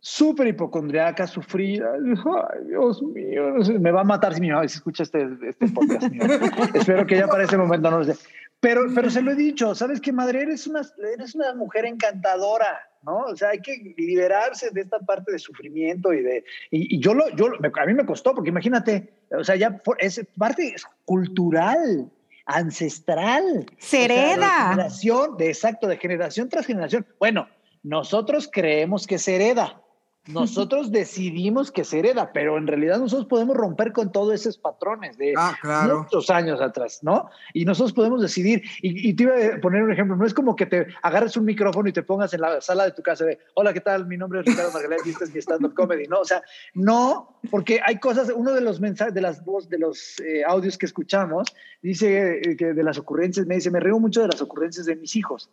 súper 0.00 0.46
hipocondriaca, 0.48 1.26
sufrida. 1.26 1.92
Ay, 1.94 2.64
Dios 2.68 3.02
mío, 3.02 3.54
me 3.80 3.90
va 3.90 4.02
a 4.02 4.04
matar 4.04 4.34
si 4.34 4.40
mi 4.40 4.50
mamá 4.50 4.68
si 4.68 4.76
escucha 4.76 5.02
este, 5.02 5.26
este 5.48 5.68
podcast. 5.68 6.04
Espero 6.74 7.06
que 7.06 7.16
ya 7.16 7.26
para 7.26 7.44
ese 7.44 7.56
momento 7.56 7.90
no 7.90 7.98
lo 7.98 8.04
sé. 8.04 8.14
Pero, 8.60 8.86
pero 8.94 9.10
se 9.10 9.20
lo 9.20 9.32
he 9.32 9.34
dicho, 9.34 9.74
¿sabes 9.74 10.00
qué, 10.00 10.12
madre? 10.12 10.42
Eres 10.42 10.66
una, 10.66 10.80
eres 11.12 11.34
una 11.34 11.54
mujer 11.54 11.84
encantadora, 11.84 12.80
¿no? 13.02 13.18
O 13.18 13.36
sea, 13.36 13.50
hay 13.50 13.60
que 13.60 13.94
liberarse 13.98 14.70
de 14.70 14.80
esta 14.80 14.98
parte 15.00 15.30
de 15.30 15.38
sufrimiento 15.38 16.12
y 16.12 16.22
de... 16.22 16.44
Y, 16.70 16.96
y 16.96 16.98
yo, 17.00 17.12
lo, 17.12 17.28
yo, 17.36 17.46
a 17.46 17.86
mí 17.86 17.94
me 17.94 18.06
costó, 18.06 18.34
porque 18.34 18.50
imagínate, 18.50 19.12
o 19.30 19.44
sea, 19.44 19.56
ya 19.56 19.80
es 19.98 20.26
parte 20.38 20.74
cultural, 21.04 22.10
ancestral. 22.46 23.66
Se 23.78 24.06
hereda. 24.06 24.34
de 24.36 24.70
generación, 24.70 25.36
de 25.36 25.48
exacto, 25.48 25.86
de 25.86 25.98
generación 25.98 26.48
tras 26.48 26.64
generación. 26.64 27.06
Bueno, 27.18 27.48
nosotros 27.86 28.50
creemos 28.52 29.06
que 29.06 29.16
se 29.16 29.36
hereda. 29.36 29.80
Nosotros 30.26 30.90
decidimos 30.90 31.70
que 31.70 31.84
se 31.84 32.00
hereda, 32.00 32.32
pero 32.32 32.58
en 32.58 32.66
realidad 32.66 32.98
nosotros 32.98 33.28
podemos 33.28 33.56
romper 33.56 33.92
con 33.92 34.10
todos 34.10 34.34
esos 34.34 34.58
patrones 34.58 35.16
de 35.18 35.34
ah, 35.36 35.56
claro. 35.62 36.02
muchos 36.02 36.28
años 36.30 36.60
atrás, 36.60 36.98
¿no? 37.02 37.30
Y 37.54 37.64
nosotros 37.64 37.92
podemos 37.92 38.20
decidir. 38.20 38.64
Y, 38.82 39.08
y, 39.08 39.14
te 39.14 39.22
iba 39.22 39.34
a 39.36 39.60
poner 39.60 39.84
un 39.84 39.92
ejemplo. 39.92 40.16
No 40.16 40.26
es 40.26 40.34
como 40.34 40.56
que 40.56 40.66
te 40.66 40.88
agarres 41.00 41.36
un 41.36 41.44
micrófono 41.44 41.88
y 41.88 41.92
te 41.92 42.02
pongas 42.02 42.34
en 42.34 42.40
la 42.40 42.60
sala 42.60 42.86
de 42.86 42.90
tu 42.90 43.02
casa 43.02 43.24
de, 43.24 43.38
hola, 43.54 43.72
¿qué 43.72 43.80
tal? 43.80 44.04
Mi 44.08 44.16
nombre 44.16 44.40
es 44.40 44.46
Ricardo 44.46 44.72
Margalef 44.72 45.06
y 45.06 45.10
este 45.10 45.22
es 45.22 45.32
mi 45.32 45.38
stand-up 45.38 45.74
comedy, 45.74 46.08
¿no? 46.08 46.18
O 46.18 46.24
sea, 46.24 46.42
no, 46.74 47.38
porque 47.52 47.78
hay 47.86 48.00
cosas, 48.00 48.32
uno 48.34 48.52
de 48.52 48.62
los 48.62 48.80
mensajes, 48.80 49.14
de 49.14 49.20
las 49.20 49.44
voz, 49.44 49.68
de 49.68 49.78
los 49.78 50.18
eh, 50.18 50.42
audios 50.44 50.76
que 50.76 50.86
escuchamos, 50.86 51.46
dice 51.82 52.40
eh, 52.40 52.56
que 52.56 52.74
de 52.74 52.82
las 52.82 52.98
ocurrencias, 52.98 53.46
me 53.46 53.54
dice, 53.54 53.70
me 53.70 53.78
río 53.78 54.00
mucho 54.00 54.22
de 54.22 54.26
las 54.26 54.42
ocurrencias 54.42 54.86
de 54.86 54.96
mis 54.96 55.14
hijos. 55.14 55.50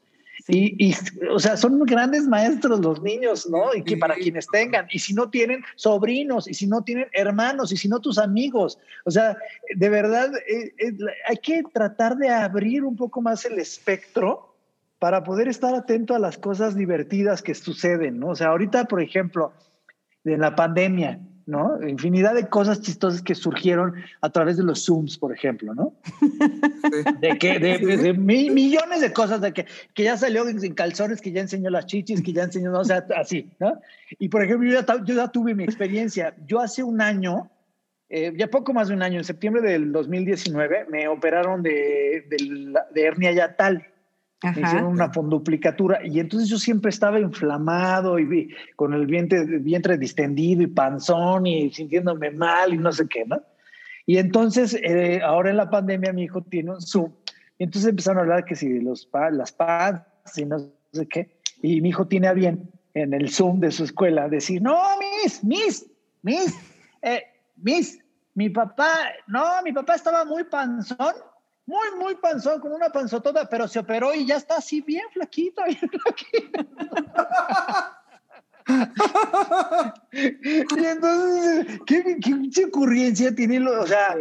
Y, 0.47 0.89
y, 0.89 0.95
o 1.31 1.39
sea, 1.39 1.55
son 1.55 1.79
grandes 1.79 2.27
maestros 2.27 2.79
los 2.79 3.01
niños, 3.01 3.47
¿no? 3.49 3.73
Y 3.73 3.83
que 3.83 3.97
para 3.97 4.15
quienes 4.15 4.47
tengan, 4.47 4.87
y 4.91 4.99
si 4.99 5.13
no 5.13 5.29
tienen 5.29 5.63
sobrinos, 5.75 6.47
y 6.47 6.53
si 6.53 6.67
no 6.67 6.83
tienen 6.83 7.07
hermanos, 7.13 7.71
y 7.71 7.77
si 7.77 7.87
no 7.87 7.99
tus 7.99 8.17
amigos, 8.17 8.77
o 9.05 9.11
sea, 9.11 9.37
de 9.75 9.89
verdad, 9.89 10.31
eh, 10.47 10.73
eh, 10.77 10.93
hay 11.27 11.37
que 11.37 11.63
tratar 11.73 12.17
de 12.17 12.29
abrir 12.29 12.83
un 12.83 12.95
poco 12.95 13.21
más 13.21 13.45
el 13.45 13.59
espectro 13.59 14.55
para 14.99 15.23
poder 15.23 15.47
estar 15.47 15.75
atento 15.75 16.15
a 16.15 16.19
las 16.19 16.37
cosas 16.37 16.75
divertidas 16.75 17.41
que 17.41 17.55
suceden, 17.55 18.19
¿no? 18.19 18.29
O 18.29 18.35
sea, 18.35 18.47
ahorita, 18.47 18.85
por 18.85 19.01
ejemplo, 19.01 19.53
de 20.23 20.37
la 20.37 20.55
pandemia, 20.55 21.19
¿no? 21.45 21.85
Infinidad 21.87 22.35
de 22.35 22.47
cosas 22.47 22.81
chistosas 22.81 23.21
que 23.21 23.35
surgieron 23.35 23.95
a 24.21 24.29
través 24.29 24.57
de 24.57 24.63
los 24.63 24.85
Zooms, 24.85 25.17
por 25.17 25.33
ejemplo, 25.33 25.73
¿no? 25.73 25.93
De 27.19 27.37
que, 27.37 27.59
de, 27.59 27.77
de, 27.77 27.97
de 27.97 28.13
millones 28.13 29.01
de 29.01 29.11
cosas, 29.13 29.41
de 29.41 29.53
que, 29.53 29.65
que 29.93 30.03
ya 30.03 30.17
salió 30.17 30.47
en 30.47 30.73
calzones, 30.73 31.21
que 31.21 31.31
ya 31.31 31.41
enseñó 31.41 31.69
las 31.69 31.85
chichis, 31.85 32.21
que 32.21 32.33
ya 32.33 32.43
enseñó, 32.43 32.71
no, 32.71 32.79
o 32.79 32.85
sea, 32.85 33.05
así, 33.15 33.51
¿no? 33.59 33.79
Y 34.19 34.29
por 34.29 34.43
ejemplo, 34.43 34.69
yo 34.69 34.79
ya, 34.79 34.85
yo 35.03 35.15
ya 35.15 35.27
tuve 35.27 35.55
mi 35.55 35.63
experiencia. 35.63 36.35
Yo 36.45 36.59
hace 36.59 36.83
un 36.83 37.01
año, 37.01 37.49
eh, 38.09 38.33
ya 38.35 38.47
poco 38.47 38.73
más 38.73 38.87
de 38.87 38.93
un 38.93 39.03
año, 39.03 39.17
en 39.17 39.25
septiembre 39.25 39.61
del 39.61 39.91
2019, 39.91 40.85
me 40.89 41.07
operaron 41.07 41.63
de, 41.63 42.25
de, 42.29 42.73
de 42.93 43.01
hernia 43.03 43.31
yatal. 43.31 43.92
Ajá. 44.43 44.59
Me 44.59 44.67
hicieron 44.67 44.91
una 44.91 45.11
fonduplicatura 45.11 46.05
y 46.05 46.19
entonces 46.19 46.49
yo 46.49 46.57
siempre 46.57 46.89
estaba 46.89 47.19
inflamado 47.19 48.19
y 48.19 48.53
con 48.75 48.93
el 48.93 49.05
vientre, 49.05 49.45
vientre 49.45 49.97
distendido 49.97 50.61
y 50.61 50.67
panzón 50.67 51.47
y 51.47 51.71
sintiéndome 51.71 52.29
mal 52.29 52.73
y 52.73 52.77
no 52.77 52.91
sé 52.91 53.07
qué, 53.07 53.25
¿no? 53.25 53.41
Y 54.05 54.17
entonces 54.17 54.77
eh, 54.83 55.21
ahora 55.23 55.49
en 55.49 55.57
la 55.57 55.69
pandemia 55.69 56.11
mi 56.11 56.23
hijo 56.23 56.41
tiene 56.43 56.71
un 56.71 56.81
Zoom 56.81 57.13
y 57.57 57.63
entonces 57.63 57.89
empezaron 57.89 58.19
a 58.19 58.21
hablar 58.21 58.43
que 58.43 58.55
si 58.55 58.81
los 58.81 59.09
las 59.31 59.53
pads 59.53 60.03
y 60.37 60.45
no 60.45 60.59
sé 60.91 61.07
qué 61.07 61.39
y 61.61 61.79
mi 61.79 61.89
hijo 61.89 62.05
tiene 62.05 62.27
a 62.27 62.33
bien 62.33 62.69
en 62.93 63.13
el 63.13 63.29
Zoom 63.29 63.59
de 63.59 63.71
su 63.71 63.85
escuela 63.85 64.27
decir, 64.27 64.61
no, 64.61 64.77
Miss, 64.99 65.43
Miss, 65.43 65.89
Miss, 66.21 66.53
eh, 67.01 67.23
Miss, 67.55 67.97
mi 68.35 68.49
papá, 68.49 68.91
no, 69.27 69.63
mi 69.63 69.71
papá 69.71 69.95
estaba 69.95 70.25
muy 70.25 70.43
panzón 70.43 71.13
muy, 71.65 71.87
muy 71.97 72.15
panzón, 72.15 72.59
con 72.59 72.73
una 72.73 72.89
panzotota, 72.89 73.47
pero 73.47 73.67
se 73.67 73.79
operó 73.79 74.13
y 74.13 74.25
ya 74.25 74.35
está 74.35 74.57
así 74.57 74.81
bien 74.81 75.05
flaquito. 75.11 75.63
Bien 75.65 75.79
flaquito. 75.79 76.65
y 80.11 80.85
entonces, 80.85 81.79
¿qué, 81.85 82.17
qué, 82.53 82.65
ocurrencia 82.65 83.35
tiene? 83.35 83.59
Lo, 83.59 83.81
o 83.81 83.87
sea, 83.87 84.15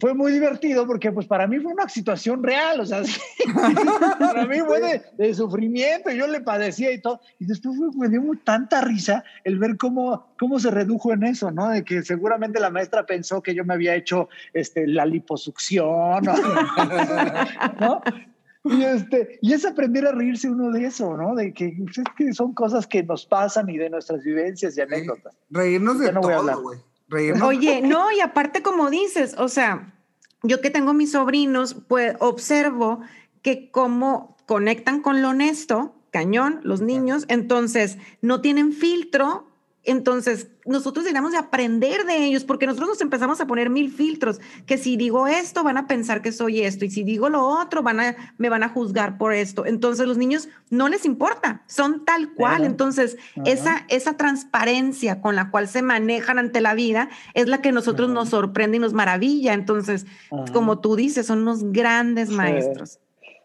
fue 0.00 0.14
muy 0.14 0.32
divertido 0.32 0.86
porque 0.86 1.10
pues 1.10 1.26
para 1.26 1.46
mí 1.46 1.58
fue 1.58 1.72
una 1.72 1.88
situación 1.88 2.42
real, 2.42 2.80
o 2.80 2.86
sea, 2.86 3.02
para 4.18 4.46
mí 4.46 4.58
fue 4.60 4.80
de, 4.80 5.02
de, 5.18 5.34
sufrimiento, 5.34 6.10
yo 6.10 6.26
le 6.26 6.40
padecía 6.40 6.92
y 6.92 7.00
todo, 7.00 7.20
y 7.38 7.46
después 7.46 7.76
me 7.96 8.08
dio 8.08 8.22
tanta 8.44 8.80
risa 8.82 9.24
el 9.44 9.58
ver 9.58 9.76
cómo, 9.76 10.34
cómo 10.38 10.58
se 10.60 10.70
redujo 10.70 11.12
en 11.12 11.24
eso, 11.24 11.50
¿no? 11.50 11.70
De 11.70 11.84
que 11.84 12.02
seguramente 12.02 12.60
la 12.60 12.70
maestra 12.70 13.04
pensó 13.04 13.42
que 13.42 13.54
yo 13.54 13.64
me 13.64 13.74
había 13.74 13.94
hecho 13.94 14.28
este, 14.52 14.86
la 14.86 15.06
liposucción. 15.06 16.22
¿no? 17.80 18.02
Y, 18.64 18.84
este, 18.84 19.38
y 19.42 19.52
es 19.52 19.64
aprender 19.64 20.06
a 20.06 20.12
reírse 20.12 20.48
uno 20.48 20.70
de 20.70 20.86
eso, 20.86 21.16
¿no? 21.16 21.34
De 21.34 21.52
que, 21.52 21.74
pues, 21.84 21.98
es 21.98 22.04
que 22.16 22.32
son 22.32 22.54
cosas 22.54 22.86
que 22.86 23.02
nos 23.02 23.26
pasan 23.26 23.68
y 23.68 23.76
de 23.76 23.90
nuestras 23.90 24.22
vivencias 24.22 24.76
y 24.76 24.80
anécdotas. 24.80 25.34
Reírnos 25.50 25.98
de 25.98 26.12
no 26.12 26.20
todo, 26.20 26.62
güey. 26.62 26.78
Reírnos 27.08 27.48
Oye, 27.48 27.82
no, 27.82 28.12
y 28.12 28.20
aparte 28.20 28.62
como 28.62 28.88
dices, 28.88 29.34
o 29.36 29.48
sea, 29.48 29.92
yo 30.42 30.60
que 30.60 30.70
tengo 30.70 30.94
mis 30.94 31.12
sobrinos, 31.12 31.74
pues 31.88 32.14
observo 32.20 33.00
que 33.42 33.70
como 33.70 34.36
conectan 34.46 35.02
con 35.02 35.22
lo 35.22 35.30
honesto, 35.30 35.94
cañón, 36.10 36.60
los 36.62 36.80
niños, 36.80 37.24
entonces 37.28 37.98
no 38.20 38.40
tienen 38.40 38.72
filtro, 38.72 39.46
entonces, 39.84 40.48
nosotros 40.64 41.04
deberíamos 41.04 41.32
de 41.32 41.38
aprender 41.38 42.04
de 42.04 42.24
ellos, 42.24 42.44
porque 42.44 42.66
nosotros 42.66 42.90
nos 42.90 43.00
empezamos 43.00 43.40
a 43.40 43.46
poner 43.46 43.68
mil 43.68 43.90
filtros, 43.90 44.40
que 44.64 44.78
si 44.78 44.96
digo 44.96 45.26
esto, 45.26 45.64
van 45.64 45.76
a 45.76 45.88
pensar 45.88 46.22
que 46.22 46.30
soy 46.30 46.62
esto, 46.62 46.84
y 46.84 46.90
si 46.90 47.02
digo 47.02 47.28
lo 47.28 47.44
otro, 47.44 47.82
van 47.82 47.98
a, 47.98 48.34
me 48.38 48.48
van 48.48 48.62
a 48.62 48.68
juzgar 48.68 49.18
por 49.18 49.32
esto. 49.32 49.66
Entonces, 49.66 50.06
los 50.06 50.16
niños 50.18 50.48
no 50.70 50.88
les 50.88 51.04
importa, 51.04 51.62
son 51.66 52.04
tal 52.04 52.32
cual. 52.34 52.64
Entonces, 52.64 53.16
esa, 53.44 53.84
esa 53.88 54.16
transparencia 54.16 55.20
con 55.20 55.34
la 55.34 55.50
cual 55.50 55.66
se 55.66 55.82
manejan 55.82 56.38
ante 56.38 56.60
la 56.60 56.74
vida 56.74 57.08
es 57.34 57.48
la 57.48 57.60
que 57.60 57.72
nosotros 57.72 58.08
nos 58.08 58.28
sorprende 58.28 58.76
y 58.76 58.80
nos 58.80 58.92
maravilla. 58.92 59.52
Entonces, 59.52 60.06
como 60.52 60.78
tú 60.78 60.94
dices, 60.94 61.26
son 61.26 61.42
unos 61.42 61.72
grandes 61.72 62.28
sí. 62.28 62.34
maestros. 62.36 63.00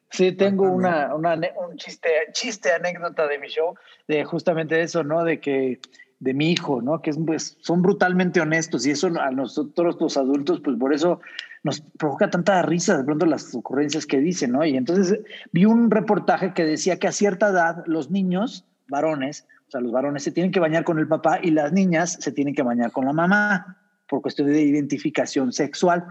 Sí, 0.09 0.31
tengo 0.31 0.69
una, 0.69 1.13
una, 1.13 1.33
un 1.35 1.75
chiste, 1.75 2.09
chiste, 2.31 2.71
anécdota 2.71 3.27
de 3.27 3.39
mi 3.39 3.49
show, 3.49 3.75
de 4.07 4.23
justamente 4.23 4.81
eso, 4.81 5.03
¿no? 5.03 5.25
De 5.25 5.41
que 5.41 5.81
de 6.19 6.33
mi 6.33 6.51
hijo, 6.51 6.81
¿no? 6.81 7.01
Que 7.01 7.11
es, 7.11 7.17
pues, 7.23 7.57
son 7.61 7.81
brutalmente 7.81 8.41
honestos 8.41 8.85
y 8.85 8.91
eso 8.91 9.07
a 9.19 9.31
nosotros 9.31 9.97
los 9.99 10.17
adultos, 10.17 10.61
pues 10.61 10.77
por 10.77 10.93
eso 10.93 11.19
nos 11.63 11.81
provoca 11.81 12.29
tanta 12.29 12.61
risa 12.61 12.97
de 12.97 13.03
pronto 13.03 13.25
las 13.25 13.53
ocurrencias 13.53 14.05
que 14.05 14.19
dicen, 14.19 14.51
¿no? 14.51 14.65
Y 14.65 14.77
entonces 14.77 15.19
vi 15.51 15.65
un 15.65 15.91
reportaje 15.91 16.53
que 16.53 16.65
decía 16.65 16.97
que 16.97 17.07
a 17.07 17.11
cierta 17.11 17.49
edad 17.49 17.83
los 17.85 18.09
niños, 18.09 18.65
varones, 18.87 19.45
o 19.67 19.71
sea, 19.71 19.81
los 19.81 19.91
varones 19.91 20.23
se 20.23 20.31
tienen 20.31 20.51
que 20.51 20.59
bañar 20.59 20.83
con 20.83 20.97
el 20.97 21.07
papá 21.07 21.39
y 21.43 21.51
las 21.51 21.73
niñas 21.73 22.17
se 22.19 22.31
tienen 22.31 22.55
que 22.55 22.63
bañar 22.63 22.91
con 22.91 23.05
la 23.05 23.13
mamá 23.13 23.77
por 24.07 24.21
cuestión 24.21 24.47
de 24.47 24.61
identificación 24.61 25.51
sexual. 25.51 26.05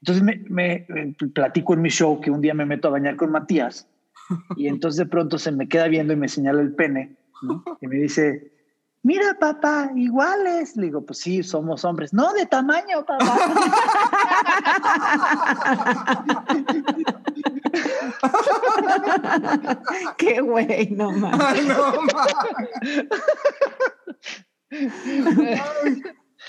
Entonces 0.00 0.22
me, 0.22 0.44
me, 0.48 0.86
platico 1.34 1.74
en 1.74 1.82
mi 1.82 1.88
show 1.88 2.20
que 2.20 2.30
un 2.30 2.40
día 2.40 2.54
me 2.54 2.64
meto 2.64 2.88
a 2.88 2.92
bañar 2.92 3.16
con 3.16 3.32
Matías 3.32 3.88
y 4.56 4.68
entonces 4.68 4.98
de 4.98 5.06
pronto 5.06 5.38
se 5.38 5.52
me 5.52 5.68
queda 5.68 5.88
viendo 5.88 6.12
y 6.12 6.16
me 6.16 6.28
señala 6.28 6.60
el 6.60 6.74
pene 6.74 7.16
y 7.80 7.86
me 7.88 7.96
dice, 7.96 8.52
mira 9.02 9.36
papá, 9.38 9.90
iguales. 9.94 10.76
Le 10.76 10.86
digo, 10.86 11.04
pues 11.04 11.18
sí, 11.18 11.42
somos 11.42 11.84
hombres. 11.84 12.12
No, 12.12 12.32
de 12.32 12.46
tamaño, 12.46 13.04
papá. 13.04 13.38
Qué 20.18 20.40
güey, 20.40 20.90
no 20.96 21.12
mames. 21.12 21.66
no 21.66 21.92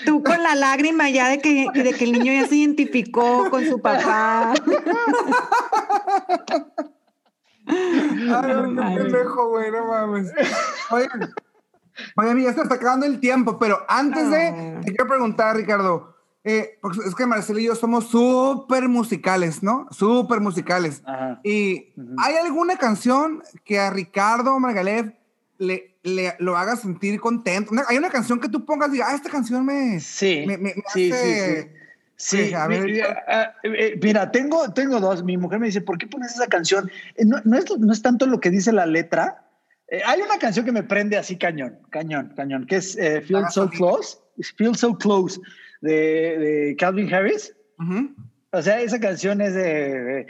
Tú 0.04 0.22
con 0.24 0.42
la 0.42 0.54
lágrima 0.54 1.08
ya 1.08 1.28
de 1.28 1.38
que, 1.38 1.66
de 1.72 1.92
que 1.92 2.04
el 2.04 2.12
niño 2.12 2.32
ya 2.32 2.48
se 2.48 2.56
identificó 2.56 3.48
con 3.50 3.64
su 3.64 3.80
papá. 3.80 4.54
Ay, 7.66 8.26
no, 8.26 9.48
güey, 9.48 9.70
no 9.70 9.86
mames. 9.86 10.32
Oigan, 10.90 11.32
oye, 12.16 12.42
ya 12.42 12.52
se 12.52 12.62
está 12.62 12.74
acabando 12.74 13.06
el 13.06 13.20
tiempo, 13.20 13.58
pero 13.58 13.84
antes 13.88 14.30
de, 14.30 14.46
ah. 14.48 14.80
te 14.84 14.88
quiero 14.88 15.06
preguntar, 15.06 15.56
Ricardo, 15.56 16.14
eh, 16.46 16.78
porque 16.82 17.00
es 17.06 17.14
que 17.14 17.24
Marcelo 17.24 17.58
y 17.58 17.64
yo 17.64 17.74
somos 17.74 18.08
súper 18.08 18.86
musicales, 18.86 19.62
¿no? 19.62 19.88
Súper 19.90 20.40
musicales. 20.40 21.02
Y 21.42 21.94
¿hay 22.18 22.34
alguna 22.36 22.76
canción 22.76 23.42
que 23.64 23.80
a 23.80 23.88
Ricardo 23.88 24.60
Margalef 24.60 25.06
le, 25.56 25.96
le, 26.02 26.34
lo 26.38 26.58
haga 26.58 26.76
sentir 26.76 27.18
contento? 27.18 27.72
hay 27.88 27.96
una 27.96 28.10
canción 28.10 28.40
que 28.40 28.50
tú 28.50 28.66
pongas 28.66 28.90
y 28.90 28.92
digas, 28.92 29.08
ah, 29.10 29.14
esta 29.14 29.30
canción 29.30 29.64
me, 29.64 29.98
sí, 30.00 30.44
me, 30.46 30.58
me, 30.58 30.74
sí, 30.92 31.10
hace... 31.10 31.72
Sí, 32.16 32.36
sí, 32.36 32.48
sí. 32.48 32.54
a 32.54 32.66
ver, 32.66 32.84
mira, 32.84 33.54
eh, 33.62 33.98
mira, 34.00 34.30
tengo, 34.30 34.70
tengo 34.72 35.00
dos. 35.00 35.24
Mi 35.24 35.36
mujer 35.36 35.58
me 35.58 35.66
dice, 35.66 35.80
¿por 35.80 35.98
qué 35.98 36.06
pones 36.06 36.32
esa 36.34 36.46
canción? 36.46 36.90
Eh, 37.16 37.24
no, 37.24 37.38
no, 37.44 37.56
es, 37.56 37.64
no 37.78 37.92
es 37.92 38.02
tanto 38.02 38.26
lo 38.26 38.38
que 38.38 38.50
dice 38.50 38.70
la 38.70 38.86
letra. 38.86 39.43
Hay 40.04 40.20
una 40.20 40.38
canción 40.38 40.64
que 40.64 40.72
me 40.72 40.82
prende 40.82 41.16
así 41.16 41.36
cañón, 41.36 41.78
cañón, 41.90 42.32
cañón, 42.36 42.66
que 42.66 42.76
es 42.76 42.94
Feel 42.94 43.46
So 43.50 43.68
Close. 43.68 44.18
Feel 44.56 44.74
So 44.74 44.96
Close 44.96 45.40
de, 45.80 46.74
Calvin 46.78 47.12
Harris. 47.12 47.54
O 48.52 48.62
sea, 48.62 48.80
esa 48.80 49.00
canción 49.00 49.40
es 49.40 49.54
de... 49.54 50.26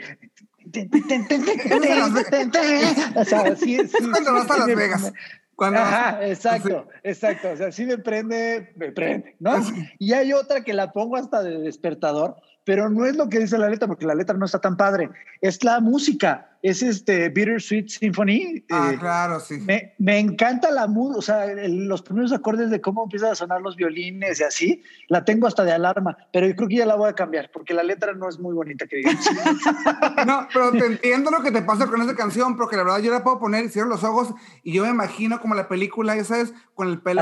o 3.15 3.23
sea, 3.23 3.55
sí, 3.55 3.77
sí, 3.87 4.09
cuando 4.11 4.33
vas 4.33 4.49
a 4.49 4.57
Las 4.57 4.75
Vegas. 4.75 5.13
Cuando 5.55 5.79
Ajá, 5.79 6.27
exacto, 6.27 6.87
exacto. 7.03 7.51
O 7.51 7.55
sea, 7.55 7.71
sí 7.71 7.85
me 7.85 7.97
prende, 7.97 8.73
me 8.75 8.91
prende, 8.91 9.35
¿no? 9.39 9.55
Y 9.99 10.11
hay 10.11 10.33
otra 10.33 10.63
que 10.63 10.73
la 10.73 10.91
pongo 10.91 11.15
hasta 11.15 11.43
de 11.43 11.59
despertador, 11.59 12.35
pero 12.65 12.89
no 12.89 13.05
es 13.05 13.15
lo 13.15 13.29
que 13.29 13.39
dice 13.39 13.57
la 13.57 13.69
letra, 13.69 13.87
porque 13.87 14.05
la 14.05 14.15
letra 14.15 14.35
no 14.35 14.45
está 14.45 14.59
tan 14.59 14.75
padre. 14.75 15.09
Es 15.39 15.63
la 15.63 15.79
música, 15.79 16.49
es 16.63 16.81
este 16.81 17.29
Bittersweet 17.29 17.87
Symphony. 17.87 18.65
Ah, 18.71 18.91
eh, 18.91 18.97
claro, 18.97 19.39
sí. 19.39 19.59
Me, 19.59 19.93
me 19.99 20.17
encanta 20.17 20.71
la 20.71 20.87
música, 20.87 21.19
o 21.19 21.21
sea, 21.21 21.45
los 21.67 22.01
primeros 22.01 22.33
acordes 22.33 22.71
de 22.71 22.81
cómo 22.81 23.03
empiezan 23.03 23.31
a 23.31 23.35
sonar 23.35 23.61
los 23.61 23.75
violines 23.75 24.39
y 24.39 24.43
así, 24.43 24.83
la 25.09 25.23
tengo 25.23 25.45
hasta 25.45 25.63
de 25.63 25.73
alarma, 25.73 26.17
pero 26.33 26.47
yo 26.47 26.55
creo 26.55 26.67
que 26.67 26.77
ya 26.77 26.87
la 26.87 26.95
voy 26.95 27.09
a 27.09 27.13
cambiar, 27.13 27.51
porque 27.53 27.75
la 27.75 27.83
letra 27.83 28.13
no 28.13 28.27
es 28.27 28.39
muy 28.39 28.55
bonita, 28.55 28.87
que 28.87 28.97
digamos. 28.97 29.23
no, 30.25 30.47
pero 30.51 30.71
te 30.71 30.85
entiendo 30.87 31.29
lo 31.29 31.43
que 31.43 31.51
te 31.51 31.61
pasa 31.61 31.85
con 31.85 32.01
esa 32.01 32.15
canción, 32.15 32.57
porque 32.57 32.77
la 32.77 32.83
verdad 32.83 32.99
yo 32.99 33.11
la 33.11 33.23
puedo 33.23 33.37
poner, 33.39 33.69
cierro 33.69 33.89
los 33.89 34.03
ojos 34.03 34.33
y 34.63 34.73
yo 34.73 34.83
me 34.83 34.89
imagino 34.89 35.39
como 35.39 35.53
la 35.53 35.67
película, 35.67 36.15
ya 36.15 36.23
sabes, 36.23 36.51
con 36.73 36.89
el 36.89 36.99
pelo. 36.99 37.21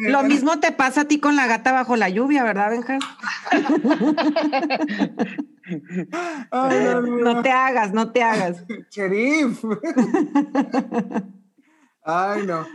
Lo 0.00 0.22
mismo 0.22 0.58
te 0.60 0.72
pasa 0.72 1.02
a 1.02 1.04
ti 1.04 1.20
con 1.20 1.36
la 1.36 1.46
gata 1.46 1.72
bajo 1.72 1.96
la 1.96 2.08
lluvia, 2.08 2.42
¿verdad, 2.42 2.70
Benja? 2.70 2.98
no, 6.52 7.42
te 7.42 7.50
hagas, 7.50 7.92
no 7.92 8.12
te 8.12 8.22
hagas. 8.22 8.64
Cherif. 8.90 9.62
Ay, 12.04 12.46
no. 12.46 12.66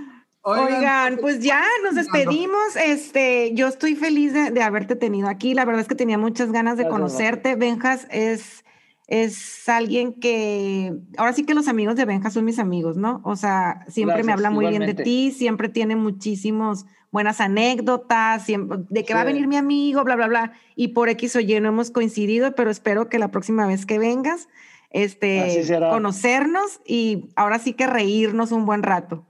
Oigan, 0.48 1.18
pues 1.18 1.40
ya 1.40 1.64
nos 1.84 1.96
despedimos. 1.96 2.76
Este, 2.76 3.52
yo 3.56 3.68
estoy 3.68 3.96
feliz 3.96 4.32
de, 4.34 4.62
haberte 4.62 4.96
tenido 4.96 5.28
aquí. 5.28 5.56
La 5.56 5.66
verdad 5.66 5.82
es 5.82 5.88
que 5.88 5.96
tenía 5.96 6.20
muchas 6.20 6.52
ganas 6.52 6.78
de 6.78 6.88
conocerte. 6.88 7.56
Benjas 7.56 8.06
es, 8.12 8.64
es 9.08 9.70
alguien 9.70 10.14
que, 10.14 10.94
ahora 11.18 11.34
sí 11.34 11.46
que 11.46 11.54
los 11.54 11.68
amigos 11.68 11.96
de 11.96 12.06
Benjas 12.06 12.34
son 12.34 12.46
mis 12.46 12.58
amigos, 12.58 12.98
¿no? 12.98 13.22
O 13.24 13.36
sea, 13.36 13.86
siempre 13.88 14.24
me 14.24 14.32
habla 14.32 14.50
muy 14.50 14.68
bien 14.68 14.86
de 14.86 14.96
ti, 14.96 15.32
siempre 15.32 15.70
tiene 15.70 15.96
muchísimos 15.96 16.86
buenas 17.12 17.40
anécdotas, 17.40 18.48
de 18.48 19.06
que 19.06 19.14
va 19.14 19.22
a 19.22 19.26
venir 19.26 19.48
mi 19.48 19.58
amigo, 19.58 20.04
bla, 20.04 20.16
bla, 20.16 20.28
bla. 20.28 20.54
Y 20.76 20.90
por 20.90 21.10
X 21.10 21.36
o 21.36 21.40
Y 21.40 21.60
no 21.60 21.70
hemos 21.70 21.92
coincidido, 21.92 22.56
pero 22.56 22.72
espero 22.72 23.08
que 23.08 23.20
la 23.20 23.30
próxima 23.30 23.68
vez 23.68 23.86
que 23.86 24.00
vengas, 24.00 24.50
este, 24.90 25.64
conocernos 25.92 26.82
y 26.86 27.30
ahora 27.36 27.60
sí 27.60 27.74
que 27.74 27.88
reírnos 27.88 28.52
un 28.52 28.66
buen 28.66 28.82
rato. 28.82 29.26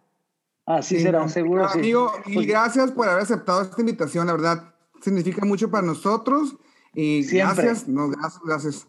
Así 0.65 0.99
será, 0.99 1.27
seguro. 1.27 1.67
Amigo, 1.67 2.11
y 2.25 2.35
pues 2.35 2.47
gracias 2.47 2.91
por 2.91 3.07
haber 3.07 3.21
aceptado 3.21 3.61
esta 3.61 3.79
invitación, 3.81 4.25
la 4.25 4.33
verdad, 4.33 4.73
significa 5.01 5.45
mucho 5.45 5.69
para 5.69 5.85
nosotros. 5.85 6.55
Y 6.93 7.23
gracias, 7.25 7.87
no, 7.87 8.07
gracias, 8.09 8.41
gracias 8.43 8.87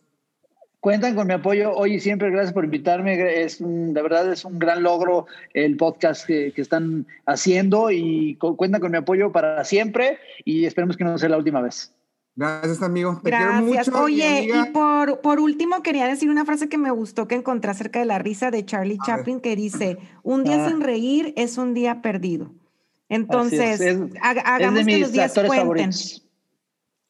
cuentan 0.87 1.17
con 1.17 1.27
mi 1.27 1.33
apoyo 1.33 1.73
hoy 1.75 1.95
y 1.95 2.01
siempre. 2.01 2.31
Gracias 2.31 2.53
por 2.53 2.65
invitarme. 2.65 3.43
Es 3.43 3.59
de 3.59 4.03
verdad 4.03 4.33
es 4.33 4.45
un 4.45 4.57
gran 4.61 4.85
logro 4.85 5.27
el 5.53 5.77
podcast 5.77 6.25
que, 6.25 6.53
están 6.57 7.09
haciendo 7.27 7.91
y 7.91 8.37
cuentan 8.37 8.81
con 8.81 8.93
mi 8.93 8.99
apoyo 8.99 9.33
para 9.33 9.65
siempre 9.65 10.19
y 10.45 10.65
esperemos 10.65 10.97
que 10.97 11.03
no 11.03 11.19
sea 11.19 11.29
la 11.29 11.39
última 11.39 11.61
vez. 11.61 11.93
Gracias, 12.37 12.83
amigo. 12.83 13.21
Te 13.25 13.31
Gracias. 13.31 13.89
Oye, 13.89 14.45
y 14.45 14.71
por, 14.71 15.23
por 15.23 15.41
último 15.41 15.83
quería 15.83 16.07
decir 16.07 16.31
una 16.31 16.45
frase 16.45 16.69
que 16.69 16.79
me 16.79 16.93
gustó 16.93 17.27
que 17.27 17.35
encontré 17.35 17.73
acerca 17.73 17.99
de 17.99 18.05
la 18.05 18.21
risa 18.21 18.53
de 18.53 18.65
Charlie 18.65 18.99
Chaplin 19.05 19.41
que 19.41 19.57
dice, 19.57 19.99
un 20.23 20.45
día 20.45 20.67
ah. 20.67 20.69
sin 20.69 20.81
reír 20.83 21.35
es 21.37 21.59
un 21.59 21.75
día 21.75 22.01
perdido. 22.01 22.53
Entonces, 23.09 23.81
hagamos 24.23 24.87
que 24.87 24.99
los 24.99 25.11
días 25.11 25.35
cuenten. 25.49 25.91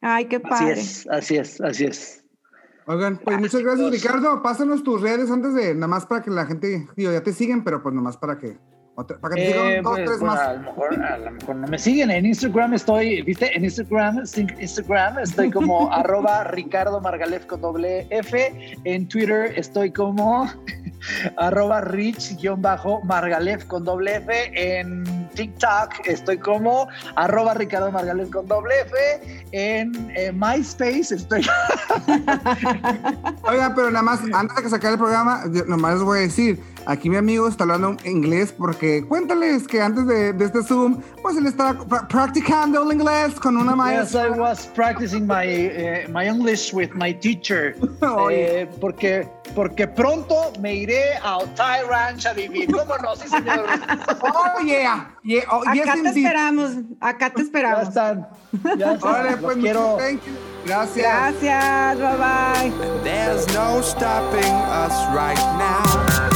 Ay, 0.01 0.24
qué 0.24 0.41
padre. 0.41 0.72
Así 0.72 0.81
es, 0.81 1.07
así 1.11 1.37
es, 1.37 1.61
así 1.61 1.85
es. 1.85 2.26
Oigan, 2.89 3.18
pues 3.18 3.39
muchas 3.41 3.62
gracias, 3.62 3.91
Ricardo. 3.91 4.43
Pásanos 4.43 4.84
tus 4.84 5.01
redes 5.01 5.28
antes 5.30 5.55
de, 5.55 5.74
nada 5.74 5.89
más 5.89 6.07
para 6.07 6.22
que 6.22 6.30
la 6.30 6.47
gente, 6.47 6.87
digo, 6.97 7.11
ya 7.11 7.20
te 7.20 7.32
siguen, 7.32 7.64
pero 7.64 7.82
pues 7.82 7.93
nada 7.93 8.05
más 8.05 8.16
para 8.16 8.39
que, 8.39 8.59
para 8.95 9.34
que 9.34 9.43
te 9.43 9.76
eh, 9.76 9.82
dos, 9.82 9.95
pues, 9.95 10.05
tres 10.05 10.22
más. 10.22 10.39
A 10.39 10.53
lo, 10.55 10.61
mejor, 10.61 11.03
a 11.03 11.18
lo 11.18 11.30
mejor 11.32 11.57
no 11.57 11.66
me 11.66 11.78
siguen. 11.80 12.12
En 12.12 12.24
Instagram 12.26 12.74
estoy, 12.74 13.22
¿viste? 13.22 13.57
En 13.57 13.64
Instagram, 13.64 14.22
Instagram 14.61 15.18
estoy 15.18 15.51
como 15.51 15.93
arroba 15.93 16.45
Ricardo 16.45 17.01
Margalef 17.01 17.45
con 17.47 17.61
doble 17.61 18.07
F. 18.11 18.78
En 18.84 19.09
Twitter 19.09 19.53
estoy 19.57 19.91
como 19.91 20.49
arroba 21.39 21.80
rich-margalef 21.80 23.64
con 23.64 23.84
doble 23.84 24.16
F. 24.16 24.53
En 24.55 25.05
TikTok 25.37 26.07
estoy 26.07 26.39
como 26.39 26.89
arroba 27.14 27.55
Ricardo 27.55 27.93
Margalef 27.93 28.30
con 28.30 28.49
doble 28.49 28.74
F. 28.80 29.47
En 29.53 29.93
eh, 30.16 30.32
MySpace 30.32 31.14
estoy. 31.14 31.47
Oiga, 33.43 33.72
pero 33.74 33.91
nada 33.91 34.03
más, 34.03 34.20
antes 34.32 34.57
de 34.57 34.62
que 34.62 34.70
sacar 34.70 34.93
el 34.93 34.99
programa, 34.99 35.45
nomás 35.66 35.95
les 35.95 36.03
voy 36.03 36.18
a 36.18 36.22
decir, 36.22 36.61
aquí 36.87 37.11
mi 37.11 37.16
amigo 37.16 37.49
está 37.49 37.64
hablando 37.64 37.97
inglés 38.05 38.53
porque 38.57 39.05
cuéntales 39.07 39.66
que 39.66 39.80
antes 39.80 40.07
de, 40.07 40.32
de 40.32 40.45
este 40.45 40.62
Zoom, 40.62 41.01
pues 41.22 41.37
él 41.37 41.47
estaba 41.47 41.84
practicando 42.09 42.82
el 42.82 42.93
inglés 42.93 43.34
con 43.41 43.57
una 43.57 43.74
maestra. 43.74 44.28
Yes, 44.28 44.37
I 44.37 44.39
was 44.39 44.66
practicing 44.74 45.26
my, 45.26 45.45
uh, 45.45 46.11
my 46.11 46.26
English 46.26 46.72
with 46.72 46.91
my 46.95 47.12
teacher. 47.12 47.74
eh, 48.30 48.68
porque, 48.80 49.28
porque 49.55 49.87
pronto 49.87 50.53
me 50.61 50.74
iré 50.74 51.16
a 51.22 51.39
Otay 51.39 51.82
Ranch 51.89 52.26
a 52.26 52.32
vivir. 52.32 52.70
¿Cómo 52.70 52.97
no? 52.99 53.16
Sí, 53.16 53.28
señor. 53.28 53.66
oh, 54.22 54.62
yeah. 54.64 55.11
yeah. 55.22 55.43
Oh, 55.51 55.62
acá 55.66 55.95
te 56.03 56.09
esperamos. 56.09 56.72
Acá 57.01 57.30
te 57.30 57.43
esperamos. 57.43 57.82
Ya 57.82 57.89
están. 57.89 58.28
Ya 58.78 58.93
están. 58.95 59.39
pues, 59.41 59.57
quiero. 59.59 59.97
Thank 59.99 60.24
you. 60.24 60.32
Gracias. 60.66 61.07
Gracias. 61.07 61.99
Bye 61.99 62.16
bye. 62.16 63.03
There's 63.05 63.47
no 63.55 63.80
stopping 63.82 64.53
us 64.68 64.93
right 65.14 65.37
now. 65.59 66.36